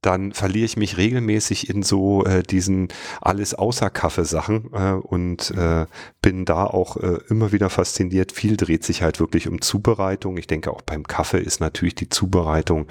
dann 0.03 0.33
verliere 0.33 0.65
ich 0.65 0.77
mich 0.77 0.97
regelmäßig 0.97 1.71
in 1.71 1.85
so 1.85 2.25
äh, 2.25 2.43
diesen 2.43 2.89
alles 3.21 3.55
außer 3.55 3.89
Kaffeesachen 3.89 4.71
äh, 4.73 4.93
und 4.95 5.53
äh, 5.53 5.87
bin 6.21 6.45
da 6.45 6.65
auch 6.65 6.97
äh, 6.97 7.19
immer 7.29 7.53
wieder 7.53 7.71
fasziniert. 7.71 8.33
Viel 8.33 8.57
dreht 8.57 8.85
sich 8.85 9.03
halt 9.03 9.21
wirklich 9.21 9.49
um 9.49 9.61
Zubereitung. 9.61 10.37
Ich 10.39 10.49
denke 10.49 10.73
auch 10.73 10.83
beim 10.83 11.05
Kaffee 11.05 11.39
ist 11.39 11.61
natürlich 11.61 11.95
die 11.95 12.09
Zubereitung 12.09 12.89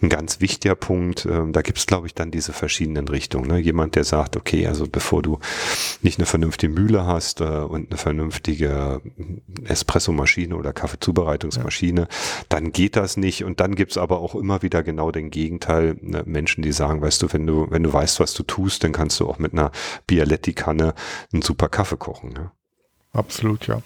ein 0.00 0.08
ganz 0.08 0.40
wichtiger 0.40 0.76
Punkt. 0.76 1.26
Ähm, 1.26 1.52
da 1.52 1.60
gibt 1.60 1.73
es, 1.78 1.86
glaube 1.86 2.06
ich, 2.06 2.14
dann 2.14 2.30
diese 2.30 2.52
verschiedenen 2.52 3.08
Richtungen. 3.08 3.48
Ne? 3.48 3.58
Jemand, 3.58 3.94
der 3.96 4.04
sagt, 4.04 4.36
okay, 4.36 4.66
also 4.66 4.86
bevor 4.86 5.22
du 5.22 5.38
nicht 6.02 6.18
eine 6.18 6.26
vernünftige 6.26 6.72
Mühle 6.72 7.06
hast 7.06 7.40
äh, 7.40 7.44
und 7.44 7.90
eine 7.90 7.98
vernünftige 7.98 9.00
Espressomaschine 9.64 10.56
oder 10.56 10.72
Kaffeezubereitungsmaschine, 10.72 12.02
ja. 12.02 12.08
dann 12.48 12.72
geht 12.72 12.96
das 12.96 13.16
nicht. 13.16 13.44
Und 13.44 13.60
dann 13.60 13.74
gibt 13.74 13.92
es 13.92 13.98
aber 13.98 14.20
auch 14.20 14.34
immer 14.34 14.62
wieder 14.62 14.82
genau 14.82 15.10
den 15.10 15.30
Gegenteil. 15.30 15.96
Ne? 16.00 16.22
Menschen, 16.26 16.62
die 16.62 16.72
sagen, 16.72 17.00
weißt 17.00 17.22
du, 17.22 17.32
wenn 17.32 17.46
du, 17.46 17.66
wenn 17.70 17.82
du 17.82 17.92
weißt, 17.92 18.20
was 18.20 18.34
du 18.34 18.42
tust, 18.42 18.84
dann 18.84 18.92
kannst 18.92 19.20
du 19.20 19.28
auch 19.28 19.38
mit 19.38 19.52
einer 19.52 19.70
Bialetti-Kanne 20.06 20.94
einen 21.32 21.42
super 21.42 21.68
Kaffee 21.68 21.96
kochen. 21.96 22.32
Ne? 22.32 22.50
Absolut, 23.12 23.66
ja. 23.66 23.80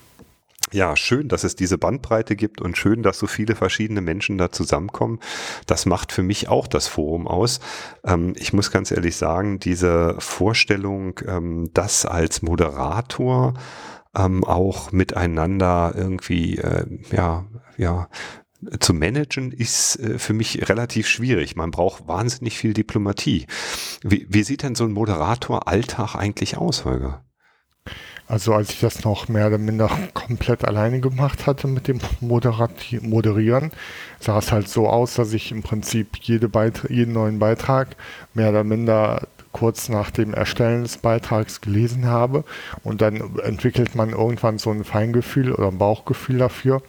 Ja, 0.72 0.96
schön, 0.96 1.28
dass 1.28 1.44
es 1.44 1.56
diese 1.56 1.78
Bandbreite 1.78 2.36
gibt 2.36 2.60
und 2.60 2.76
schön, 2.76 3.02
dass 3.02 3.18
so 3.18 3.26
viele 3.26 3.54
verschiedene 3.54 4.00
Menschen 4.00 4.36
da 4.36 4.52
zusammenkommen. 4.52 5.18
Das 5.66 5.86
macht 5.86 6.12
für 6.12 6.22
mich 6.22 6.48
auch 6.48 6.66
das 6.66 6.86
Forum 6.88 7.26
aus. 7.26 7.60
Ähm, 8.04 8.34
ich 8.36 8.52
muss 8.52 8.70
ganz 8.70 8.90
ehrlich 8.90 9.16
sagen, 9.16 9.58
diese 9.58 10.16
Vorstellung, 10.18 11.20
ähm, 11.26 11.70
das 11.72 12.04
als 12.04 12.42
Moderator 12.42 13.54
ähm, 14.14 14.44
auch 14.44 14.92
miteinander 14.92 15.92
irgendwie, 15.96 16.58
äh, 16.58 16.86
ja, 17.10 17.46
ja, 17.76 18.08
zu 18.80 18.92
managen 18.92 19.52
ist 19.52 19.96
äh, 20.00 20.18
für 20.18 20.32
mich 20.32 20.68
relativ 20.68 21.06
schwierig. 21.06 21.56
Man 21.56 21.70
braucht 21.70 22.08
wahnsinnig 22.08 22.58
viel 22.58 22.74
Diplomatie. 22.74 23.46
Wie, 24.02 24.26
wie 24.28 24.42
sieht 24.42 24.62
denn 24.62 24.74
so 24.74 24.84
ein 24.84 24.92
Moderator-Alltag 24.92 26.14
eigentlich 26.16 26.56
aus, 26.56 26.84
Holger? 26.84 27.24
Also 28.28 28.52
als 28.52 28.70
ich 28.70 28.80
das 28.80 29.04
noch 29.04 29.28
mehr 29.28 29.46
oder 29.46 29.58
minder 29.58 29.90
komplett 30.14 30.64
alleine 30.64 31.00
gemacht 31.00 31.46
hatte 31.46 31.66
mit 31.66 31.88
dem 31.88 31.98
Moderati 32.20 33.00
Moderieren, 33.00 33.72
sah 34.20 34.38
es 34.38 34.52
halt 34.52 34.68
so 34.68 34.86
aus, 34.86 35.14
dass 35.14 35.32
ich 35.32 35.50
im 35.50 35.62
Prinzip 35.62 36.16
jede 36.20 36.50
jeden 36.88 37.12
neuen 37.14 37.38
Beitrag 37.38 37.96
mehr 38.34 38.50
oder 38.50 38.64
minder 38.64 39.26
kurz 39.52 39.88
nach 39.88 40.10
dem 40.10 40.34
Erstellen 40.34 40.82
des 40.82 40.98
Beitrags 40.98 41.62
gelesen 41.62 42.06
habe 42.06 42.44
und 42.84 43.00
dann 43.00 43.38
entwickelt 43.38 43.94
man 43.94 44.10
irgendwann 44.10 44.58
so 44.58 44.70
ein 44.70 44.84
Feingefühl 44.84 45.52
oder 45.52 45.68
ein 45.68 45.78
Bauchgefühl 45.78 46.38
dafür 46.38 46.82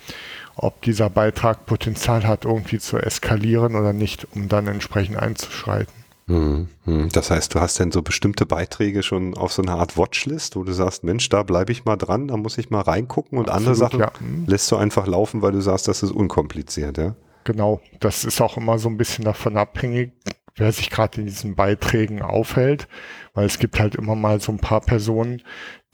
ob 0.61 0.81
dieser 0.81 1.09
Beitrag 1.09 1.65
Potenzial 1.65 2.27
hat, 2.27 2.43
irgendwie 2.43 2.79
zu 2.79 2.97
eskalieren 2.97 3.75
oder 3.75 3.93
nicht, 3.93 4.27
um 4.35 4.49
dann 4.49 4.67
entsprechend 4.67 5.17
einzuschreiten. 5.17 5.98
Hm, 6.29 6.67
hm. 6.85 7.09
Das 7.11 7.31
heißt, 7.31 7.55
du 7.55 7.59
hast 7.59 7.79
denn 7.79 7.91
so 7.91 8.03
bestimmte 8.03 8.45
Beiträge 8.45 9.01
schon 9.01 9.33
auf 9.33 9.51
so 9.51 9.63
einer 9.63 9.79
Art 9.79 9.97
Watchlist, 9.97 10.55
wo 10.55 10.63
du 10.63 10.73
sagst, 10.73 11.03
Mensch, 11.03 11.27
da 11.29 11.41
bleibe 11.41 11.71
ich 11.71 11.85
mal 11.85 11.97
dran, 11.97 12.27
da 12.27 12.37
muss 12.37 12.59
ich 12.59 12.69
mal 12.69 12.81
reingucken 12.81 13.39
und 13.39 13.49
Absolut, 13.49 13.67
andere 13.67 13.75
Sachen 13.75 13.99
ja. 13.99 14.11
lässt 14.45 14.71
du 14.71 14.75
einfach 14.75 15.07
laufen, 15.07 15.41
weil 15.41 15.53
du 15.53 15.61
sagst, 15.61 15.87
das 15.87 16.03
ist 16.03 16.11
unkompliziert, 16.11 16.99
ja? 16.99 17.15
Genau, 17.45 17.81
das 17.99 18.25
ist 18.25 18.41
auch 18.41 18.57
immer 18.57 18.77
so 18.77 18.89
ein 18.89 18.97
bisschen 18.97 19.25
davon 19.25 19.57
abhängig, 19.57 20.11
wer 20.55 20.71
sich 20.71 20.91
gerade 20.91 21.19
in 21.19 21.25
diesen 21.25 21.55
Beiträgen 21.55 22.21
aufhält, 22.21 22.87
weil 23.33 23.45
es 23.45 23.59
gibt 23.59 23.79
halt 23.79 23.95
immer 23.95 24.15
mal 24.15 24.39
so 24.39 24.51
ein 24.51 24.59
paar 24.59 24.81
Personen, 24.81 25.41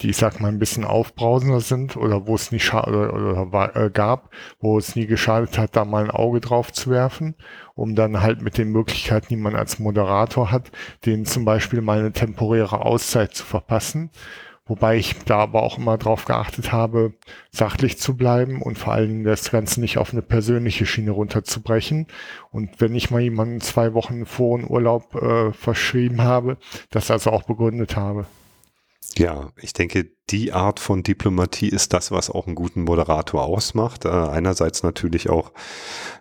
die 0.02 0.10
ich 0.10 0.17
sag 0.17 0.41
mal 0.41 0.50
ein 0.50 0.60
bisschen 0.60 0.84
aufbrausender 0.84 1.62
sind 1.62 1.95
oder 1.95 2.28
wo 2.28 2.36
es 2.36 2.52
nie 2.52 2.62
oder, 2.69 3.13
oder 3.13 3.52
war, 3.52 3.76
äh, 3.76 3.89
gab, 3.89 4.30
wo 4.60 4.78
es 4.78 4.95
nie 4.95 5.06
geschadet 5.06 5.58
hat, 5.58 5.76
da 5.76 5.86
mal 5.86 6.04
ein 6.04 6.12
Auge 6.12 6.41
drauf 6.41 6.74
zu 6.74 6.89
werfen, 6.89 7.36
um 7.76 7.95
dann 7.95 8.21
halt 8.21 8.41
mit 8.41 8.58
den 8.58 8.71
Möglichkeiten, 8.71 9.28
die 9.30 9.38
man 9.38 9.56
als 9.56 9.80
Moderator 9.80 10.52
hat, 10.52 10.71
denen 11.06 11.26
zum 11.26 11.45
Beispiel 11.45 11.82
mal 11.82 12.00
eine 12.00 12.12
temporäre 12.12 12.82
Auszeit 12.82 13.34
zu 13.34 13.45
verpassen. 13.45 14.12
Wobei 14.67 14.97
ich 14.97 15.15
da 15.25 15.38
aber 15.38 15.62
auch 15.62 15.78
immer 15.78 15.97
drauf 15.97 16.25
geachtet 16.25 16.71
habe, 16.71 17.13
sachlich 17.51 17.99
zu 17.99 18.17
bleiben 18.17 18.63
und 18.63 18.80
vor 18.80 18.93
allen 18.93 19.10
Dingen 19.10 19.23
das 19.23 19.51
Ganze 19.51 19.80
nicht 19.80 19.99
auf 19.99 20.12
eine 20.12 20.23
persönliche 20.23 20.88
Schiene 20.88 21.12
runterzubrechen. 21.12 22.08
Und 22.51 22.82
wenn 22.82 22.95
ich 22.95 23.12
mal 23.12 23.21
jemanden 23.21 23.62
zwei 23.62 23.93
Wochen 23.93 24.25
vor 24.25 24.58
einem 24.58 24.67
Urlaub 24.67 25.13
äh, 25.15 25.54
verschrieben 25.54 26.23
habe, 26.23 26.58
das 26.89 27.12
also 27.12 27.30
auch 27.30 27.43
begründet 27.43 27.95
habe. 27.95 28.25
Ja, 29.17 29.51
ich 29.61 29.73
denke, 29.73 30.09
die 30.29 30.51
Art 30.51 30.79
von 30.79 31.03
Diplomatie 31.03 31.69
ist 31.69 31.93
das, 31.93 32.11
was 32.11 32.29
auch 32.29 32.47
einen 32.47 32.55
guten 32.55 32.81
Moderator 32.81 33.43
ausmacht. 33.43 34.05
Äh, 34.05 34.09
einerseits 34.09 34.83
natürlich 34.83 35.29
auch 35.29 35.53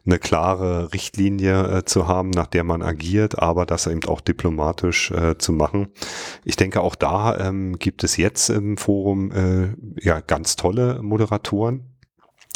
eine 0.06 0.18
klare 0.18 0.92
Richtlinie 0.92 1.78
äh, 1.78 1.84
zu 1.84 2.06
haben, 2.06 2.30
nach 2.30 2.46
der 2.46 2.62
man 2.62 2.82
agiert, 2.82 3.38
aber 3.38 3.66
das 3.66 3.86
eben 3.86 4.04
auch 4.04 4.20
diplomatisch 4.20 5.10
äh, 5.10 5.38
zu 5.38 5.52
machen. 5.52 5.88
Ich 6.44 6.56
denke, 6.56 6.82
auch 6.82 6.94
da 6.94 7.38
ähm, 7.38 7.78
gibt 7.78 8.04
es 8.04 8.16
jetzt 8.16 8.50
im 8.50 8.76
Forum 8.76 9.32
äh, 9.32 9.74
ja 10.00 10.20
ganz 10.20 10.56
tolle 10.56 11.02
Moderatoren, 11.02 11.96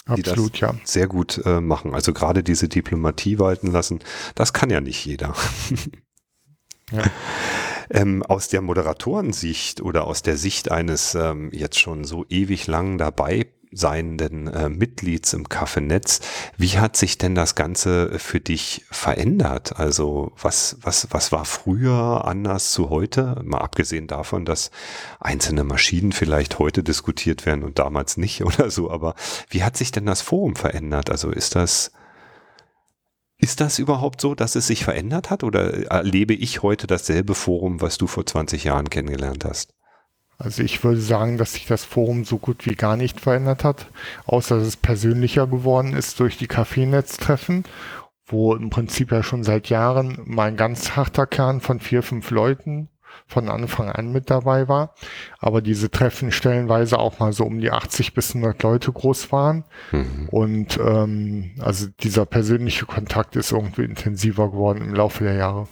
Absolut, 0.04 0.56
die 0.56 0.60
das 0.60 0.70
ja. 0.72 0.74
sehr 0.84 1.08
gut 1.08 1.40
äh, 1.44 1.60
machen. 1.60 1.94
Also 1.94 2.12
gerade 2.12 2.42
diese 2.42 2.68
Diplomatie 2.68 3.38
walten 3.38 3.72
lassen, 3.72 4.00
das 4.34 4.52
kann 4.52 4.70
ja 4.70 4.80
nicht 4.80 5.04
jeder. 5.04 5.34
ja. 6.92 7.02
Ähm, 7.90 8.22
aus 8.22 8.48
der 8.48 8.62
Moderatorensicht 8.62 9.81
oder 9.81 10.07
aus 10.07 10.22
der 10.22 10.37
Sicht 10.37 10.70
eines 10.70 11.14
ähm, 11.14 11.51
jetzt 11.53 11.79
schon 11.79 12.05
so 12.05 12.24
ewig 12.29 12.66
lang 12.66 12.98
dabei 12.98 13.46
seienden 13.70 14.46
äh, 14.48 14.68
Mitglieds 14.68 15.33
im 15.33 15.48
Kaffeenetz, 15.48 16.20
wie 16.57 16.79
hat 16.79 16.96
sich 16.96 17.18
denn 17.18 17.35
das 17.35 17.55
Ganze 17.55 18.18
für 18.18 18.40
dich 18.40 18.85
verändert? 18.90 19.79
Also 19.79 20.33
was, 20.40 20.79
was, 20.81 21.09
was 21.11 21.33
war 21.33 21.44
früher 21.44 22.24
anders 22.27 22.72
zu 22.72 22.90
heute? 22.90 23.40
Mal 23.44 23.59
abgesehen 23.59 24.07
davon, 24.07 24.44
dass 24.44 24.70
einzelne 25.20 25.64
Maschinen 25.64 26.12
vielleicht 26.12 26.59
heute 26.59 26.83
diskutiert 26.83 27.46
werden 27.46 27.64
und 27.64 27.79
damals 27.79 28.16
nicht 28.16 28.44
oder 28.44 28.70
so, 28.70 28.90
aber 28.90 29.14
wie 29.51 29.62
hat 29.62 29.77
sich 29.77 29.92
denn 29.92 30.07
das 30.07 30.22
Forum 30.22 30.57
verändert? 30.57 31.11
Also 31.11 31.31
ist 31.31 31.55
das, 31.55 31.92
ist 33.38 33.61
das 33.61 33.79
überhaupt 33.79 34.20
so, 34.20 34.35
dass 34.35 34.57
es 34.57 34.66
sich 34.66 34.85
verändert 34.85 35.31
hat 35.31 35.44
oder 35.44 35.90
erlebe 35.90 36.35
ich 36.35 36.62
heute 36.62 36.87
dasselbe 36.87 37.35
Forum, 37.35 37.81
was 37.81 37.96
du 37.96 38.07
vor 38.07 38.27
20 38.27 38.64
Jahren 38.64 38.90
kennengelernt 38.90 39.44
hast? 39.44 39.74
Also 40.38 40.62
ich 40.62 40.85
würde 40.85 41.01
sagen, 41.01 41.37
dass 41.37 41.55
sich 41.55 41.66
das 41.66 41.85
Forum 41.85 42.24
so 42.24 42.38
gut 42.38 42.66
wie 42.66 42.74
gar 42.74 42.96
nicht 42.96 43.20
verändert 43.20 43.64
hat, 43.64 43.90
außer 44.27 44.59
dass 44.59 44.68
es 44.68 44.77
persönlicher 44.77 45.46
geworden 45.46 45.94
ist 45.94 46.20
durch 46.20 46.37
die 46.37 46.46
Kaffeenetztreffen, 46.46 47.64
wo 48.27 48.55
im 48.55 48.70
Prinzip 48.70 49.11
ja 49.11 49.22
schon 49.22 49.42
seit 49.42 49.68
Jahren 49.68 50.20
mein 50.24 50.57
ganz 50.57 50.96
harter 50.96 51.27
Kern 51.27 51.61
von 51.61 51.81
vier, 51.81 52.03
fünf 52.03 52.31
Leuten 52.31 52.88
von 53.28 53.48
Anfang 53.48 53.90
an 53.90 54.10
mit 54.10 54.30
dabei 54.30 54.68
war. 54.68 54.94
Aber 55.38 55.60
diese 55.60 55.90
Treffen 55.90 56.32
stellenweise 56.32 56.98
auch 56.98 57.18
mal 57.18 57.32
so 57.32 57.44
um 57.44 57.60
die 57.60 57.70
80 57.70 58.14
bis 58.14 58.34
100 58.34 58.62
Leute 58.62 58.90
groß 58.90 59.30
waren. 59.30 59.64
Mhm. 59.92 60.28
Und 60.30 60.78
ähm, 60.78 61.52
also 61.60 61.86
dieser 62.00 62.26
persönliche 62.26 62.86
Kontakt 62.86 63.36
ist 63.36 63.52
irgendwie 63.52 63.84
intensiver 63.84 64.50
geworden 64.50 64.82
im 64.82 64.94
Laufe 64.94 65.24
der 65.24 65.34
Jahre. 65.34 65.68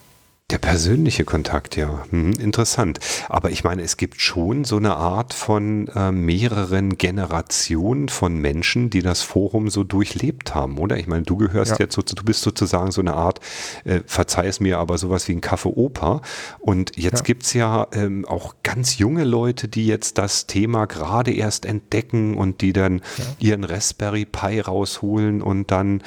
Der 0.53 0.59
persönliche 0.59 1.25
Kontakt, 1.25 1.75
ja. 1.75 2.05
Hm, 2.11 2.35
interessant. 2.35 3.01
Aber 3.29 3.51
ich 3.51 3.65
meine, 3.65 3.83
es 3.83 3.97
gibt 3.97 4.21
schon 4.21 4.63
so 4.63 4.77
eine 4.77 4.95
Art 4.95 5.35
von 5.35 5.89
äh, 5.89 6.13
mehreren 6.13 6.97
Generationen 6.99 8.09
von 8.09 8.39
Menschen, 8.39 8.89
die 8.89 9.03
das 9.03 9.23
Forum 9.23 9.71
so 9.71 9.83
durchlebt 9.83 10.55
haben, 10.55 10.79
oder? 10.79 10.99
Ich 10.99 11.09
meine, 11.09 11.25
du 11.25 11.37
gehörst 11.37 11.73
ja. 11.73 11.77
jetzt 11.81 11.97
so, 11.97 12.03
du 12.03 12.23
bist 12.23 12.43
sozusagen 12.43 12.93
so 12.93 13.01
eine 13.01 13.15
Art, 13.15 13.41
äh, 13.83 14.03
verzeih 14.07 14.47
es 14.47 14.61
mir, 14.61 14.79
aber 14.79 14.99
sowas 14.99 15.27
wie 15.27 15.33
ein 15.33 15.41
Kaffee-Oper. 15.41 16.23
Und 16.61 16.97
jetzt 16.97 17.23
ja. 17.23 17.25
gibt's 17.25 17.53
ja 17.53 17.89
ähm, 17.91 18.25
auch 18.25 18.55
ganz 18.63 18.99
junge 18.99 19.25
Leute, 19.25 19.67
die 19.67 19.89
jetzt 19.89 20.17
das 20.17 20.47
Thema 20.47 20.87
gerade 20.87 21.33
erst 21.33 21.67
entdecken 21.67 22.37
und 22.37 22.61
die 22.61 22.73
dann 22.73 23.03
ja. 23.19 23.25
ihren 23.41 23.65
Raspberry 23.65 24.27
Pi 24.27 24.61
rausholen 24.61 25.43
und 25.43 25.73
dann 25.73 26.05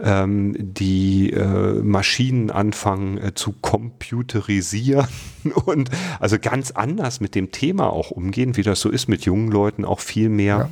ähm, 0.00 0.56
die 0.58 1.30
äh, 1.34 1.82
Maschinen 1.82 2.50
anfangen 2.50 3.18
äh, 3.18 3.34
zu 3.34 3.52
kommen 3.52 3.81
computerisieren 3.82 5.08
und 5.64 5.90
also 6.20 6.38
ganz 6.38 6.70
anders 6.70 7.20
mit 7.20 7.34
dem 7.34 7.50
Thema 7.50 7.92
auch 7.92 8.10
umgehen, 8.12 8.56
wie 8.56 8.62
das 8.62 8.80
so 8.80 8.90
ist 8.90 9.08
mit 9.08 9.24
jungen 9.24 9.50
Leuten, 9.50 9.84
auch 9.84 10.00
viel 10.00 10.28
mehr. 10.28 10.56
Ja 10.56 10.68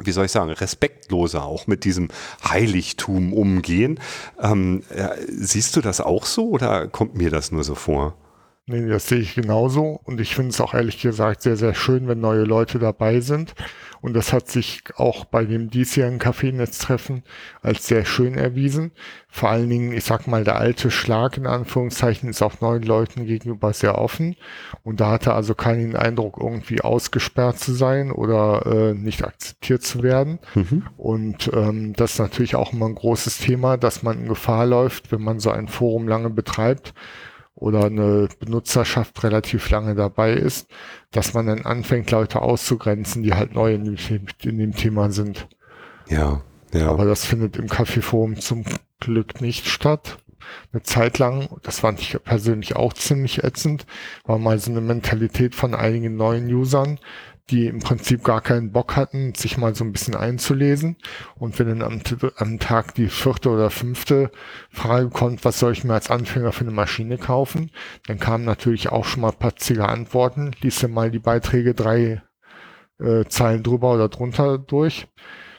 wie 0.00 0.12
soll 0.12 0.26
ich 0.26 0.30
sagen, 0.30 0.50
respektloser 0.50 1.44
auch 1.44 1.66
mit 1.66 1.82
diesem 1.82 2.06
Heiligtum 2.48 3.32
umgehen. 3.32 3.98
Ähm, 4.40 4.84
äh, 4.90 5.08
siehst 5.26 5.74
du 5.74 5.80
das 5.80 6.00
auch 6.00 6.24
so 6.24 6.50
oder 6.50 6.86
kommt 6.86 7.16
mir 7.16 7.30
das 7.30 7.50
nur 7.50 7.64
so 7.64 7.74
vor? 7.74 8.14
Nee, 8.66 8.86
das 8.88 9.08
sehe 9.08 9.18
ich 9.18 9.34
genauso 9.34 9.98
und 10.04 10.20
ich 10.20 10.36
finde 10.36 10.50
es 10.50 10.60
auch 10.60 10.72
ehrlich 10.72 11.02
gesagt 11.02 11.42
sehr, 11.42 11.56
sehr 11.56 11.74
schön, 11.74 12.06
wenn 12.06 12.20
neue 12.20 12.44
Leute 12.44 12.78
dabei 12.78 13.18
sind. 13.18 13.54
Und 14.00 14.14
das 14.14 14.32
hat 14.32 14.48
sich 14.48 14.82
auch 14.96 15.24
bei 15.24 15.44
dem 15.44 15.70
diesjährigen 15.70 16.18
Kaffeenetztreffen 16.18 17.22
als 17.62 17.86
sehr 17.86 18.04
schön 18.04 18.34
erwiesen. 18.34 18.92
Vor 19.28 19.50
allen 19.50 19.68
Dingen, 19.68 19.92
ich 19.92 20.04
sag 20.04 20.26
mal, 20.26 20.44
der 20.44 20.56
alte 20.56 20.90
Schlag 20.90 21.36
in 21.36 21.46
Anführungszeichen 21.46 22.28
ist 22.28 22.42
auch 22.42 22.60
neuen 22.60 22.82
Leuten 22.82 23.26
gegenüber 23.26 23.72
sehr 23.72 23.98
offen. 23.98 24.36
Und 24.82 25.00
da 25.00 25.10
hatte 25.10 25.34
also 25.34 25.54
keinen 25.54 25.96
Eindruck, 25.96 26.38
irgendwie 26.40 26.80
ausgesperrt 26.80 27.58
zu 27.58 27.72
sein 27.72 28.10
oder 28.10 28.66
äh, 28.66 28.94
nicht 28.94 29.24
akzeptiert 29.24 29.82
zu 29.82 30.02
werden. 30.02 30.38
Mhm. 30.54 30.84
Und 30.96 31.50
ähm, 31.52 31.92
das 31.94 32.12
ist 32.12 32.18
natürlich 32.18 32.56
auch 32.56 32.72
immer 32.72 32.86
ein 32.86 32.94
großes 32.94 33.38
Thema, 33.38 33.76
dass 33.76 34.02
man 34.02 34.20
in 34.20 34.28
Gefahr 34.28 34.66
läuft, 34.66 35.12
wenn 35.12 35.22
man 35.22 35.40
so 35.40 35.50
ein 35.50 35.68
Forum 35.68 36.08
lange 36.08 36.30
betreibt 36.30 36.94
oder 37.58 37.86
eine 37.86 38.28
Benutzerschaft 38.38 39.22
relativ 39.24 39.68
lange 39.70 39.94
dabei 39.94 40.32
ist, 40.32 40.68
dass 41.10 41.34
man 41.34 41.46
dann 41.46 41.66
anfängt, 41.66 42.10
Leute 42.10 42.40
auszugrenzen, 42.40 43.22
die 43.22 43.34
halt 43.34 43.54
neu 43.54 43.74
in 43.74 43.84
dem, 43.84 44.26
in 44.42 44.58
dem 44.58 44.74
Thema 44.74 45.10
sind. 45.10 45.48
Ja, 46.08 46.42
ja. 46.72 46.88
Aber 46.88 47.04
das 47.04 47.24
findet 47.24 47.56
im 47.56 47.68
Kaffeeforum 47.68 48.36
zum 48.36 48.64
Glück 49.00 49.40
nicht 49.40 49.66
statt. 49.66 50.18
Eine 50.72 50.82
Zeit 50.82 51.18
lang, 51.18 51.48
das 51.62 51.80
fand 51.80 52.00
ich 52.00 52.16
persönlich 52.22 52.76
auch 52.76 52.92
ziemlich 52.92 53.44
ätzend, 53.44 53.86
war 54.24 54.38
mal 54.38 54.58
so 54.58 54.70
eine 54.70 54.80
Mentalität 54.80 55.54
von 55.54 55.74
einigen 55.74 56.16
neuen 56.16 56.46
Usern, 56.46 56.98
die 57.50 57.66
im 57.66 57.80
Prinzip 57.80 58.24
gar 58.24 58.40
keinen 58.40 58.72
Bock 58.72 58.96
hatten, 58.96 59.34
sich 59.34 59.56
mal 59.56 59.74
so 59.74 59.84
ein 59.84 59.92
bisschen 59.92 60.14
einzulesen. 60.14 60.96
Und 61.36 61.58
wenn 61.58 61.68
dann 61.68 61.82
am, 61.82 62.00
am, 62.36 62.58
Tag 62.58 62.94
die 62.94 63.08
vierte 63.08 63.48
oder 63.48 63.70
fünfte 63.70 64.30
Frage 64.70 65.08
kommt, 65.08 65.44
was 65.44 65.58
soll 65.58 65.72
ich 65.72 65.84
mir 65.84 65.94
als 65.94 66.10
Anfänger 66.10 66.52
für 66.52 66.62
eine 66.62 66.72
Maschine 66.72 67.16
kaufen, 67.16 67.70
dann 68.06 68.18
kamen 68.18 68.44
natürlich 68.44 68.90
auch 68.90 69.04
schon 69.04 69.22
mal 69.22 69.32
patzige 69.32 69.88
Antworten. 69.88 70.52
Lies 70.60 70.80
dir 70.80 70.88
mal 70.88 71.10
die 71.10 71.18
Beiträge 71.18 71.74
drei 71.74 72.22
äh, 73.00 73.24
Zeilen 73.26 73.62
drüber 73.62 73.94
oder 73.94 74.08
drunter 74.08 74.58
durch. 74.58 75.08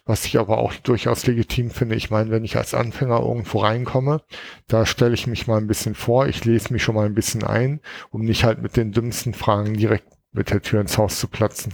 Was 0.05 0.25
ich 0.25 0.39
aber 0.39 0.57
auch 0.57 0.73
durchaus 0.73 1.27
legitim 1.27 1.69
finde. 1.69 1.95
Ich 1.95 2.09
meine, 2.09 2.31
wenn 2.31 2.43
ich 2.43 2.57
als 2.57 2.73
Anfänger 2.73 3.19
irgendwo 3.19 3.59
reinkomme, 3.59 4.23
da 4.67 4.87
stelle 4.87 5.13
ich 5.13 5.27
mich 5.27 5.45
mal 5.45 5.57
ein 5.57 5.67
bisschen 5.67 5.93
vor, 5.93 6.27
ich 6.27 6.45
lese 6.45 6.73
mich 6.73 6.81
schon 6.81 6.95
mal 6.95 7.05
ein 7.05 7.13
bisschen 7.13 7.43
ein, 7.43 7.79
um 8.09 8.21
nicht 8.21 8.43
halt 8.43 8.59
mit 8.59 8.75
den 8.75 8.91
dümmsten 8.91 9.35
Fragen 9.35 9.75
direkt 9.75 10.18
mit 10.31 10.49
der 10.49 10.61
Tür 10.61 10.81
ins 10.81 10.97
Haus 10.97 11.19
zu 11.19 11.27
platzen. 11.27 11.73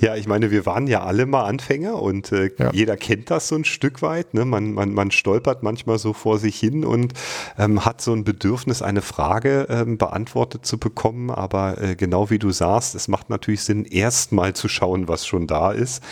Ja, 0.00 0.14
ich 0.14 0.28
meine, 0.28 0.52
wir 0.52 0.64
waren 0.64 0.86
ja 0.86 1.02
alle 1.02 1.26
mal 1.26 1.44
Anfänger 1.44 2.00
und 2.00 2.30
äh, 2.30 2.50
ja. 2.56 2.70
jeder 2.72 2.96
kennt 2.96 3.30
das 3.30 3.48
so 3.48 3.56
ein 3.56 3.64
Stück 3.64 4.00
weit. 4.00 4.32
Ne? 4.32 4.44
Man, 4.44 4.72
man, 4.72 4.92
man 4.94 5.10
stolpert 5.10 5.64
manchmal 5.64 5.98
so 5.98 6.12
vor 6.12 6.38
sich 6.38 6.58
hin 6.58 6.84
und 6.84 7.14
ähm, 7.58 7.84
hat 7.84 8.00
so 8.00 8.12
ein 8.12 8.22
Bedürfnis, 8.22 8.80
eine 8.80 9.02
Frage 9.02 9.66
ähm, 9.68 9.98
beantwortet 9.98 10.64
zu 10.64 10.78
bekommen. 10.78 11.30
Aber 11.30 11.82
äh, 11.82 11.96
genau 11.96 12.30
wie 12.30 12.38
du 12.38 12.52
sagst, 12.52 12.94
es 12.94 13.08
macht 13.08 13.28
natürlich 13.28 13.62
Sinn, 13.62 13.84
erstmal 13.84 14.54
zu 14.54 14.68
schauen, 14.68 15.08
was 15.08 15.26
schon 15.26 15.48
da 15.48 15.72
ist 15.72 16.02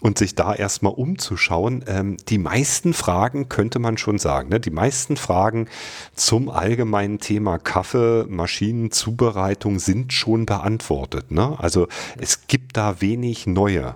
und 0.00 0.18
sich 0.18 0.34
da 0.34 0.54
erstmal 0.54 0.92
umzuschauen. 0.92 1.82
Ähm, 1.86 2.18
die 2.28 2.38
meisten 2.38 2.92
Fragen 2.92 3.48
könnte 3.48 3.78
man 3.78 3.96
schon 3.96 4.18
sagen. 4.18 4.50
Ne? 4.50 4.60
Die 4.60 4.70
meisten 4.70 5.16
Fragen 5.16 5.66
zum 6.14 6.50
allgemeinen 6.50 7.20
Thema 7.20 7.56
Kaffee, 7.58 8.26
Maschinenzubereitung 8.28 9.78
sind 9.78 10.12
schon 10.12 10.44
beantwortet. 10.44 11.30
Ne? 11.30 11.56
Also 11.58 11.88
es 12.18 12.46
gibt 12.46 12.76
da 12.76 13.00
wenig 13.00 13.29
wenig 13.30 13.46
neue. 13.46 13.94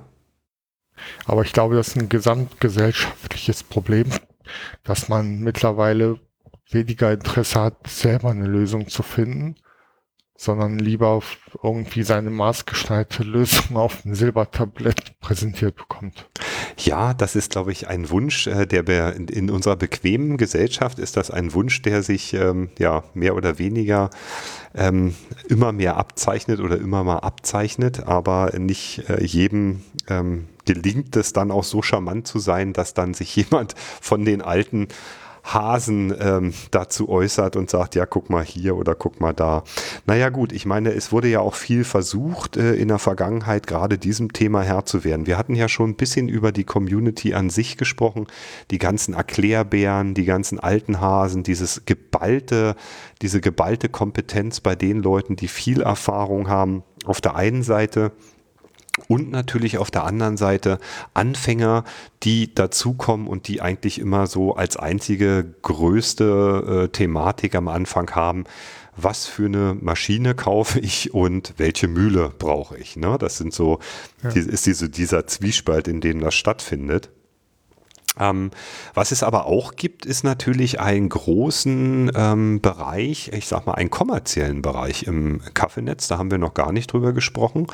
Aber 1.26 1.42
ich 1.42 1.52
glaube, 1.52 1.74
das 1.74 1.88
ist 1.88 1.96
ein 1.96 2.08
gesamtgesellschaftliches 2.08 3.64
Problem, 3.64 4.10
dass 4.84 5.08
man 5.08 5.40
mittlerweile 5.40 6.20
weniger 6.70 7.12
Interesse 7.12 7.60
hat, 7.60 7.86
selber 7.88 8.30
eine 8.30 8.46
Lösung 8.46 8.88
zu 8.88 9.02
finden, 9.02 9.56
sondern 10.36 10.78
lieber 10.78 11.20
irgendwie 11.62 12.04
seine 12.04 12.30
maßgeschneiderte 12.30 13.22
Lösung 13.24 13.76
auf 13.76 14.04
einem 14.04 14.14
Silbertablett 14.14 15.18
präsentiert 15.20 15.76
bekommt. 15.76 16.30
Ja, 16.76 17.14
das 17.14 17.36
ist, 17.36 17.50
glaube 17.50 17.72
ich, 17.72 17.88
ein 17.88 18.10
Wunsch, 18.10 18.46
äh, 18.46 18.66
der 18.66 19.14
in, 19.14 19.50
unserer 19.50 19.76
bequemen 19.76 20.36
Gesellschaft 20.36 20.98
ist 20.98 21.16
das 21.16 21.30
ein 21.30 21.54
Wunsch, 21.54 21.82
der 21.82 22.02
sich 22.02 22.34
ähm, 22.34 22.70
ja 22.78 23.04
mehr 23.14 23.36
oder 23.36 23.58
weniger 23.58 24.10
ähm, 24.74 25.14
immer 25.48 25.72
mehr 25.72 25.96
abzeichnet 25.96 26.60
oder 26.60 26.76
immer 26.78 27.04
mal 27.04 27.18
abzeichnet, 27.18 28.06
aber 28.06 28.52
nicht 28.58 29.08
äh, 29.08 29.24
jedem 29.24 29.82
ähm, 30.08 30.48
gelingt 30.64 31.14
es 31.16 31.32
dann 31.32 31.50
auch 31.50 31.64
so 31.64 31.82
charmant 31.82 32.26
zu 32.26 32.38
sein, 32.38 32.72
dass 32.72 32.94
dann 32.94 33.14
sich 33.14 33.36
jemand 33.36 33.74
von 34.00 34.24
den 34.24 34.42
alten 34.42 34.88
Hasen 35.44 36.14
ähm, 36.18 36.54
dazu 36.70 37.08
äußert 37.08 37.56
und 37.56 37.68
sagt, 37.68 37.94
ja, 37.94 38.06
guck 38.06 38.30
mal 38.30 38.42
hier 38.42 38.76
oder 38.76 38.94
guck 38.94 39.20
mal 39.20 39.34
da. 39.34 39.62
Naja 40.06 40.30
gut, 40.30 40.52
ich 40.52 40.64
meine, 40.64 40.92
es 40.92 41.12
wurde 41.12 41.28
ja 41.28 41.40
auch 41.40 41.54
viel 41.54 41.84
versucht, 41.84 42.56
äh, 42.56 42.74
in 42.74 42.88
der 42.88 42.98
Vergangenheit 42.98 43.66
gerade 43.66 43.98
diesem 43.98 44.32
Thema 44.32 44.62
Herr 44.62 44.86
zu 44.86 45.04
werden. 45.04 45.26
Wir 45.26 45.36
hatten 45.36 45.54
ja 45.54 45.68
schon 45.68 45.90
ein 45.90 45.96
bisschen 45.96 46.28
über 46.28 46.50
die 46.50 46.64
Community 46.64 47.34
an 47.34 47.50
sich 47.50 47.76
gesprochen, 47.76 48.26
die 48.70 48.78
ganzen 48.78 49.12
Erklärbären, 49.12 50.14
die 50.14 50.24
ganzen 50.24 50.58
alten 50.58 51.00
Hasen, 51.00 51.42
dieses 51.42 51.84
geballte, 51.84 52.74
diese 53.20 53.42
geballte 53.42 53.90
Kompetenz 53.90 54.60
bei 54.60 54.74
den 54.74 55.02
Leuten, 55.02 55.36
die 55.36 55.48
viel 55.48 55.82
Erfahrung 55.82 56.48
haben. 56.48 56.82
Auf 57.04 57.20
der 57.20 57.36
einen 57.36 57.62
Seite 57.62 58.12
und 59.08 59.30
natürlich 59.30 59.78
auf 59.78 59.90
der 59.90 60.04
anderen 60.04 60.36
Seite 60.36 60.78
Anfänger, 61.14 61.84
die 62.22 62.54
dazukommen 62.54 63.26
und 63.26 63.48
die 63.48 63.60
eigentlich 63.60 63.98
immer 63.98 64.26
so 64.26 64.54
als 64.54 64.76
einzige 64.76 65.54
größte 65.62 66.84
äh, 66.84 66.88
Thematik 66.88 67.54
am 67.54 67.68
Anfang 67.68 68.10
haben, 68.12 68.44
was 68.96 69.26
für 69.26 69.46
eine 69.46 69.76
Maschine 69.80 70.34
kaufe 70.34 70.78
ich 70.78 71.12
und 71.12 71.54
welche 71.56 71.88
Mühle 71.88 72.32
brauche 72.38 72.76
ich. 72.76 72.96
Ne? 72.96 73.16
Das 73.18 73.38
sind 73.38 73.52
so, 73.52 73.80
ja. 74.22 74.30
die, 74.30 74.40
ist 74.40 74.66
diese, 74.66 74.88
dieser 74.88 75.26
Zwiespalt, 75.26 75.88
in 75.88 76.00
dem 76.00 76.20
das 76.20 76.34
stattfindet. 76.34 77.10
Ähm, 78.18 78.50
was 78.94 79.10
es 79.10 79.22
aber 79.22 79.46
auch 79.46 79.74
gibt, 79.74 80.06
ist 80.06 80.22
natürlich 80.22 80.80
einen 80.80 81.08
großen 81.08 82.12
ähm, 82.14 82.60
Bereich, 82.60 83.30
ich 83.34 83.48
sag 83.48 83.66
mal 83.66 83.74
einen 83.74 83.90
kommerziellen 83.90 84.62
Bereich 84.62 85.04
im 85.04 85.40
Kaffeenetz. 85.54 86.08
Da 86.08 86.18
haben 86.18 86.30
wir 86.30 86.38
noch 86.38 86.54
gar 86.54 86.72
nicht 86.72 86.92
drüber 86.92 87.12
gesprochen. 87.12 87.66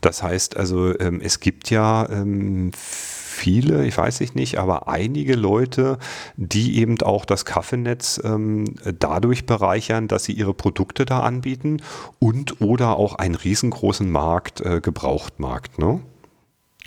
Das 0.00 0.22
heißt 0.22 0.56
also, 0.56 0.98
ähm, 1.00 1.20
es 1.22 1.40
gibt 1.40 1.70
ja 1.70 2.08
ähm, 2.08 2.70
viele, 3.32 3.84
ich 3.84 3.96
weiß 3.96 4.20
ich 4.20 4.34
nicht, 4.34 4.58
aber 4.58 4.88
einige 4.88 5.34
Leute, 5.34 5.98
die 6.36 6.78
eben 6.78 7.00
auch 7.02 7.24
das 7.24 7.44
Kaffeenetz 7.44 8.20
ähm, 8.22 8.76
dadurch 8.98 9.46
bereichern, 9.46 10.06
dass 10.06 10.24
sie 10.24 10.32
ihre 10.32 10.54
Produkte 10.54 11.04
da 11.04 11.20
anbieten 11.20 11.82
und 12.20 12.60
oder 12.60 12.96
auch 12.96 13.16
einen 13.16 13.34
riesengroßen 13.34 14.10
Markt, 14.10 14.60
äh, 14.60 14.80
Gebrauchtmarkt. 14.80 15.78
Ne? 15.78 16.00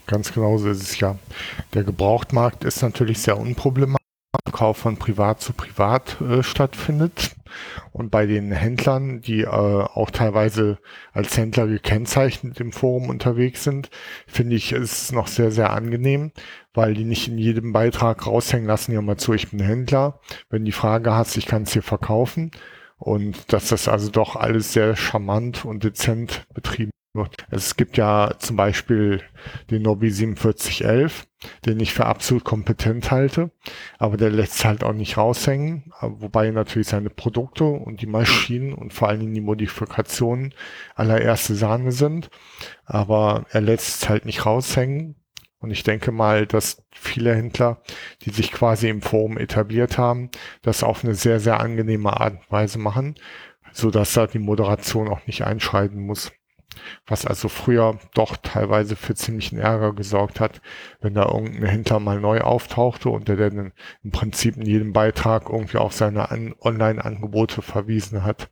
Ganz 0.08 0.34
genau 0.34 0.58
so 0.58 0.70
ist 0.70 0.82
es 0.82 1.00
ja. 1.00 1.18
Der 1.74 1.84
Gebrauchtmarkt 1.84 2.64
ist 2.64 2.82
natürlich 2.82 3.20
sehr 3.20 3.38
unproblematisch. 3.38 4.02
Kauf 4.52 4.78
von 4.78 4.98
privat 4.98 5.42
zu 5.42 5.54
privat 5.54 6.20
äh, 6.22 6.44
stattfindet. 6.44 7.36
Und 7.92 8.10
bei 8.12 8.26
den 8.26 8.52
Händlern, 8.52 9.22
die 9.22 9.42
äh, 9.42 9.48
auch 9.48 10.12
teilweise 10.12 10.78
als 11.14 11.38
Händler 11.38 11.68
gekennzeichnet 11.68 12.60
im 12.60 12.72
Forum 12.72 13.10
unterwegs 13.10 13.64
sind, 13.64 13.90
finde 14.28 14.56
ich 14.56 14.72
es 14.72 15.12
noch 15.12 15.28
sehr, 15.28 15.52
sehr 15.52 15.72
angenehm, 15.72 16.32
weil 16.74 16.94
die 16.94 17.06
nicht 17.06 17.28
in 17.28 17.38
jedem 17.38 17.74
Beitrag 17.74 18.28
raushängen 18.28 18.68
lassen, 18.68 18.94
ja 18.94 19.02
mal 19.02 19.18
zu, 19.18 19.34
ich 19.34 19.50
bin 19.50 19.60
Händler. 19.60 20.20
Wenn 20.50 20.66
die 20.66 20.72
Frage 20.72 21.14
hast, 21.14 21.38
ich 21.38 21.46
kann 21.48 21.64
es 21.64 21.74
hier 21.74 21.84
verkaufen. 21.84 22.52
Und 22.98 23.52
dass 23.52 23.70
das 23.70 23.88
also 23.88 24.10
doch 24.10 24.36
alles 24.36 24.74
sehr 24.74 24.96
charmant 24.96 25.66
und 25.66 25.84
dezent 25.84 26.46
betrieben 26.54 26.92
es 27.50 27.76
gibt 27.76 27.98
ja 27.98 28.34
zum 28.40 28.56
Beispiel 28.56 29.22
den 29.70 29.84
Nobby 29.84 30.12
4711, 30.12 31.28
den 31.66 31.80
ich 31.80 31.94
für 31.94 32.06
absolut 32.06 32.44
kompetent 32.44 33.12
halte, 33.12 33.52
aber 33.98 34.18
der 34.18 34.30
lässt 34.30 34.66
halt 34.66 34.84
auch 34.84 34.94
nicht 34.94 35.18
raushängen, 35.18 35.92
wobei 36.02 36.50
natürlich 36.52 36.88
seine 36.88 37.10
Produkte 37.10 37.64
und 37.64 38.02
die 38.02 38.08
Maschinen 38.08 38.74
und 38.74 38.94
vor 38.94 39.08
allen 39.08 39.20
Dingen 39.20 39.34
die 39.34 39.42
Modifikationen 39.42 40.54
allererste 40.96 41.56
Sahne 41.56 41.92
sind, 41.92 42.30
aber 42.86 43.46
er 43.52 43.62
lässt 43.62 44.10
halt 44.10 44.26
nicht 44.26 44.46
raushängen. 44.46 45.16
Und 45.60 45.72
ich 45.72 45.84
denke 45.84 46.12
mal, 46.12 46.46
dass 46.46 46.84
viele 46.92 47.34
Händler, 47.34 47.82
die 48.22 48.30
sich 48.30 48.52
quasi 48.52 48.88
im 48.88 49.02
Forum 49.02 49.38
etabliert 49.38 49.98
haben, 49.98 50.30
das 50.62 50.84
auf 50.84 51.04
eine 51.04 51.16
sehr, 51.16 51.40
sehr 51.40 51.60
angenehme 51.60 52.20
Art 52.20 52.34
und 52.34 52.52
Weise 52.52 52.78
machen, 52.78 53.16
so 53.72 53.90
dass 53.90 54.14
da 54.14 54.28
die 54.28 54.38
Moderation 54.38 55.08
auch 55.08 55.26
nicht 55.26 55.44
einschreiten 55.44 56.06
muss 56.06 56.32
was 57.08 57.26
also 57.26 57.50
früher 57.50 58.00
doch 58.14 58.38
teilweise 58.38 58.96
für 58.96 59.16
ziemlichen 59.16 59.58
Ärger 59.60 59.94
gesorgt 59.94 60.40
hat, 60.40 60.62
wenn 61.02 61.14
da 61.14 61.26
irgendein 61.26 61.66
Händler 61.66 62.00
mal 62.00 62.20
neu 62.20 62.42
auftauchte 62.42 63.10
und 63.10 63.28
der 63.28 63.36
dann 63.36 63.74
im 64.04 64.12
Prinzip 64.12 64.58
in 64.58 64.66
jedem 64.66 64.94
Beitrag 64.94 65.50
irgendwie 65.50 65.78
auf 65.78 65.94
seine 65.94 66.28
Online-Angebote 66.62 67.62
verwiesen 67.62 68.24
hat 68.24 68.50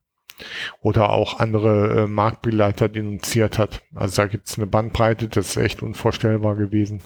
oder 0.81 1.11
auch 1.11 1.39
andere 1.39 2.03
äh, 2.03 2.07
Marktbegleiter 2.07 2.89
denunziert 2.89 3.57
hat. 3.57 3.81
Also 3.93 4.23
da 4.23 4.27
gibt 4.27 4.47
es 4.47 4.57
eine 4.57 4.67
Bandbreite, 4.67 5.27
das 5.27 5.49
ist 5.49 5.57
echt 5.57 5.83
unvorstellbar 5.83 6.55
gewesen. 6.55 7.01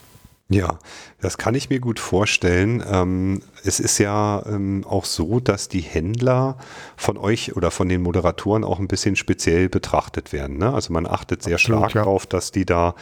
Ja, 0.50 0.80
das 1.20 1.38
kann 1.38 1.56
ich 1.56 1.70
mir 1.70 1.82
gut 1.82 2.00
vorstellen. 2.00 2.82
Ähm, 2.90 3.42
es 3.66 3.82
ist 3.82 3.98
ja 3.98 4.44
ähm, 4.46 4.86
auch 4.88 5.04
so, 5.04 5.42
dass 5.42 5.68
die 5.68 5.82
Händler 5.82 6.58
von 6.96 7.18
euch 7.18 7.58
oder 7.58 7.70
von 7.70 7.90
den 7.90 8.02
Moderatoren 8.02 8.64
auch 8.64 8.80
ein 8.80 8.88
bisschen 8.88 9.18
speziell 9.18 9.68
betrachtet 9.68 10.32
werden. 10.32 10.58
Ne? 10.58 10.74
Also 10.74 10.94
man 10.94 11.06
achtet 11.06 11.44
sehr 11.44 11.56
Absolut, 11.56 11.80
stark 11.80 11.96
ja. 11.96 12.04
darauf, 12.04 12.26
dass 12.26 12.52
die 12.52 12.66
da 12.66 12.96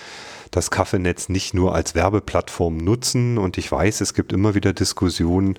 das 0.55 0.71
Kaffeenetz 0.71 1.29
nicht 1.29 1.53
nur 1.53 1.75
als 1.75 1.95
Werbeplattform 1.95 2.77
nutzen. 2.77 3.37
Und 3.37 3.57
ich 3.57 3.71
weiß, 3.71 4.01
es 4.01 4.13
gibt 4.13 4.31
immer 4.31 4.55
wieder 4.55 4.73
Diskussionen, 4.73 5.57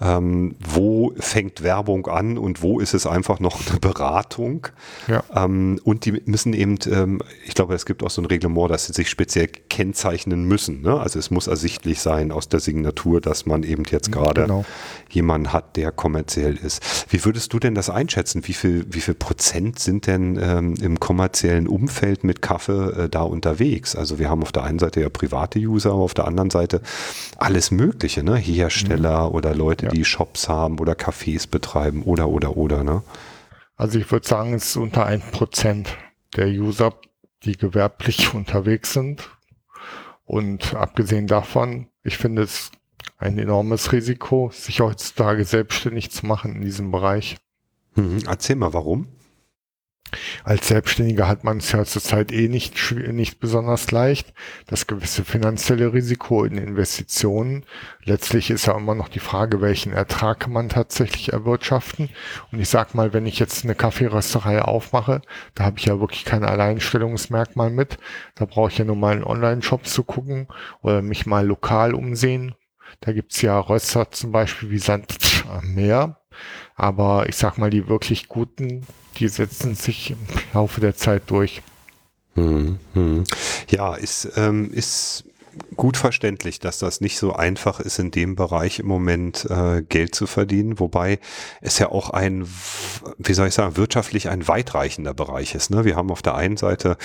ähm, 0.00 0.56
wo 0.58 1.12
fängt 1.18 1.62
Werbung 1.62 2.06
an 2.08 2.38
und 2.38 2.62
wo 2.62 2.80
ist 2.80 2.94
es 2.94 3.06
einfach 3.06 3.38
noch 3.40 3.60
eine 3.68 3.78
Beratung. 3.78 4.66
Ja. 5.06 5.22
Ähm, 5.34 5.80
und 5.84 6.04
die 6.04 6.22
müssen 6.24 6.52
eben, 6.54 6.78
ähm, 6.90 7.20
ich 7.46 7.54
glaube, 7.54 7.74
es 7.74 7.86
gibt 7.86 8.02
auch 8.02 8.10
so 8.10 8.20
ein 8.20 8.26
Reglement, 8.26 8.70
dass 8.70 8.86
sie 8.86 8.92
sich 8.92 9.08
speziell 9.08 9.46
kennzeichnen 9.46 10.44
müssen. 10.44 10.82
Ne? 10.82 10.98
Also 10.98 11.18
es 11.18 11.30
muss 11.30 11.46
ersichtlich 11.46 12.00
sein 12.00 12.32
aus 12.32 12.48
der 12.48 12.60
Signatur, 12.60 13.20
dass 13.20 13.46
man 13.46 13.62
eben 13.62 13.84
jetzt 13.90 14.08
mhm, 14.08 14.12
gerade 14.12 14.42
genau. 14.42 14.64
jemanden 15.10 15.52
hat, 15.52 15.76
der 15.76 15.92
kommerziell 15.92 16.56
ist. 16.56 17.06
Wie 17.10 17.24
würdest 17.24 17.52
du 17.52 17.58
denn 17.58 17.74
das 17.74 17.90
einschätzen? 17.90 18.46
Wie 18.46 18.54
viel, 18.54 18.86
wie 18.90 19.00
viel 19.00 19.14
Prozent 19.14 19.78
sind 19.78 20.06
denn 20.06 20.38
ähm, 20.42 20.74
im 20.80 20.98
kommerziellen 20.98 21.68
Umfeld 21.68 22.24
mit 22.24 22.42
Kaffee 22.42 23.04
äh, 23.04 23.08
da 23.08 23.22
unterwegs? 23.22 23.94
Also 23.94 24.18
wir 24.18 24.31
haben 24.32 24.42
auf 24.42 24.52
der 24.52 24.64
einen 24.64 24.78
Seite 24.78 25.00
ja 25.00 25.08
private 25.08 25.58
User, 25.58 25.92
aber 25.92 26.02
auf 26.02 26.14
der 26.14 26.26
anderen 26.26 26.50
Seite 26.50 26.82
alles 27.36 27.70
Mögliche, 27.70 28.22
ne? 28.22 28.36
Hersteller 28.36 29.28
mhm. 29.28 29.34
oder 29.34 29.54
Leute, 29.54 29.86
ja. 29.86 29.92
die 29.92 30.04
Shops 30.04 30.48
haben 30.48 30.78
oder 30.80 30.94
Cafés 30.94 31.48
betreiben 31.48 32.02
oder 32.02 32.28
oder 32.28 32.56
oder, 32.56 32.82
ne? 32.82 33.02
Also 33.76 33.98
ich 33.98 34.10
würde 34.10 34.26
sagen, 34.26 34.54
es 34.54 34.66
ist 34.66 34.76
unter 34.76 35.06
ein 35.06 35.20
Prozent 35.20 35.96
der 36.36 36.48
User, 36.48 36.94
die 37.44 37.56
gewerblich 37.56 38.34
unterwegs 38.34 38.92
sind. 38.92 39.30
Und 40.24 40.74
abgesehen 40.74 41.26
davon, 41.26 41.88
ich 42.04 42.16
finde 42.16 42.42
es 42.42 42.70
ein 43.18 43.38
enormes 43.38 43.92
Risiko, 43.92 44.50
sich 44.52 44.80
heutzutage 44.80 45.44
selbstständig 45.44 46.10
zu 46.10 46.26
machen 46.26 46.56
in 46.56 46.62
diesem 46.62 46.90
Bereich. 46.90 47.36
Mhm. 47.94 48.18
Erzähl 48.26 48.56
mal, 48.56 48.72
warum? 48.72 49.08
Als 50.44 50.68
Selbstständiger 50.68 51.28
hat 51.28 51.44
man 51.44 51.58
es 51.58 51.72
ja 51.72 51.84
zurzeit 51.84 52.32
eh 52.32 52.48
nicht, 52.48 52.92
nicht 52.92 53.40
besonders 53.40 53.90
leicht. 53.90 54.32
Das 54.66 54.86
gewisse 54.86 55.24
finanzielle 55.24 55.92
Risiko 55.92 56.44
in 56.44 56.58
Investitionen. 56.58 57.64
Letztlich 58.04 58.50
ist 58.50 58.66
ja 58.66 58.76
immer 58.76 58.94
noch 58.94 59.08
die 59.08 59.20
Frage, 59.20 59.60
welchen 59.60 59.92
Ertrag 59.92 60.40
kann 60.40 60.52
man 60.52 60.68
tatsächlich 60.68 61.32
erwirtschaften. 61.32 62.10
Und 62.50 62.60
ich 62.60 62.68
sag 62.68 62.94
mal, 62.94 63.12
wenn 63.12 63.26
ich 63.26 63.38
jetzt 63.38 63.64
eine 63.64 63.74
Kaffeerösterei 63.74 64.62
aufmache, 64.62 65.22
da 65.54 65.64
habe 65.64 65.78
ich 65.78 65.86
ja 65.86 66.00
wirklich 66.00 66.24
kein 66.24 66.44
Alleinstellungsmerkmal 66.44 67.70
mit. 67.70 67.98
Da 68.34 68.44
brauche 68.44 68.70
ich 68.70 68.78
ja 68.78 68.84
nur 68.84 68.96
mal 68.96 69.12
einen 69.12 69.24
Online-Shop 69.24 69.86
zu 69.86 70.04
gucken 70.04 70.48
oder 70.82 71.02
mich 71.02 71.26
mal 71.26 71.46
lokal 71.46 71.94
umsehen. 71.94 72.54
Da 73.00 73.12
gibt's 73.12 73.42
ja 73.42 73.58
Röster 73.58 74.10
zum 74.10 74.32
Beispiel 74.32 74.70
wie 74.70 74.78
Sand 74.78 75.16
am 75.48 75.74
Meer. 75.74 76.18
Aber 76.74 77.28
ich 77.28 77.36
sag 77.36 77.58
mal, 77.58 77.70
die 77.70 77.88
wirklich 77.88 78.28
guten, 78.28 78.86
die 79.18 79.28
setzen 79.28 79.74
sich 79.74 80.10
im 80.10 80.18
Laufe 80.52 80.80
der 80.80 80.96
Zeit 80.96 81.22
durch. 81.26 81.62
Hm, 82.34 82.78
hm. 82.94 83.24
Ja, 83.70 83.94
ist, 83.94 84.30
ähm, 84.36 84.72
ist 84.72 85.24
gut 85.76 85.96
verständlich, 85.96 86.60
dass 86.60 86.78
das 86.78 87.00
nicht 87.00 87.18
so 87.18 87.32
einfach 87.32 87.80
ist, 87.80 87.98
in 87.98 88.10
dem 88.10 88.36
Bereich 88.36 88.78
im 88.78 88.86
Moment 88.86 89.46
äh, 89.50 89.82
Geld 89.82 90.14
zu 90.14 90.26
verdienen, 90.26 90.78
wobei 90.78 91.18
es 91.60 91.78
ja 91.78 91.90
auch 91.90 92.10
ein, 92.10 92.46
wie 93.18 93.34
soll 93.34 93.48
ich 93.48 93.54
sagen, 93.54 93.76
wirtschaftlich 93.76 94.28
ein 94.28 94.48
weitreichender 94.48 95.14
Bereich 95.14 95.54
ist. 95.54 95.70
Ne? 95.70 95.84
Wir 95.84 95.96
haben 95.96 96.10
auf 96.10 96.22
der 96.22 96.34
einen 96.34 96.56
Seite 96.56 96.96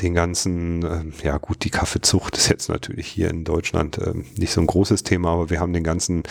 den 0.00 0.14
ganzen, 0.14 0.84
äh, 0.84 1.04
ja 1.24 1.38
gut, 1.38 1.64
die 1.64 1.70
Kaffeezucht 1.70 2.36
ist 2.36 2.48
jetzt 2.48 2.68
natürlich 2.68 3.06
hier 3.08 3.30
in 3.30 3.44
Deutschland 3.44 3.98
äh, 3.98 4.14
nicht 4.36 4.52
so 4.52 4.60
ein 4.60 4.66
großes 4.66 5.02
Thema, 5.02 5.30
aber 5.32 5.50
wir 5.50 5.60
haben 5.60 5.72
den 5.72 5.84
ganzen 5.84 6.22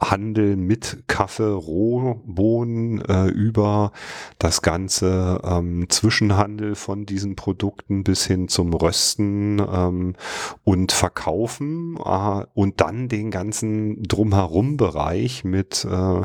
Handel 0.00 0.56
mit 0.56 1.04
Kaffee, 1.06 1.52
Rohbohnen 1.52 3.00
äh, 3.04 3.26
über 3.26 3.92
das 4.38 4.62
ganze 4.62 5.40
ähm, 5.44 5.88
Zwischenhandel 5.88 6.74
von 6.74 7.06
diesen 7.06 7.36
Produkten 7.36 8.04
bis 8.04 8.26
hin 8.26 8.48
zum 8.48 8.72
Rösten 8.74 9.58
ähm, 9.60 10.16
und 10.64 10.92
Verkaufen 10.92 11.15
verkaufen 11.16 11.98
äh, 12.04 12.44
und 12.54 12.80
dann 12.80 13.08
den 13.08 13.30
ganzen 13.30 14.02
drumherum 14.02 14.76
Bereich 14.76 15.44
mit 15.44 15.86
äh, 15.90 16.22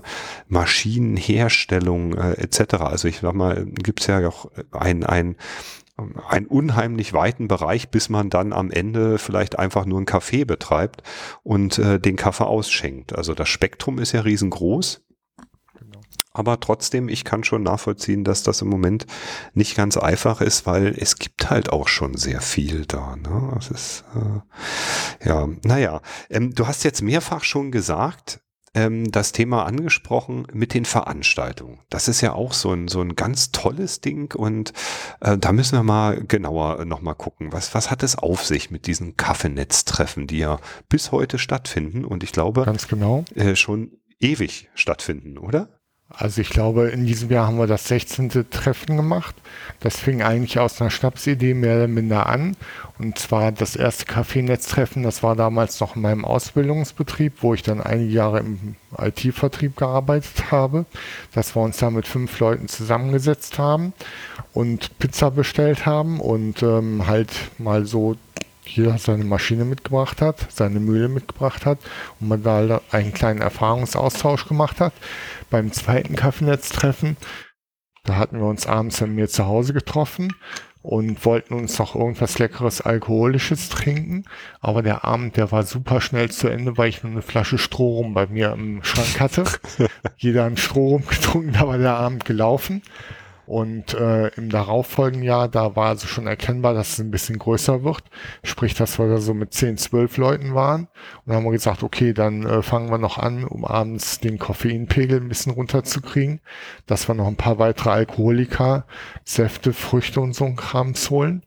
Maschinenherstellung 0.48 2.14
äh, 2.14 2.34
etc. 2.34 2.76
Also 2.82 3.08
ich 3.08 3.20
sag 3.20 3.34
mal, 3.34 3.66
gibt 3.66 4.02
es 4.02 4.08
ja 4.08 4.28
auch 4.28 4.52
ein, 4.72 5.04
ein 5.04 5.36
einen 6.28 6.48
unheimlich 6.48 7.14
weiten 7.14 7.48
Bereich, 7.48 7.90
bis 7.90 8.10
man 8.10 8.32
dann 8.32 8.54
am 8.54 8.72
Ende 8.72 9.20
vielleicht 9.20 9.60
einfach 9.60 9.86
nur 9.86 10.00
einen 10.00 10.08
Kaffee 10.08 10.46
betreibt 10.46 11.04
und 11.44 11.78
äh, 11.78 12.00
den 12.00 12.16
Kaffee 12.16 12.48
ausschenkt. 12.48 13.16
Also 13.16 13.36
das 13.36 13.50
Spektrum 13.50 14.00
ist 14.00 14.12
ja 14.12 14.22
riesengroß. 14.22 15.02
Aber 16.34 16.60
trotzdem, 16.60 17.10
ich 17.10 17.26
kann 17.26 17.44
schon 17.44 17.64
nachvollziehen, 17.64 18.24
dass 18.24 18.44
das 18.44 18.62
im 18.62 18.70
Moment 18.70 19.06
nicht 19.54 19.76
ganz 19.76 19.98
einfach 19.98 20.40
ist, 20.40 20.66
weil 20.66 20.96
es 20.98 21.18
gibt 21.18 21.50
halt 21.50 21.72
auch 21.72 21.90
schon 21.90 22.16
sehr 22.16 22.40
viel 22.40 22.86
da. 22.86 23.18
Ne? 23.18 23.52
Das 23.56 23.70
ist, 23.70 24.04
äh, 24.16 25.28
ja, 25.28 25.50
naja. 25.64 26.02
Ähm, 26.30 26.56
du 26.56 26.68
hast 26.68 26.84
jetzt 26.84 27.02
mehrfach 27.02 27.44
schon 27.44 27.72
gesagt, 27.72 28.40
ähm, 28.74 29.12
das 29.12 29.32
Thema 29.34 29.66
angesprochen 29.66 30.48
mit 30.54 30.74
den 30.74 30.86
Veranstaltungen. 30.86 31.80
Das 31.90 32.08
ist 32.08 32.22
ja 32.22 32.34
auch 32.34 32.54
so 32.54 32.72
ein, 32.72 32.88
so 32.88 33.02
ein 33.02 33.16
ganz 33.16 33.52
tolles 33.52 34.02
Ding 34.02 34.34
und 34.34 34.72
äh, 35.20 35.38
da 35.38 35.52
müssen 35.52 35.78
wir 35.78 35.84
mal 35.84 36.24
genauer 36.24 36.80
äh, 36.80 36.86
nochmal 36.86 37.16
gucken. 37.16 37.52
Was, 37.52 37.74
was 37.76 37.92
hat 37.92 38.04
es 38.04 38.18
auf 38.18 38.46
sich 38.46 38.72
mit 38.72 38.88
diesen 38.88 39.18
Kaffeenetztreffen, 39.18 40.28
die 40.28 40.40
ja 40.40 40.60
bis 40.88 41.12
heute 41.12 41.38
stattfinden 41.38 42.06
und 42.06 42.24
ich 42.24 42.32
glaube, 42.32 42.64
ganz 42.64 42.88
genau, 42.88 43.26
äh, 43.36 43.56
schon 43.56 43.98
ewig 44.20 44.70
stattfinden, 44.76 45.38
oder? 45.38 45.81
Also 46.18 46.42
ich 46.42 46.50
glaube, 46.50 46.90
in 46.90 47.06
diesem 47.06 47.30
Jahr 47.30 47.48
haben 47.48 47.58
wir 47.58 47.68
das 47.68 47.88
16. 47.88 48.50
Treffen 48.50 48.98
gemacht. 48.98 49.36
Das 49.80 49.98
fing 49.98 50.22
eigentlich 50.22 50.60
aus 50.60 50.82
einer 50.82 50.90
Schnapsidee 50.90 51.54
mehr 51.54 51.78
oder 51.78 51.88
minder 51.88 52.28
an. 52.28 52.56
Und 53.00 53.18
zwar 53.18 53.52
das 53.52 53.76
erste 53.76 54.06
Kaffeenetztreffen, 54.06 55.04
das 55.04 55.24
war 55.24 55.36
damals 55.36 55.80
noch 55.80 55.96
in 55.96 56.02
meinem 56.02 56.26
Ausbildungsbetrieb, 56.26 57.42
wo 57.42 57.54
ich 57.54 57.64
dann 57.64 57.82
einige 57.82 58.12
Jahre 58.12 58.40
im 58.40 58.76
IT-Vertrieb 58.98 59.78
gearbeitet 59.78 60.52
habe, 60.52 60.86
dass 61.34 61.56
wir 61.56 61.62
uns 61.62 61.78
da 61.78 61.90
mit 61.90 62.08
fünf 62.08 62.40
Leuten 62.40 62.68
zusammengesetzt 62.68 63.58
haben 63.58 63.94
und 64.54 64.98
Pizza 65.00 65.32
bestellt 65.32 65.86
haben 65.86 66.20
und 66.20 66.62
ähm, 66.62 67.08
halt 67.08 67.32
mal 67.58 67.86
so 67.86 68.18
jeder 68.66 68.98
seine 68.98 69.24
Maschine 69.24 69.66
mitgebracht 69.66 70.22
hat, 70.22 70.48
seine 70.50 70.80
Mühle 70.80 71.10
mitgebracht 71.10 71.66
hat 71.66 71.80
und 72.20 72.28
man 72.30 72.44
da 72.44 72.82
einen 72.92 73.14
kleinen 73.14 73.42
Erfahrungsaustausch 73.42 74.48
gemacht 74.48 74.80
hat. 74.80 74.94
Beim 75.52 75.72
zweiten 75.72 76.16
Kaffeenetztreffen, 76.16 77.18
da 78.06 78.16
hatten 78.16 78.40
wir 78.40 78.48
uns 78.48 78.66
abends 78.66 79.00
bei 79.00 79.06
mir 79.06 79.28
zu 79.28 79.46
Hause 79.46 79.74
getroffen 79.74 80.34
und 80.82 81.24
wollten 81.26 81.54
uns 81.54 81.78
noch 81.78 81.94
irgendwas 81.94 82.40
leckeres 82.40 82.82
Alkoholisches 82.82 83.70
trinken. 83.70 84.24
Aber 84.62 84.82
der 84.82 85.04
Abend, 85.06 85.38
der 85.38 85.52
war 85.52 85.64
super 85.64 86.02
schnell 86.02 86.32
zu 86.32 86.48
Ende, 86.48 86.78
weil 86.78 86.90
ich 86.90 87.04
nur 87.04 87.12
eine 87.12 87.22
Flasche 87.22 87.58
Strohrum 87.58 88.14
bei 88.14 88.28
mir 88.28 88.54
im 88.54 88.82
Schrank 88.84 89.20
hatte. 89.20 89.44
Jeder 90.18 90.46
einen 90.46 90.58
Strohrum 90.58 91.06
getrunken, 91.06 91.54
da 91.54 91.68
war 91.68 91.78
der 91.78 91.94
Abend 91.94 92.26
gelaufen. 92.26 92.82
Und 93.52 93.96
äh, 93.96 94.30
im 94.38 94.50
darauffolgenden 94.50 95.24
Jahr, 95.24 95.50
da 95.50 95.76
war 95.76 95.90
also 95.90 96.08
schon 96.08 96.26
erkennbar, 96.26 96.74
dass 96.74 96.94
es 96.94 97.00
ein 97.00 97.12
bisschen 97.12 97.38
größer 97.38 97.84
wird. 97.84 98.02
Sprich, 98.46 98.76
dass 98.76 98.98
wir 98.98 99.10
da 99.10 99.18
so 99.18 99.34
mit 99.34 99.54
10, 99.54 99.76
12 99.76 100.16
Leuten 100.16 100.56
waren. 100.56 100.88
Und 101.26 101.34
haben 101.34 101.44
wir 101.44 101.52
gesagt, 101.52 101.84
okay, 101.84 102.14
dann 102.14 102.46
äh, 102.46 102.62
fangen 102.62 102.90
wir 102.90 102.98
noch 102.98 103.18
an, 103.18 103.44
um 103.44 103.66
abends 103.66 104.22
den 104.22 104.40
Koffeinpegel 104.40 105.20
ein 105.20 105.28
bisschen 105.28 105.52
runterzukriegen, 105.52 106.40
dass 106.86 107.10
wir 107.10 107.14
noch 107.14 107.28
ein 107.28 107.36
paar 107.36 107.60
weitere 107.60 107.90
Alkoholika, 107.90 108.86
Säfte, 109.26 109.74
Früchte 109.74 110.22
und 110.22 110.34
so 110.34 110.46
ein 110.46 110.56
Krams 110.56 111.10
holen. 111.10 111.46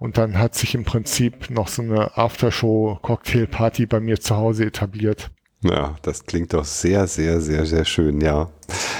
Und 0.00 0.18
dann 0.18 0.40
hat 0.40 0.56
sich 0.56 0.74
im 0.74 0.82
Prinzip 0.82 1.50
noch 1.50 1.68
so 1.68 1.82
eine 1.82 2.18
Aftershow-Cocktail-Party 2.18 3.86
bei 3.86 4.00
mir 4.00 4.18
zu 4.18 4.34
Hause 4.34 4.64
etabliert. 4.64 5.30
Ja, 5.64 5.96
das 6.02 6.26
klingt 6.26 6.52
doch 6.52 6.64
sehr, 6.64 7.06
sehr, 7.06 7.40
sehr, 7.40 7.64
sehr 7.64 7.86
schön, 7.86 8.20
ja. 8.20 8.50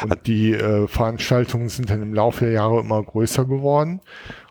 Und 0.02 0.26
die 0.26 0.54
äh, 0.54 0.88
Veranstaltungen 0.88 1.68
sind 1.68 1.90
dann 1.90 2.00
im 2.00 2.14
Laufe 2.14 2.46
der 2.46 2.54
Jahre 2.54 2.80
immer 2.80 3.02
größer 3.02 3.44
geworden. 3.44 4.00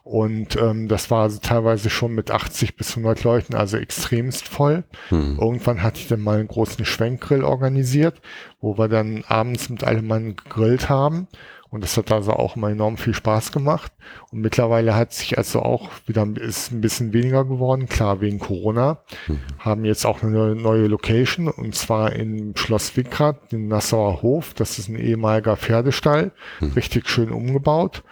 Und 0.04 0.56
ähm, 0.58 0.88
das 0.88 1.10
war 1.10 1.24
also 1.24 1.40
teilweise 1.42 1.90
schon 1.90 2.14
mit 2.14 2.30
80 2.30 2.76
bis 2.76 2.92
100 2.92 3.24
Leuten, 3.24 3.56
also 3.56 3.78
extremst 3.78 4.48
voll. 4.48 4.84
Hm. 5.10 5.40
Irgendwann 5.42 5.82
hatte 5.82 6.00
ich 6.00 6.08
dann 6.08 6.22
mal 6.22 6.38
einen 6.38 6.50
großen 6.50 6.86
Schwenkgrill 6.86 7.44
organisiert, 7.44 8.22
wo 8.62 8.78
wir 8.78 8.90
dann 8.90 9.24
abends 9.28 9.70
mit 9.70 9.84
allem 9.84 10.06
Mann 10.06 10.36
gegrillt 10.36 10.90
haben. 10.90 11.28
Und 11.74 11.84
das 11.84 11.98
hat 11.98 12.12
also 12.12 12.34
auch 12.34 12.56
immer 12.56 12.70
enorm 12.70 12.98
viel 12.98 13.16
Spaß 13.16 13.52
gemacht. 13.52 13.92
Und 14.32 14.42
mittlerweile 14.42 14.94
hat 14.94 15.12
sich 15.12 15.40
also 15.40 15.64
auch 15.64 15.90
wieder 16.06 16.28
ist 16.40 16.72
ein 16.72 16.82
bisschen 16.82 17.14
weniger 17.14 17.46
geworden, 17.46 17.90
klar 17.90 18.22
wegen 18.22 18.38
Corona. 18.38 19.00
Mhm. 19.28 19.40
Haben 19.58 19.84
jetzt 19.84 20.06
auch 20.06 20.22
eine 20.22 20.54
neue 20.54 20.86
Location 20.86 21.48
und 21.48 21.74
zwar 21.74 22.14
in 22.14 22.56
Schloss 22.56 22.96
Wickrad, 22.96 23.52
den 23.52 23.70
Nassauer 23.70 24.22
Hof. 24.22 24.54
Das 24.54 24.78
ist 24.78 24.88
ein 24.88 24.98
ehemaliger 24.98 25.58
Pferdestall, 25.58 26.32
mhm. 26.60 26.74
richtig 26.74 27.10
schön 27.10 27.32
umgebaut 27.32 28.04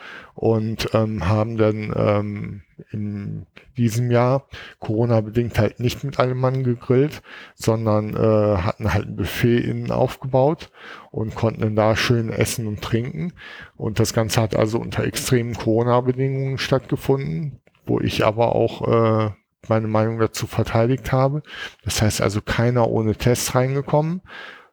und 0.41 0.95
ähm, 0.95 1.27
haben 1.27 1.55
dann 1.55 1.93
ähm, 1.95 2.61
in 2.89 3.45
diesem 3.77 4.09
Jahr 4.09 4.47
Corona-bedingt 4.79 5.59
halt 5.59 5.79
nicht 5.79 6.03
mit 6.03 6.17
allem 6.17 6.39
Mann 6.39 6.63
gegrillt, 6.63 7.21
sondern 7.53 8.15
äh, 8.15 8.57
hatten 8.57 8.91
halt 8.91 9.09
ein 9.09 9.15
Buffet 9.17 9.59
innen 9.59 9.91
aufgebaut 9.91 10.71
und 11.11 11.35
konnten 11.35 11.61
dann 11.61 11.75
da 11.75 11.95
schön 11.95 12.29
essen 12.29 12.65
und 12.65 12.81
trinken. 12.81 13.33
Und 13.77 13.99
das 13.99 14.13
Ganze 14.13 14.41
hat 14.41 14.55
also 14.55 14.79
unter 14.79 15.03
extremen 15.03 15.53
Corona-Bedingungen 15.53 16.57
stattgefunden, 16.57 17.59
wo 17.85 17.99
ich 17.99 18.25
aber 18.25 18.55
auch 18.55 19.27
äh, 19.27 19.29
meine 19.67 19.87
Meinung 19.87 20.17
dazu 20.17 20.47
verteidigt 20.47 21.11
habe. 21.11 21.43
Das 21.83 22.01
heißt 22.01 22.19
also 22.19 22.41
keiner 22.41 22.89
ohne 22.89 23.13
Test 23.15 23.53
reingekommen. 23.53 24.21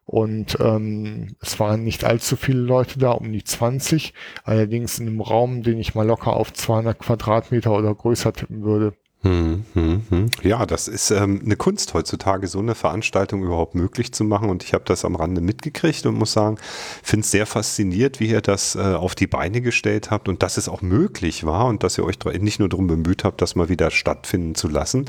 Und 0.09 0.57
ähm, 0.59 1.35
es 1.39 1.59
waren 1.59 1.83
nicht 1.83 2.03
allzu 2.03 2.35
viele 2.35 2.61
Leute 2.61 2.97
da, 2.97 3.11
um 3.11 3.31
die 3.31 3.43
20. 3.43 4.15
Allerdings 4.43 4.97
in 4.97 5.05
einem 5.05 5.21
Raum, 5.21 5.61
den 5.61 5.77
ich 5.77 5.93
mal 5.93 6.07
locker 6.07 6.33
auf 6.33 6.51
200 6.51 6.97
Quadratmeter 6.97 7.71
oder 7.71 7.93
größer 7.93 8.33
tippen 8.33 8.63
würde. 8.63 8.93
Hm, 9.21 9.65
hm, 9.73 10.01
hm. 10.09 10.25
Ja, 10.41 10.65
das 10.65 10.87
ist 10.87 11.11
ähm, 11.11 11.41
eine 11.45 11.57
Kunst 11.57 11.93
heutzutage, 11.93 12.47
so 12.47 12.57
eine 12.57 12.73
Veranstaltung 12.73 13.43
überhaupt 13.43 13.75
möglich 13.75 14.11
zu 14.11 14.23
machen. 14.23 14.49
Und 14.49 14.63
ich 14.63 14.73
habe 14.73 14.83
das 14.87 15.05
am 15.05 15.15
Rande 15.15 15.41
mitgekriegt 15.41 16.07
und 16.07 16.15
muss 16.15 16.33
sagen, 16.33 16.57
finde 17.03 17.25
es 17.25 17.29
sehr 17.29 17.45
fasziniert, 17.45 18.19
wie 18.19 18.29
ihr 18.29 18.41
das 18.41 18.75
äh, 18.75 18.79
auf 18.79 19.13
die 19.13 19.27
Beine 19.27 19.61
gestellt 19.61 20.09
habt 20.09 20.27
und 20.27 20.41
dass 20.41 20.57
es 20.57 20.67
auch 20.67 20.81
möglich 20.81 21.45
war 21.45 21.67
und 21.67 21.83
dass 21.83 21.99
ihr 21.99 22.03
euch 22.03 22.17
nicht 22.39 22.57
nur 22.57 22.69
darum 22.69 22.87
bemüht 22.87 23.23
habt, 23.23 23.43
das 23.43 23.53
mal 23.53 23.69
wieder 23.69 23.91
stattfinden 23.91 24.55
zu 24.55 24.69
lassen. 24.69 25.05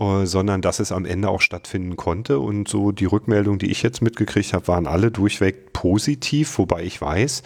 Äh, 0.00 0.24
sondern 0.24 0.62
dass 0.62 0.80
es 0.80 0.92
am 0.92 1.04
Ende 1.04 1.28
auch 1.28 1.42
stattfinden 1.42 1.96
konnte. 1.96 2.38
Und 2.38 2.68
so 2.68 2.90
die 2.90 3.04
Rückmeldung, 3.04 3.58
die 3.58 3.70
ich 3.70 3.82
jetzt 3.82 4.00
mitgekriegt 4.00 4.54
habe, 4.54 4.66
waren 4.68 4.86
alle 4.86 5.10
durchweg 5.10 5.74
positiv, 5.74 6.58
wobei 6.58 6.84
ich 6.84 7.00
weiß, 7.00 7.42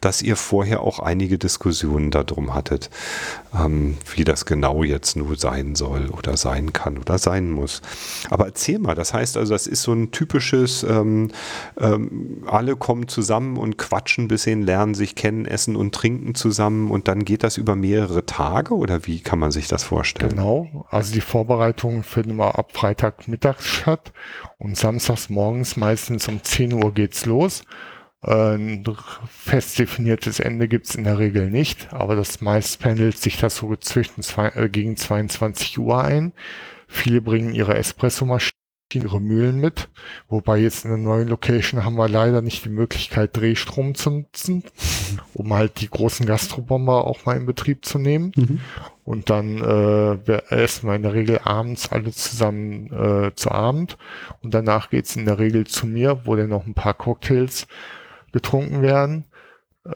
dass 0.00 0.22
ihr 0.22 0.36
vorher 0.36 0.82
auch 0.82 1.00
einige 1.00 1.36
Diskussionen 1.36 2.12
darum 2.12 2.54
hattet, 2.54 2.90
ähm, 3.54 3.96
wie 4.14 4.22
das 4.22 4.46
genau 4.46 4.84
jetzt 4.84 5.16
nur 5.16 5.36
sein 5.36 5.74
soll 5.74 6.08
oder 6.10 6.36
sein 6.36 6.72
kann 6.72 6.98
oder 6.98 7.18
sein 7.18 7.50
muss. 7.50 7.82
Aber 8.30 8.46
erzähl 8.46 8.78
mal, 8.78 8.94
das 8.94 9.12
heißt 9.12 9.36
also, 9.36 9.52
das 9.52 9.66
ist 9.66 9.82
so 9.82 9.92
ein 9.92 10.12
typisches, 10.12 10.84
ähm, 10.84 11.30
ähm, 11.78 12.44
alle 12.46 12.76
kommen 12.76 13.08
zusammen 13.08 13.56
und 13.56 13.78
quatschen 13.78 14.24
ein 14.24 14.28
bisschen, 14.28 14.62
lernen 14.62 14.94
sich 14.94 15.16
kennen, 15.16 15.44
essen 15.44 15.74
und 15.74 15.94
trinken 15.94 16.34
zusammen 16.36 16.90
und 16.90 17.08
dann 17.08 17.24
geht 17.24 17.42
das 17.42 17.56
über 17.56 17.74
mehrere 17.74 18.26
Tage 18.26 18.74
oder 18.74 19.06
wie 19.06 19.20
kann 19.20 19.40
man 19.40 19.50
sich 19.50 19.66
das 19.66 19.82
vorstellen? 19.82 20.30
Genau, 20.30 20.86
also 20.90 21.12
die 21.12 21.20
Vorbereitung 21.20 21.95
Finden 22.02 22.30
immer 22.30 22.58
ab 22.58 22.72
Freitagmittags 22.72 23.66
statt 23.66 24.12
und 24.58 24.76
samstags 24.76 25.30
morgens 25.30 25.76
meistens 25.76 26.28
um 26.28 26.42
10 26.42 26.72
Uhr 26.72 26.92
geht's 26.92 27.26
los. 27.26 27.64
Ein 28.22 28.84
fest 29.28 29.78
definiertes 29.78 30.40
Ende 30.40 30.66
gibt's 30.68 30.94
in 30.94 31.04
der 31.04 31.18
Regel 31.18 31.50
nicht, 31.50 31.92
aber 31.92 32.16
das 32.16 32.40
meist 32.40 32.80
pendelt 32.80 33.18
sich 33.18 33.36
das 33.36 33.56
so 33.56 33.76
zwischen 33.76 34.22
zwei, 34.22 34.48
äh, 34.48 34.68
gegen 34.68 34.96
22 34.96 35.78
Uhr 35.78 36.02
ein. 36.02 36.32
Viele 36.88 37.20
bringen 37.20 37.54
ihre 37.54 37.76
Espressomaschine 37.76 38.55
ihre 38.94 39.20
Mühlen 39.20 39.60
mit. 39.60 39.88
Wobei 40.28 40.58
jetzt 40.58 40.84
in 40.84 40.90
der 40.90 40.98
neuen 40.98 41.28
Location 41.28 41.84
haben 41.84 41.96
wir 41.96 42.08
leider 42.08 42.42
nicht 42.42 42.64
die 42.64 42.70
Möglichkeit, 42.70 43.36
Drehstrom 43.36 43.94
zu 43.94 44.10
nutzen, 44.10 44.64
um 45.34 45.52
halt 45.52 45.80
die 45.80 45.90
großen 45.90 46.26
Gastrobomber 46.26 47.06
auch 47.06 47.24
mal 47.24 47.36
in 47.36 47.46
Betrieb 47.46 47.84
zu 47.84 47.98
nehmen. 47.98 48.32
Mhm. 48.36 48.60
Und 49.04 49.30
dann 49.30 49.58
äh, 49.58 50.42
essen 50.50 50.88
wir 50.88 50.96
in 50.96 51.02
der 51.02 51.14
Regel 51.14 51.40
abends 51.44 51.92
alle 51.92 52.10
zusammen 52.12 52.92
äh, 52.92 53.34
zu 53.34 53.50
Abend. 53.50 53.98
Und 54.42 54.54
danach 54.54 54.90
geht's 54.90 55.16
in 55.16 55.26
der 55.26 55.38
Regel 55.38 55.66
zu 55.66 55.86
mir, 55.86 56.22
wo 56.24 56.34
dann 56.34 56.48
noch 56.48 56.66
ein 56.66 56.74
paar 56.74 56.94
Cocktails 56.94 57.66
getrunken 58.32 58.82
werden. 58.82 59.24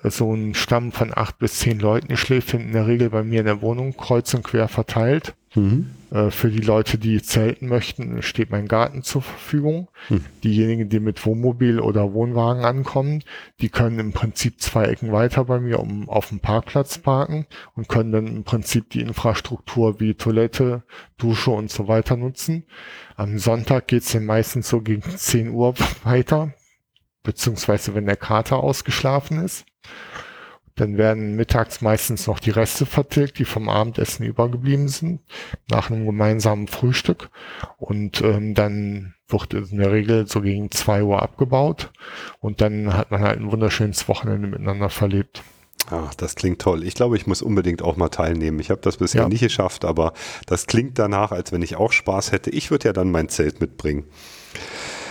Äh, 0.03 0.11
so 0.11 0.32
ein 0.32 0.55
Stamm 0.55 0.93
von 0.93 1.12
acht 1.14 1.38
bis 1.38 1.59
zehn 1.59 1.80
Leuten 1.80 2.16
schläft 2.16 2.55
in 2.55 2.72
der 2.72 2.86
Regel 2.86 3.11
bei 3.11 3.22
mir 3.22 3.41
in 3.41 3.47
der 3.47 3.62
Wohnung 3.62 3.97
kreuz 3.97 4.32
und 4.34 4.45
quer 4.45 4.68
verteilt. 4.68 5.34
Mhm. 5.55 5.91
Äh, 6.11 6.30
für 6.30 6.50
die 6.50 6.61
Leute, 6.61 6.98
die 6.98 7.22
zelten 7.22 7.68
möchten, 7.68 8.22
steht 8.22 8.50
mein 8.50 8.66
Garten 8.66 9.02
zur 9.02 9.22
Verfügung. 9.22 9.88
Mhm. 10.08 10.24
Diejenigen, 10.42 10.88
die 10.88 11.00
mit 11.00 11.24
Wohnmobil 11.24 11.80
oder 11.80 12.12
Wohnwagen 12.12 12.64
ankommen, 12.64 13.22
die 13.61 13.68
können 13.68 13.98
im 13.98 14.12
Prinzip 14.12 14.61
zwei 14.61 14.86
Ecken 14.86 15.12
weiter 15.12 15.44
bei 15.44 15.61
mir 15.61 15.78
um, 15.78 16.08
auf 16.08 16.28
dem 16.28 16.40
Parkplatz 16.40 16.98
parken 16.98 17.46
und 17.76 17.88
können 17.88 18.12
dann 18.12 18.26
im 18.26 18.44
Prinzip 18.44 18.90
die 18.90 19.00
Infrastruktur 19.00 20.00
wie 20.00 20.14
Toilette, 20.14 20.82
Dusche 21.16 21.52
und 21.52 21.70
so 21.70 21.86
weiter 21.86 22.16
nutzen. 22.16 22.64
Am 23.16 23.38
Sonntag 23.38 23.86
geht's 23.86 24.12
dann 24.12 24.26
meistens 24.26 24.68
so 24.68 24.80
gegen 24.80 25.02
10 25.02 25.50
Uhr 25.50 25.74
weiter, 26.04 26.52
beziehungsweise 27.22 27.94
wenn 27.94 28.06
der 28.06 28.16
Kater 28.16 28.56
ausgeschlafen 28.56 29.44
ist 29.44 29.64
Dann 30.80 30.96
werden 30.96 31.36
mittags 31.36 31.82
meistens 31.82 32.26
noch 32.26 32.40
die 32.40 32.48
Reste 32.48 32.86
vertilgt, 32.86 33.38
die 33.38 33.44
vom 33.44 33.68
Abendessen 33.68 34.24
übergeblieben 34.24 34.88
sind, 34.88 35.20
nach 35.70 35.90
einem 35.90 36.06
gemeinsamen 36.06 36.68
Frühstück. 36.68 37.28
Und 37.76 38.22
ähm, 38.22 38.54
dann 38.54 39.12
wird 39.28 39.52
in 39.52 39.76
der 39.76 39.92
Regel 39.92 40.26
so 40.26 40.40
gegen 40.40 40.70
zwei 40.70 41.02
Uhr 41.02 41.22
abgebaut. 41.22 41.92
Und 42.38 42.62
dann 42.62 42.94
hat 42.94 43.10
man 43.10 43.20
halt 43.20 43.38
ein 43.38 43.52
wunderschönes 43.52 44.08
Wochenende 44.08 44.48
miteinander 44.48 44.88
verlebt. 44.88 45.42
Ach, 45.90 46.14
das 46.14 46.34
klingt 46.34 46.62
toll. 46.62 46.82
Ich 46.82 46.94
glaube, 46.94 47.18
ich 47.18 47.26
muss 47.26 47.42
unbedingt 47.42 47.82
auch 47.82 47.96
mal 47.96 48.08
teilnehmen. 48.08 48.58
Ich 48.58 48.70
habe 48.70 48.80
das 48.80 48.96
bisher 48.96 49.22
ja. 49.22 49.28
nicht 49.28 49.40
geschafft, 49.40 49.84
aber 49.84 50.14
das 50.46 50.66
klingt 50.66 50.98
danach, 50.98 51.30
als 51.30 51.52
wenn 51.52 51.60
ich 51.60 51.76
auch 51.76 51.92
Spaß 51.92 52.32
hätte. 52.32 52.48
Ich 52.48 52.70
würde 52.70 52.88
ja 52.88 52.94
dann 52.94 53.10
mein 53.10 53.28
Zelt 53.28 53.60
mitbringen. 53.60 54.04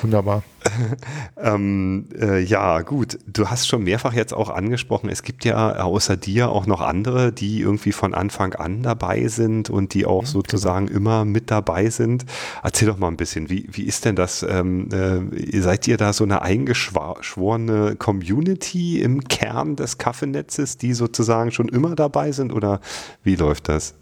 Wunderbar. 0.01 0.41
ähm, 1.37 2.07
äh, 2.19 2.39
ja, 2.39 2.81
gut. 2.81 3.19
Du 3.27 3.49
hast 3.49 3.67
schon 3.67 3.83
mehrfach 3.83 4.13
jetzt 4.13 4.33
auch 4.33 4.49
angesprochen, 4.49 5.09
es 5.09 5.23
gibt 5.23 5.45
ja 5.45 5.81
außer 5.81 6.17
dir 6.17 6.49
auch 6.49 6.65
noch 6.65 6.81
andere, 6.81 7.31
die 7.31 7.61
irgendwie 7.61 7.91
von 7.91 8.13
Anfang 8.13 8.53
an 8.53 8.83
dabei 8.83 9.27
sind 9.27 9.69
und 9.69 9.93
die 9.93 10.05
auch 10.05 10.23
mhm, 10.23 10.27
sozusagen 10.27 10.87
genau. 10.87 10.97
immer 10.97 11.25
mit 11.25 11.51
dabei 11.51 11.89
sind. 11.89 12.25
Erzähl 12.63 12.87
doch 12.87 12.97
mal 12.97 13.07
ein 13.07 13.17
bisschen, 13.17 13.49
wie, 13.49 13.67
wie 13.71 13.83
ist 13.83 14.05
denn 14.05 14.15
das? 14.15 14.43
Ähm, 14.43 14.89
äh, 14.91 15.59
seid 15.61 15.87
ihr 15.87 15.97
da 15.97 16.13
so 16.13 16.23
eine 16.23 16.41
eingeschworene 16.41 17.95
Community 17.97 19.01
im 19.01 19.23
Kern 19.25 19.75
des 19.75 19.97
Kaffeenetzes, 19.97 20.77
die 20.77 20.93
sozusagen 20.93 21.51
schon 21.51 21.69
immer 21.69 21.95
dabei 21.95 22.31
sind 22.31 22.53
oder 22.53 22.79
wie 23.23 23.35
läuft 23.35 23.69
das? 23.69 23.95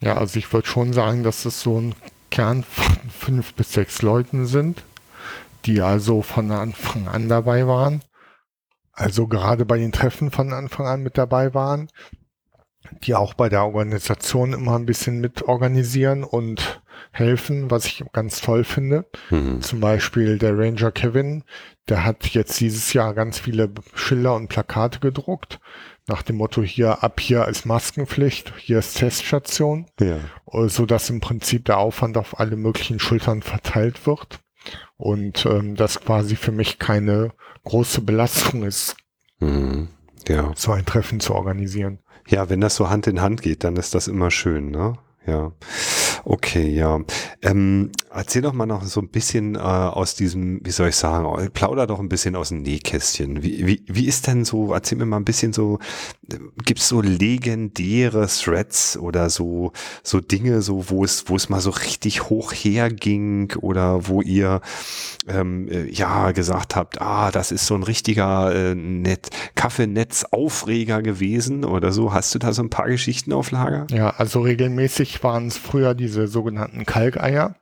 Ja, 0.00 0.16
also 0.16 0.38
ich 0.38 0.52
würde 0.52 0.66
schon 0.66 0.92
sagen, 0.92 1.22
dass 1.22 1.44
es 1.44 1.60
so 1.60 1.80
ein 1.80 1.94
Kern 2.30 2.64
von 2.64 3.10
fünf 3.10 3.54
bis 3.54 3.72
sechs 3.72 4.02
Leuten 4.02 4.46
sind 4.46 4.82
die 5.64 5.80
also 5.80 6.22
von 6.22 6.50
Anfang 6.50 7.08
an 7.08 7.28
dabei 7.28 7.66
waren. 7.66 8.02
Also 8.92 9.26
gerade 9.26 9.64
bei 9.64 9.78
den 9.78 9.92
Treffen 9.92 10.30
von 10.30 10.52
Anfang 10.52 10.86
an 10.86 11.02
mit 11.02 11.18
dabei 11.18 11.52
waren, 11.52 11.88
die 13.02 13.14
auch 13.14 13.34
bei 13.34 13.48
der 13.48 13.64
Organisation 13.64 14.52
immer 14.52 14.76
ein 14.78 14.86
bisschen 14.86 15.20
mit 15.20 15.42
organisieren 15.42 16.22
und 16.22 16.80
helfen, 17.10 17.70
was 17.70 17.86
ich 17.86 18.04
ganz 18.12 18.40
toll 18.40 18.62
finde. 18.62 19.06
Mhm. 19.30 19.62
Zum 19.62 19.80
Beispiel 19.80 20.38
der 20.38 20.56
Ranger 20.56 20.92
Kevin, 20.92 21.42
der 21.88 22.04
hat 22.04 22.26
jetzt 22.28 22.60
dieses 22.60 22.92
Jahr 22.92 23.14
ganz 23.14 23.38
viele 23.38 23.72
Schilder 23.94 24.34
und 24.34 24.48
Plakate 24.48 25.00
gedruckt, 25.00 25.60
nach 26.06 26.22
dem 26.22 26.36
Motto 26.36 26.62
hier, 26.62 27.02
ab 27.02 27.18
hier 27.18 27.48
ist 27.48 27.66
Maskenpflicht, 27.66 28.52
hier 28.58 28.78
ist 28.78 28.98
Teststation, 28.98 29.86
ja. 29.98 30.18
so 30.68 30.86
dass 30.86 31.10
im 31.10 31.20
Prinzip 31.20 31.64
der 31.64 31.78
Aufwand 31.78 32.18
auf 32.18 32.38
alle 32.38 32.56
möglichen 32.56 33.00
Schultern 33.00 33.42
verteilt 33.42 34.06
wird 34.06 34.43
und 34.96 35.46
ähm, 35.46 35.76
das 35.76 36.00
quasi 36.00 36.36
für 36.36 36.52
mich 36.52 36.78
keine 36.78 37.32
große 37.64 38.02
Belastung 38.02 38.62
ist, 38.64 38.96
mhm. 39.40 39.88
ja. 40.28 40.52
so 40.54 40.72
ein 40.72 40.84
Treffen 40.84 41.20
zu 41.20 41.34
organisieren. 41.34 41.98
Ja, 42.28 42.48
wenn 42.48 42.60
das 42.60 42.76
so 42.76 42.88
Hand 42.88 43.06
in 43.06 43.20
Hand 43.20 43.42
geht, 43.42 43.64
dann 43.64 43.76
ist 43.76 43.94
das 43.94 44.08
immer 44.08 44.30
schön, 44.30 44.70
ne? 44.70 44.98
Ja. 45.26 45.52
Okay, 46.26 46.70
ja. 46.70 47.00
Ähm, 47.42 47.90
erzähl 48.10 48.40
doch 48.40 48.54
mal 48.54 48.64
noch 48.64 48.82
so 48.84 49.00
ein 49.00 49.08
bisschen 49.08 49.56
äh, 49.56 49.58
aus 49.58 50.14
diesem, 50.14 50.60
wie 50.64 50.70
soll 50.70 50.88
ich 50.88 50.96
sagen, 50.96 51.50
plauder 51.52 51.86
doch 51.86 52.00
ein 52.00 52.08
bisschen 52.08 52.34
aus 52.34 52.48
dem 52.48 52.62
Nähkästchen. 52.62 53.42
Wie, 53.42 53.66
wie, 53.66 53.82
wie 53.86 54.06
ist 54.06 54.26
denn 54.26 54.46
so, 54.46 54.72
erzähl 54.72 54.96
mir 54.96 55.04
mal 55.04 55.18
ein 55.18 55.26
bisschen 55.26 55.52
so, 55.52 55.78
gibt's 56.64 56.88
so 56.88 57.02
legendäre 57.02 58.26
Threads 58.26 58.96
oder 58.96 59.28
so, 59.28 59.72
so 60.02 60.20
Dinge, 60.20 60.62
so, 60.62 60.88
wo 60.88 61.04
es, 61.04 61.24
wo 61.28 61.36
es 61.36 61.50
mal 61.50 61.60
so 61.60 61.70
richtig 61.70 62.30
hoch 62.30 62.52
herging 62.52 63.52
oder 63.60 64.08
wo 64.08 64.22
ihr, 64.22 64.62
ähm, 65.28 65.68
äh, 65.68 65.90
ja, 65.90 66.32
gesagt 66.32 66.74
habt, 66.74 67.02
ah, 67.02 67.30
das 67.30 67.52
ist 67.52 67.66
so 67.66 67.74
ein 67.74 67.82
richtiger 67.82 68.54
äh, 68.54 68.74
Net 68.74 69.28
Kaffeenetz-Aufreger 69.56 71.02
gewesen 71.02 71.64
oder 71.64 71.92
so. 71.92 72.14
Hast 72.14 72.34
du 72.34 72.38
da 72.38 72.54
so 72.54 72.62
ein 72.62 72.70
paar 72.70 72.88
Geschichten 72.88 73.34
auf 73.34 73.50
Lager? 73.50 73.86
Ja, 73.90 74.10
also 74.10 74.40
regelmäßig 74.40 75.13
waren 75.22 75.48
es 75.48 75.58
früher 75.58 75.94
diese 75.94 76.14
diese 76.14 76.28
sogenannten 76.28 76.86
Kalkeier. 76.86 77.56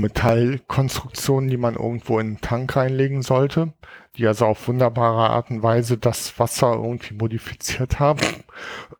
Metallkonstruktionen, 0.00 1.50
die 1.50 1.56
man 1.56 1.74
irgendwo 1.74 2.18
in 2.18 2.34
den 2.34 2.40
Tank 2.40 2.76
reinlegen 2.76 3.22
sollte, 3.22 3.72
die 4.16 4.26
also 4.26 4.46
auf 4.46 4.68
wunderbare 4.68 5.30
Art 5.30 5.50
und 5.50 5.62
Weise 5.62 5.98
das 5.98 6.38
Wasser 6.38 6.74
irgendwie 6.74 7.14
modifiziert 7.14 7.98
haben, 7.98 8.20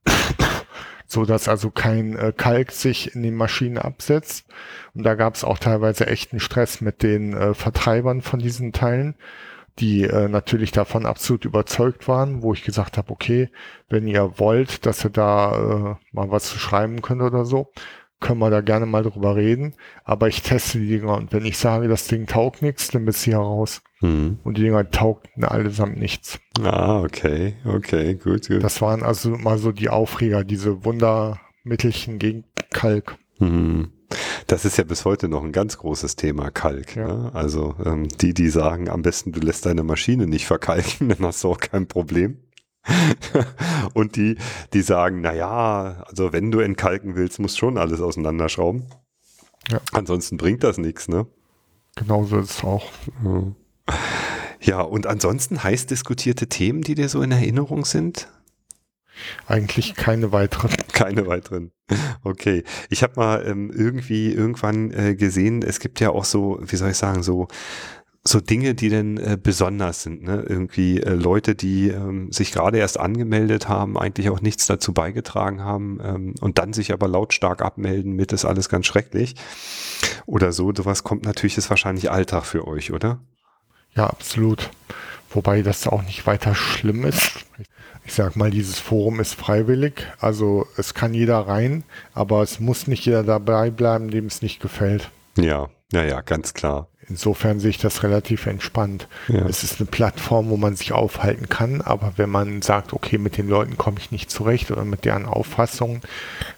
so 1.07 1.25
dass 1.25 1.49
also 1.49 1.71
kein 1.71 2.17
äh, 2.17 2.33
Kalk 2.37 2.73
sich 2.73 3.15
in 3.15 3.23
den 3.23 3.37
Maschinen 3.37 3.79
absetzt. 3.79 4.47
Und 4.95 5.05
da 5.05 5.15
gab 5.15 5.37
es 5.37 5.45
auch 5.45 5.59
teilweise 5.59 6.07
echten 6.07 6.41
Stress 6.41 6.81
mit 6.81 7.03
den 7.03 7.33
äh, 7.33 7.55
Vertreibern 7.55 8.23
von 8.23 8.41
diesen 8.41 8.73
Teilen, 8.73 9.15
die 9.79 10.05
äh, 10.05 10.29
natürlich 10.29 10.73
davon 10.73 11.07
absolut 11.07 11.45
überzeugt 11.45 12.09
waren, 12.09 12.43
wo 12.43 12.53
ich 12.53 12.65
gesagt 12.65 12.99
habe, 12.99 13.11
okay, 13.11 13.49
wenn 13.89 14.07
ihr 14.07 14.39
wollt, 14.39 14.87
dass 14.87 15.05
ihr 15.05 15.11
da 15.11 15.53
äh, 15.53 16.15
mal 16.15 16.31
was 16.31 16.51
zu 16.51 16.59
schreiben 16.59 17.03
könnt 17.03 17.23
oder 17.23 17.45
so, 17.45 17.73
können 18.21 18.41
wir 18.41 18.51
da 18.51 18.61
gerne 18.61 18.87
mal 18.87 19.03
drüber 19.03 19.37
reden. 19.37 19.75
Aber 20.05 20.29
ich 20.29 20.43
teste 20.43 20.79
die 20.79 20.89
Dinger 20.89 21.17
und 21.17 21.33
wenn 21.33 21.45
ich 21.45 21.59
sage, 21.59 21.89
das 21.89 22.09
Ding 22.09 22.27
taugt 22.27 22.63
nichts, 22.63 22.89
dann 22.89 23.05
bist 23.05 23.25
du 23.27 23.31
hier 23.31 23.39
raus. 23.39 23.83
Hm. 24.01 24.39
Und 24.45 24.59
die 24.59 24.63
Dinger 24.63 24.91
taugten 24.91 25.45
allesamt 25.45 25.99
nichts. 25.99 26.39
Ah, 26.63 27.01
okay, 27.01 27.55
okay, 27.65 28.15
gut, 28.15 28.49
gut. 28.49 28.63
Das 28.63 28.81
waren 28.83 29.03
also 29.03 29.31
mal 29.31 29.59
so 29.59 29.73
die 29.73 29.89
Aufreger, 29.89 30.45
diese 30.45 30.85
Wundermittelchen 30.85 32.19
gegen 32.19 32.45
Kalk. 32.71 33.17
Hm. 33.39 33.93
Das 34.47 34.65
ist 34.65 34.79
ja 34.79 34.85
bis 34.85 35.05
heute 35.05 35.29
noch 35.29 35.45
ein 35.45 35.53
ganz 35.53 35.79
großes 35.79 36.17
Thema, 36.17 36.51
Kalk. 36.51 36.97
Ja. 36.97 37.07
Ne? 37.07 37.31
Also 37.35 37.75
ähm, 37.85 38.09
die, 38.09 38.35
die 38.35 38.49
sagen, 38.49 38.89
am 38.89 39.03
besten 39.03 39.33
du 39.33 39.41
lässt 39.41 39.67
deine 39.67 39.83
Maschine 39.83 40.27
nicht 40.27 40.47
verkalken, 40.47 41.09
dann 41.09 41.21
hast 41.21 41.45
du 41.45 41.49
auch 41.49 41.61
kein 41.61 41.87
Problem. 41.87 42.39
und 43.95 44.17
die, 44.17 44.37
die 44.73 44.81
sagen, 44.81 45.21
na 45.21 45.35
ja, 45.35 46.05
also 46.07 46.33
wenn 46.33 46.51
du 46.51 46.61
entkalken 46.61 47.17
willst, 47.17 47.39
musst 47.39 47.59
schon 47.59 47.77
alles 47.77 48.01
auseinanderschrauben. 48.01 48.87
Ja. 49.69 49.81
Ansonsten 49.93 50.39
bringt 50.39 50.65
das 50.65 50.79
nichts, 50.79 51.09
ne? 51.09 51.27
Genauso 51.97 52.39
ist 52.39 52.51
es 52.51 52.65
auch. 52.65 52.91
Ja, 54.61 54.81
und 54.81 55.07
ansonsten 55.07 55.63
heiß 55.63 55.87
diskutierte 55.87 56.49
Themen, 56.49 56.83
die 56.83 56.95
dir 56.95 57.09
so 57.09 57.23
in 57.23 57.33
Erinnerung 57.33 57.85
sind? 57.85 58.29
Eigentlich 59.47 59.95
keine 59.95 60.33
weiteren. 60.33 60.71
Keine 60.93 61.27
weiteren. 61.27 61.73
Okay. 62.23 62.65
Ich 62.91 63.03
habe 63.03 63.15
mal 63.17 63.47
ähm, 63.47 63.71
irgendwie 63.75 64.33
irgendwann 64.33 64.91
äh, 64.93 65.15
gesehen, 65.15 65.63
es 65.63 65.81
gibt 65.81 66.01
ja 66.01 66.11
auch 66.11 66.25
so, 66.25 66.59
wie 66.63 66.77
soll 66.77 66.91
ich 66.91 66.97
sagen, 66.97 67.23
so 67.23 67.49
so 68.29 68.41
Dinge, 68.41 68.75
die 68.75 68.89
denn 68.89 69.17
äh, 69.17 69.39
besonders 69.43 70.03
sind. 70.03 70.23
Ne? 70.23 70.45
Irgendwie 70.47 71.01
äh, 71.01 71.15
Leute, 71.15 71.55
die 71.55 71.89
ähm, 71.89 72.31
sich 72.31 72.53
gerade 72.53 72.79
erst 72.79 73.01
angemeldet 73.01 73.69
haben, 73.69 73.99
eigentlich 73.99 74.29
auch 74.31 74.41
nichts 74.41 74.67
dazu 74.67 74.93
beigetragen 74.93 75.63
haben 75.63 75.99
ähm, 76.03 76.35
und 76.41 76.59
dann 76.59 76.73
sich 76.73 76.93
aber 76.93 77.09
lautstark 77.09 77.63
abmelden 77.63 78.13
mit, 78.13 78.33
ist 78.33 78.45
alles 78.45 78.69
ganz 78.69 78.87
schrecklich. 78.87 79.35
Oder 80.27 80.53
so, 80.53 80.73
sowas 80.75 81.05
kommt 81.05 81.25
natürlich, 81.25 81.57
ist 81.57 81.71
wahrscheinlich 81.71 82.11
Alltag 82.11 82.45
für 82.45 82.67
euch, 82.67 82.93
oder? 82.93 83.21
Ja, 83.95 84.07
absolut. 84.07 84.71
Wobei 85.31 85.63
das 85.63 85.87
auch 85.87 86.03
nicht 86.03 86.27
weiter 86.27 86.55
schlimm 86.55 87.05
ist. 87.05 87.47
Ich 88.09 88.15
sag 88.15 88.37
mal, 88.37 88.51
dieses 88.51 88.79
Forum 88.79 89.21
ist 89.21 89.35
freiwillig, 89.35 90.07
also 90.19 90.67
es 90.79 90.95
kann 90.95 91.13
jeder 91.13 91.41
rein, 91.41 91.85
aber 92.15 92.41
es 92.41 92.59
muss 92.59 92.87
nicht 92.87 93.05
jeder 93.05 93.23
dabei 93.23 93.69
bleiben, 93.69 94.11
dem 94.11 94.25
es 94.25 94.41
nicht 94.41 94.61
gefällt. 94.61 95.11
Ja, 95.37 95.69
ja, 95.93 96.05
ja, 96.05 96.23
ganz 96.23 96.55
klar. 96.55 96.89
Insofern 97.07 97.61
sehe 97.61 97.69
ich 97.69 97.77
das 97.77 98.03
relativ 98.03 98.47
entspannt. 98.47 99.09
Ja. 99.29 99.45
Es 99.47 99.63
ist 99.63 99.79
eine 99.79 99.91
Plattform, 99.91 100.49
wo 100.49 100.57
man 100.57 100.75
sich 100.75 100.93
aufhalten 100.93 101.51
kann, 101.51 101.83
aber 101.83 102.15
wenn 102.17 102.31
man 102.31 102.63
sagt, 102.63 102.95
okay, 102.95 103.19
mit 103.19 103.37
den 103.37 103.47
Leuten 103.47 103.77
komme 103.77 103.99
ich 103.99 104.11
nicht 104.11 104.31
zurecht 104.31 104.71
oder 104.71 104.87
mit 104.87 105.05
deren 105.05 105.27
Auffassung, 105.27 106.01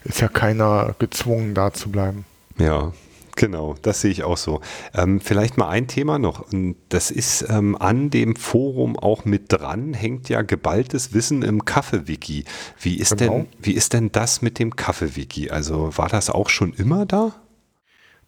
ist 0.04 0.20
ja 0.20 0.28
keiner 0.28 0.94
gezwungen, 1.00 1.54
da 1.54 1.72
zu 1.72 1.90
bleiben. 1.90 2.26
Ja, 2.58 2.92
Genau, 3.40 3.74
das 3.80 4.02
sehe 4.02 4.10
ich 4.10 4.22
auch 4.22 4.36
so. 4.36 4.60
Ähm, 4.92 5.18
vielleicht 5.18 5.56
mal 5.56 5.70
ein 5.70 5.88
Thema 5.88 6.18
noch. 6.18 6.44
Das 6.90 7.10
ist 7.10 7.46
ähm, 7.48 7.74
an 7.74 8.10
dem 8.10 8.36
Forum 8.36 8.98
auch 8.98 9.24
mit 9.24 9.44
dran, 9.50 9.94
hängt 9.94 10.28
ja 10.28 10.42
geballtes 10.42 11.14
Wissen 11.14 11.40
im 11.40 11.64
Kaffee-Wiki. 11.64 12.44
Wie 12.78 12.98
ist 12.98 13.16
genau. 13.16 13.32
denn, 13.32 13.46
wie 13.58 13.72
ist 13.72 13.94
denn 13.94 14.12
das 14.12 14.42
mit 14.42 14.58
dem 14.58 14.76
Kaffee-Wiki? 14.76 15.48
Also 15.48 15.96
war 15.96 16.10
das 16.10 16.28
auch 16.28 16.50
schon 16.50 16.74
immer 16.74 17.06
da? 17.06 17.32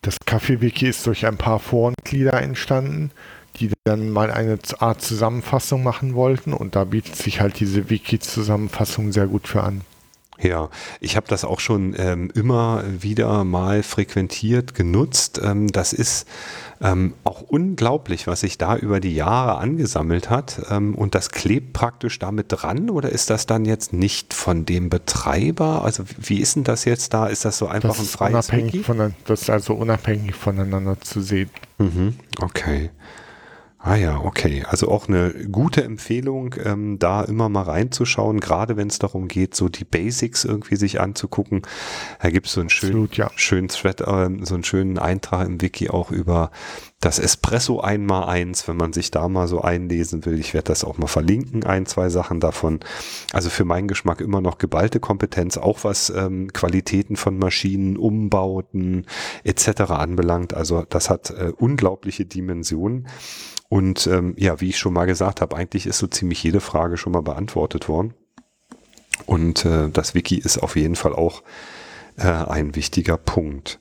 Das 0.00 0.16
Kaffee-Wiki 0.24 0.88
ist 0.88 1.06
durch 1.06 1.26
ein 1.26 1.36
paar 1.36 1.58
Vormitglieder 1.58 2.40
entstanden, 2.40 3.10
die 3.56 3.70
dann 3.84 4.08
mal 4.08 4.30
eine 4.30 4.58
Art 4.78 5.02
Zusammenfassung 5.02 5.82
machen 5.82 6.14
wollten 6.14 6.54
und 6.54 6.74
da 6.74 6.84
bietet 6.84 7.16
sich 7.16 7.42
halt 7.42 7.60
diese 7.60 7.90
Wiki-Zusammenfassung 7.90 9.12
sehr 9.12 9.26
gut 9.26 9.46
für 9.46 9.62
an. 9.62 9.82
Ja, 10.40 10.70
ich 11.00 11.16
habe 11.16 11.28
das 11.28 11.44
auch 11.44 11.60
schon 11.60 11.94
ähm, 11.96 12.30
immer 12.34 12.82
wieder 12.86 13.44
mal 13.44 13.82
frequentiert 13.82 14.74
genutzt. 14.74 15.40
Ähm, 15.42 15.68
das 15.68 15.92
ist 15.92 16.26
ähm, 16.80 17.14
auch 17.22 17.42
unglaublich, 17.42 18.26
was 18.26 18.40
sich 18.40 18.58
da 18.58 18.76
über 18.76 18.98
die 18.98 19.14
Jahre 19.14 19.58
angesammelt 19.58 20.30
hat. 20.30 20.62
Ähm, 20.70 20.94
und 20.94 21.14
das 21.14 21.30
klebt 21.30 21.74
praktisch 21.74 22.18
damit 22.18 22.46
dran 22.48 22.90
oder 22.90 23.10
ist 23.10 23.30
das 23.30 23.46
dann 23.46 23.64
jetzt 23.66 23.92
nicht 23.92 24.32
von 24.34 24.64
dem 24.64 24.88
Betreiber? 24.88 25.84
Also 25.84 26.04
wie 26.18 26.40
ist 26.40 26.56
denn 26.56 26.64
das 26.64 26.86
jetzt 26.86 27.14
da? 27.14 27.26
Ist 27.26 27.44
das 27.44 27.58
so 27.58 27.66
einfach 27.68 27.90
das 27.90 28.00
ein 28.00 28.06
freies 28.06 28.52
Wiki? 28.52 28.82
Von, 28.82 29.14
das 29.26 29.42
ist 29.42 29.50
also 29.50 29.74
unabhängig 29.74 30.34
voneinander 30.34 30.98
zu 31.00 31.20
sehen. 31.20 31.50
Mhm, 31.78 32.16
okay. 32.40 32.90
Ah 33.84 33.96
ja, 33.96 34.20
okay. 34.20 34.64
Also 34.68 34.88
auch 34.88 35.08
eine 35.08 35.32
gute 35.50 35.82
Empfehlung, 35.82 36.54
ähm, 36.64 37.00
da 37.00 37.22
immer 37.24 37.48
mal 37.48 37.62
reinzuschauen, 37.62 38.38
gerade 38.38 38.76
wenn 38.76 38.86
es 38.86 39.00
darum 39.00 39.26
geht, 39.26 39.56
so 39.56 39.68
die 39.68 39.84
Basics 39.84 40.44
irgendwie 40.44 40.76
sich 40.76 41.00
anzugucken. 41.00 41.62
Da 42.20 42.30
gibt 42.30 42.46
es 42.46 42.52
so 42.52 42.60
einen 42.60 42.70
schönen, 42.70 42.92
Absolut, 42.92 43.16
ja. 43.16 43.30
schönen 43.34 43.66
Thread, 43.66 44.00
äh, 44.00 44.30
so 44.42 44.54
einen 44.54 44.62
schönen 44.62 44.98
Eintrag 44.98 45.48
im 45.48 45.60
Wiki 45.60 45.90
auch 45.90 46.12
über 46.12 46.52
das 47.02 47.18
Espresso 47.18 47.80
einmal 47.80 48.28
eins, 48.28 48.68
wenn 48.68 48.76
man 48.76 48.92
sich 48.92 49.10
da 49.10 49.28
mal 49.28 49.48
so 49.48 49.60
einlesen 49.60 50.24
will. 50.24 50.38
Ich 50.38 50.54
werde 50.54 50.68
das 50.68 50.84
auch 50.84 50.98
mal 50.98 51.08
verlinken, 51.08 51.64
ein, 51.64 51.84
zwei 51.84 52.08
Sachen 52.08 52.38
davon. 52.38 52.78
Also 53.32 53.50
für 53.50 53.64
meinen 53.64 53.88
Geschmack 53.88 54.20
immer 54.20 54.40
noch 54.40 54.56
geballte 54.56 55.00
Kompetenz, 55.00 55.58
auch 55.58 55.82
was 55.82 56.10
ähm, 56.10 56.52
Qualitäten 56.52 57.16
von 57.16 57.38
Maschinen, 57.38 57.96
Umbauten 57.96 59.06
etc. 59.42 59.80
anbelangt. 59.90 60.54
Also 60.54 60.84
das 60.88 61.10
hat 61.10 61.30
äh, 61.30 61.52
unglaubliche 61.58 62.24
Dimensionen. 62.24 63.08
Und 63.68 64.06
ähm, 64.06 64.34
ja, 64.38 64.60
wie 64.60 64.68
ich 64.68 64.78
schon 64.78 64.94
mal 64.94 65.06
gesagt 65.06 65.40
habe, 65.40 65.56
eigentlich 65.56 65.86
ist 65.86 65.98
so 65.98 66.06
ziemlich 66.06 66.40
jede 66.44 66.60
Frage 66.60 66.96
schon 66.96 67.12
mal 67.12 67.22
beantwortet 67.22 67.88
worden. 67.88 68.14
Und 69.26 69.64
äh, 69.64 69.88
das 69.88 70.14
Wiki 70.14 70.38
ist 70.38 70.58
auf 70.58 70.76
jeden 70.76 70.94
Fall 70.94 71.14
auch 71.14 71.42
äh, 72.16 72.28
ein 72.28 72.76
wichtiger 72.76 73.16
Punkt. 73.16 73.80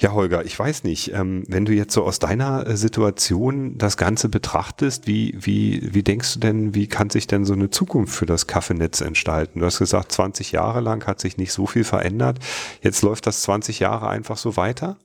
Ja, 0.00 0.12
Holger, 0.12 0.44
ich 0.44 0.56
weiß 0.56 0.84
nicht, 0.84 1.12
ähm, 1.12 1.42
wenn 1.48 1.64
du 1.64 1.72
jetzt 1.72 1.92
so 1.92 2.04
aus 2.04 2.20
deiner 2.20 2.64
äh, 2.68 2.76
Situation 2.76 3.78
das 3.78 3.96
Ganze 3.96 4.28
betrachtest, 4.28 5.08
wie, 5.08 5.36
wie, 5.40 5.92
wie 5.92 6.04
denkst 6.04 6.34
du 6.34 6.38
denn, 6.38 6.72
wie 6.72 6.86
kann 6.86 7.10
sich 7.10 7.26
denn 7.26 7.44
so 7.44 7.52
eine 7.52 7.70
Zukunft 7.70 8.14
für 8.14 8.26
das 8.26 8.46
Kaffeenetz 8.46 9.00
entstalten? 9.00 9.58
Du 9.58 9.66
hast 9.66 9.80
gesagt, 9.80 10.12
20 10.12 10.52
Jahre 10.52 10.80
lang 10.80 11.04
hat 11.08 11.18
sich 11.20 11.36
nicht 11.36 11.52
so 11.52 11.66
viel 11.66 11.82
verändert. 11.82 12.38
Jetzt 12.80 13.02
läuft 13.02 13.26
das 13.26 13.42
20 13.42 13.80
Jahre 13.80 14.08
einfach 14.08 14.36
so 14.36 14.56
weiter? 14.56 14.98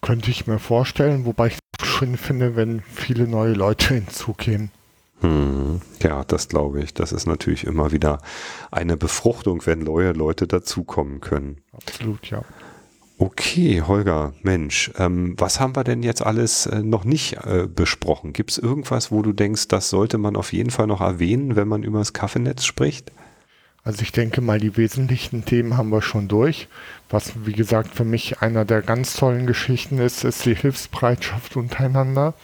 Könnte 0.00 0.30
ich 0.30 0.46
mir 0.46 0.60
vorstellen, 0.60 1.24
wobei 1.24 1.48
ich 1.48 1.58
schön 1.82 2.16
finde, 2.16 2.54
wenn 2.54 2.82
viele 2.82 3.26
neue 3.26 3.54
Leute 3.54 3.94
hinzukämen. 3.94 4.70
Hm, 5.22 5.80
ja, 6.00 6.22
das 6.22 6.46
glaube 6.46 6.82
ich. 6.82 6.94
Das 6.94 7.10
ist 7.10 7.26
natürlich 7.26 7.64
immer 7.64 7.90
wieder 7.90 8.20
eine 8.70 8.96
Befruchtung, 8.96 9.66
wenn 9.66 9.80
neue 9.80 10.12
Leute 10.12 10.46
dazukommen 10.46 11.20
können. 11.20 11.62
Absolut, 11.72 12.30
ja. 12.30 12.42
Okay, 13.18 13.80
Holger, 13.80 14.34
Mensch, 14.42 14.90
ähm, 14.98 15.36
was 15.38 15.58
haben 15.58 15.74
wir 15.74 15.84
denn 15.84 16.02
jetzt 16.02 16.24
alles 16.24 16.66
äh, 16.66 16.82
noch 16.82 17.04
nicht 17.04 17.38
äh, 17.44 17.66
besprochen? 17.66 18.34
Gibt 18.34 18.50
es 18.50 18.58
irgendwas, 18.58 19.10
wo 19.10 19.22
du 19.22 19.32
denkst, 19.32 19.68
das 19.68 19.88
sollte 19.88 20.18
man 20.18 20.36
auf 20.36 20.52
jeden 20.52 20.68
Fall 20.68 20.86
noch 20.86 21.00
erwähnen, 21.00 21.56
wenn 21.56 21.66
man 21.66 21.82
über 21.82 21.98
das 21.98 22.12
Kaffeenetz 22.12 22.66
spricht? 22.66 23.12
Also 23.84 24.02
ich 24.02 24.12
denke 24.12 24.42
mal, 24.42 24.60
die 24.60 24.76
wesentlichen 24.76 25.46
Themen 25.46 25.78
haben 25.78 25.88
wir 25.88 26.02
schon 26.02 26.28
durch. 26.28 26.68
Was, 27.08 27.32
wie 27.46 27.54
gesagt, 27.54 27.94
für 27.94 28.04
mich 28.04 28.42
einer 28.42 28.66
der 28.66 28.82
ganz 28.82 29.14
tollen 29.14 29.46
Geschichten 29.46 29.98
ist, 29.98 30.22
ist 30.24 30.44
die 30.44 30.54
Hilfsbereitschaft 30.54 31.56
untereinander. 31.56 32.34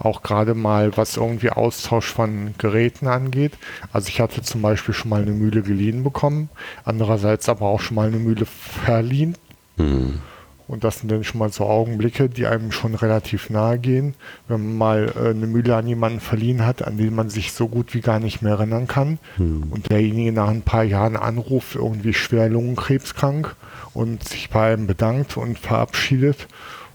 Auch 0.00 0.22
gerade 0.22 0.54
mal, 0.54 0.96
was 0.96 1.16
irgendwie 1.16 1.50
Austausch 1.50 2.06
von 2.06 2.54
Geräten 2.58 3.06
angeht. 3.06 3.52
Also 3.92 4.08
ich 4.08 4.20
hatte 4.20 4.42
zum 4.42 4.62
Beispiel 4.62 4.94
schon 4.94 5.10
mal 5.10 5.22
eine 5.22 5.32
Mühle 5.32 5.62
geliehen 5.62 6.02
bekommen, 6.02 6.48
andererseits 6.84 7.48
aber 7.48 7.66
auch 7.66 7.80
schon 7.80 7.94
mal 7.94 8.08
eine 8.08 8.18
Mühle 8.18 8.46
verliehen. 8.46 9.36
Mhm. 9.78 10.20
Und 10.68 10.84
das 10.84 10.98
sind 10.98 11.10
dann 11.10 11.24
schon 11.24 11.38
mal 11.38 11.50
so 11.50 11.64
Augenblicke, 11.64 12.28
die 12.28 12.46
einem 12.46 12.72
schon 12.72 12.94
relativ 12.94 13.48
nahe 13.48 13.78
gehen, 13.78 14.14
wenn 14.48 14.60
man 14.60 14.76
mal 14.76 15.12
äh, 15.16 15.30
eine 15.30 15.46
Mühle 15.46 15.74
an 15.74 15.88
jemanden 15.88 16.20
verliehen 16.20 16.64
hat, 16.64 16.86
an 16.86 16.98
den 16.98 17.14
man 17.14 17.30
sich 17.30 17.52
so 17.52 17.68
gut 17.68 17.94
wie 17.94 18.02
gar 18.02 18.20
nicht 18.20 18.42
mehr 18.42 18.52
erinnern 18.52 18.86
kann. 18.86 19.18
Hm. 19.38 19.64
Und 19.70 19.90
derjenige 19.90 20.30
nach 20.30 20.48
ein 20.48 20.60
paar 20.60 20.84
Jahren 20.84 21.16
anruft, 21.16 21.74
irgendwie 21.74 22.12
schwer 22.12 22.50
lungenkrebskrank 22.50 23.56
und 23.94 24.28
sich 24.28 24.50
bei 24.50 24.74
einem 24.74 24.86
bedankt 24.86 25.38
und 25.38 25.58
verabschiedet. 25.58 26.46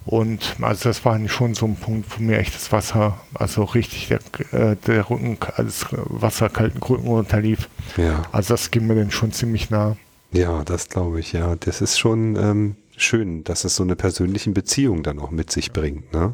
Und 0.05 0.57
also 0.61 0.89
das 0.89 1.03
war 1.05 1.17
schon 1.27 1.55
so 1.55 1.65
ein 1.65 1.75
Punkt, 1.75 2.07
wo 2.15 2.21
mir 2.21 2.37
echt 2.37 2.53
das 2.53 2.71
Wasser, 2.71 3.17
also 3.33 3.63
richtig 3.63 4.09
der, 4.09 4.19
äh, 4.51 4.75
der 4.85 5.09
Rücken, 5.09 5.37
alles 5.55 5.87
Wasser 5.91 6.49
kalten 6.49 6.79
Rücken 6.79 7.07
runterlief. 7.07 7.69
Ja. 7.97 8.23
Also 8.31 8.53
das 8.53 8.69
ging 8.69 8.85
mir 8.85 8.95
dann 8.95 9.11
schon 9.11 9.31
ziemlich 9.31 9.69
nah. 9.69 9.95
Ja, 10.33 10.63
das 10.63 10.89
glaube 10.89 11.19
ich, 11.19 11.33
ja. 11.33 11.55
Das 11.55 11.81
ist 11.81 11.97
schon, 11.99 12.35
ähm, 12.35 12.75
schön, 12.97 13.43
dass 13.43 13.63
es 13.63 13.75
so 13.75 13.83
eine 13.83 13.95
persönliche 13.95 14.51
Beziehung 14.51 15.03
dann 15.03 15.19
auch 15.19 15.31
mit 15.31 15.51
sich 15.51 15.71
bringt. 15.71 16.11
Ne? 16.13 16.33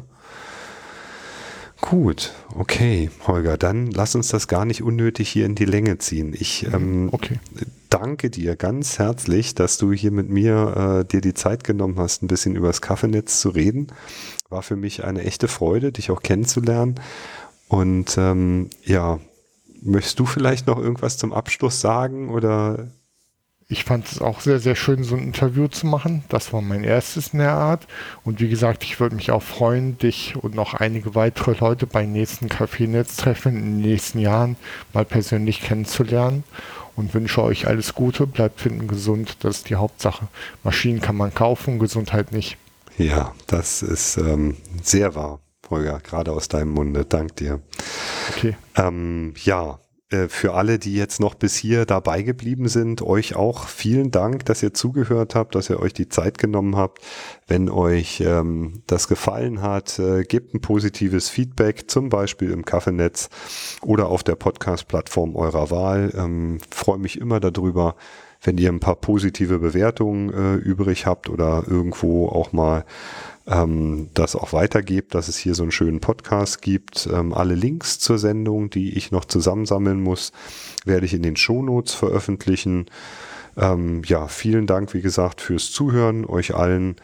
Gut, 1.80 2.32
okay, 2.54 3.10
Holger, 3.26 3.56
dann 3.56 3.90
lass 3.90 4.14
uns 4.14 4.28
das 4.28 4.48
gar 4.48 4.66
nicht 4.66 4.82
unnötig 4.82 5.30
hier 5.30 5.46
in 5.46 5.54
die 5.54 5.64
Länge 5.64 5.96
ziehen. 5.98 6.34
Ich 6.38 6.66
mhm, 6.66 6.74
ähm, 6.74 7.08
okay. 7.12 7.40
danke 7.88 8.28
dir 8.28 8.56
ganz 8.56 8.98
herzlich, 8.98 9.54
dass 9.54 9.78
du 9.78 9.92
hier 9.92 10.10
mit 10.10 10.28
mir 10.28 11.00
äh, 11.00 11.04
dir 11.08 11.22
die 11.22 11.34
Zeit 11.34 11.64
genommen 11.64 11.98
hast, 11.98 12.22
ein 12.22 12.26
bisschen 12.26 12.54
über 12.54 12.66
das 12.66 12.82
Kaffeenetz 12.82 13.40
zu 13.40 13.48
reden. 13.48 13.88
War 14.50 14.62
für 14.62 14.76
mich 14.76 15.04
eine 15.04 15.22
echte 15.22 15.48
Freude, 15.48 15.90
dich 15.90 16.10
auch 16.10 16.22
kennenzulernen. 16.22 16.96
Und 17.68 18.16
ähm, 18.18 18.68
ja, 18.84 19.18
möchtest 19.80 20.18
du 20.18 20.26
vielleicht 20.26 20.66
noch 20.66 20.78
irgendwas 20.78 21.16
zum 21.16 21.32
Abschluss 21.32 21.80
sagen 21.80 22.28
oder 22.28 22.88
ich 23.70 23.84
fand 23.84 24.10
es 24.10 24.20
auch 24.20 24.40
sehr, 24.40 24.58
sehr 24.58 24.74
schön, 24.74 25.04
so 25.04 25.14
ein 25.14 25.22
Interview 25.22 25.68
zu 25.68 25.86
machen. 25.86 26.24
Das 26.28 26.52
war 26.52 26.60
mein 26.60 26.82
erstes 26.82 27.28
in 27.28 27.38
der 27.38 27.52
Art. 27.52 27.86
Und 28.24 28.40
wie 28.40 28.48
gesagt, 28.48 28.82
ich 28.82 28.98
würde 28.98 29.14
mich 29.14 29.30
auch 29.30 29.44
freuen, 29.44 29.96
dich 29.96 30.34
und 30.34 30.56
noch 30.56 30.74
einige 30.74 31.14
weitere 31.14 31.54
Leute 31.56 31.86
beim 31.86 32.10
nächsten 32.10 32.48
Kaffeenetz-Treffen 32.48 33.56
in 33.56 33.62
den 33.62 33.80
nächsten 33.80 34.18
Jahren 34.18 34.56
mal 34.92 35.04
persönlich 35.04 35.62
kennenzulernen. 35.62 36.42
Und 36.96 37.14
wünsche 37.14 37.42
euch 37.44 37.68
alles 37.68 37.94
Gute, 37.94 38.26
bleibt 38.26 38.60
finden 38.60 38.88
gesund, 38.88 39.36
das 39.40 39.58
ist 39.58 39.70
die 39.70 39.76
Hauptsache. 39.76 40.26
Maschinen 40.64 41.00
kann 41.00 41.16
man 41.16 41.32
kaufen, 41.32 41.78
Gesundheit 41.78 42.32
nicht. 42.32 42.58
Ja, 42.98 43.32
das 43.46 43.82
ist 43.82 44.16
ähm, 44.16 44.56
sehr 44.82 45.14
wahr, 45.14 45.38
Holger, 45.70 46.00
gerade 46.00 46.32
aus 46.32 46.48
deinem 46.48 46.72
Munde. 46.72 47.04
Dank 47.04 47.36
dir. 47.36 47.60
Okay. 48.30 48.56
Ähm, 48.76 49.32
ja, 49.44 49.78
für 50.28 50.54
alle, 50.54 50.78
die 50.78 50.94
jetzt 50.94 51.20
noch 51.20 51.34
bis 51.34 51.54
hier 51.54 51.86
dabei 51.86 52.22
geblieben 52.22 52.68
sind, 52.68 53.00
euch 53.02 53.36
auch 53.36 53.68
vielen 53.68 54.10
Dank, 54.10 54.44
dass 54.44 54.62
ihr 54.62 54.74
zugehört 54.74 55.34
habt, 55.34 55.54
dass 55.54 55.70
ihr 55.70 55.78
euch 55.78 55.92
die 55.92 56.08
Zeit 56.08 56.38
genommen 56.38 56.76
habt. 56.76 56.98
Wenn 57.46 57.70
euch 57.70 58.20
ähm, 58.20 58.82
das 58.86 59.06
gefallen 59.06 59.62
hat, 59.62 59.98
äh, 59.98 60.24
gebt 60.24 60.54
ein 60.54 60.60
positives 60.60 61.28
Feedback, 61.28 61.90
zum 61.90 62.08
Beispiel 62.08 62.50
im 62.50 62.64
Kaffeenetz 62.64 63.28
oder 63.82 64.08
auf 64.08 64.24
der 64.24 64.34
Podcast-Plattform 64.34 65.36
eurer 65.36 65.70
Wahl. 65.70 66.12
Ähm, 66.16 66.58
Freue 66.70 66.98
mich 66.98 67.20
immer 67.20 67.38
darüber, 67.38 67.94
wenn 68.42 68.58
ihr 68.58 68.70
ein 68.70 68.80
paar 68.80 68.96
positive 68.96 69.58
Bewertungen 69.58 70.32
äh, 70.32 70.54
übrig 70.56 71.06
habt 71.06 71.28
oder 71.28 71.64
irgendwo 71.66 72.28
auch 72.28 72.52
mal 72.52 72.84
ähm, 73.46 74.10
das 74.14 74.36
auch 74.36 74.52
weitergebt, 74.52 75.14
dass 75.14 75.28
es 75.28 75.36
hier 75.36 75.54
so 75.54 75.62
einen 75.62 75.72
schönen 75.72 76.00
Podcast 76.00 76.62
gibt. 76.62 77.08
Ähm, 77.12 77.32
alle 77.32 77.54
Links 77.54 77.98
zur 77.98 78.18
Sendung, 78.18 78.70
die 78.70 78.96
ich 78.96 79.10
noch 79.10 79.24
zusammensammeln 79.24 80.00
muss, 80.00 80.32
werde 80.84 81.06
ich 81.06 81.14
in 81.14 81.22
den 81.22 81.36
Shownotes 81.36 81.94
veröffentlichen. 81.94 82.86
Ähm, 83.56 84.02
ja, 84.04 84.28
vielen 84.28 84.66
Dank, 84.66 84.94
wie 84.94 85.02
gesagt, 85.02 85.40
fürs 85.40 85.70
Zuhören. 85.70 86.24
Euch 86.24 86.54
allen 86.54 86.96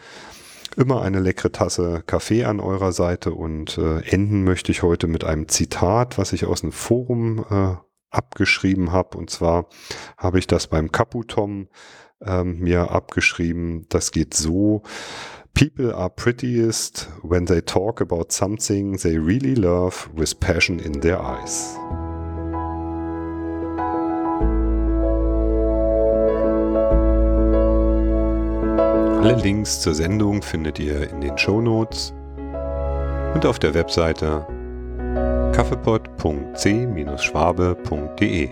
immer 0.75 1.01
eine 1.01 1.19
leckere 1.19 1.51
Tasse 1.51 2.03
Kaffee 2.05 2.45
an 2.45 2.59
eurer 2.59 2.91
Seite 2.91 3.33
und 3.33 3.77
äh, 3.77 4.01
enden 4.01 4.43
möchte 4.43 4.71
ich 4.71 4.83
heute 4.83 5.07
mit 5.07 5.23
einem 5.23 5.47
Zitat, 5.47 6.17
was 6.17 6.33
ich 6.33 6.45
aus 6.45 6.61
dem 6.61 6.71
Forum 6.71 7.45
äh, 7.49 7.75
abgeschrieben 8.11 8.91
habe. 8.91 9.17
Und 9.17 9.29
zwar 9.29 9.67
habe 10.17 10.39
ich 10.39 10.47
das 10.47 10.67
beim 10.67 10.91
Kaputom 10.91 11.67
ähm, 12.21 12.59
mir 12.59 12.91
abgeschrieben. 12.91 13.85
Das 13.89 14.11
geht 14.11 14.33
so. 14.33 14.83
People 15.57 15.91
are 15.91 16.09
prettiest 16.11 17.09
when 17.23 17.45
they 17.45 17.61
talk 17.61 17.99
about 17.99 18.31
something 18.31 18.97
they 18.97 19.17
really 19.17 19.55
love 19.55 20.07
with 20.13 20.39
passion 20.39 20.79
in 20.79 20.99
their 20.99 21.19
eyes. 21.19 21.75
Alle 29.19 29.33
Links 29.41 29.81
zur 29.81 29.95
Sendung 29.95 30.43
findet 30.43 30.77
ihr 30.77 31.09
in 31.09 31.21
den 31.21 31.35
Show 31.39 31.59
Notes 31.59 32.13
und 33.33 33.43
auf 33.43 33.57
der 33.57 33.73
Webseite 33.73 34.45
kaffeepot.c-schwabe.de. 35.53 38.49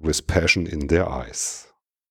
with 0.00 0.26
passion 0.26 0.66
in 0.66 0.88
their 0.88 1.08
eyes. 1.08 1.67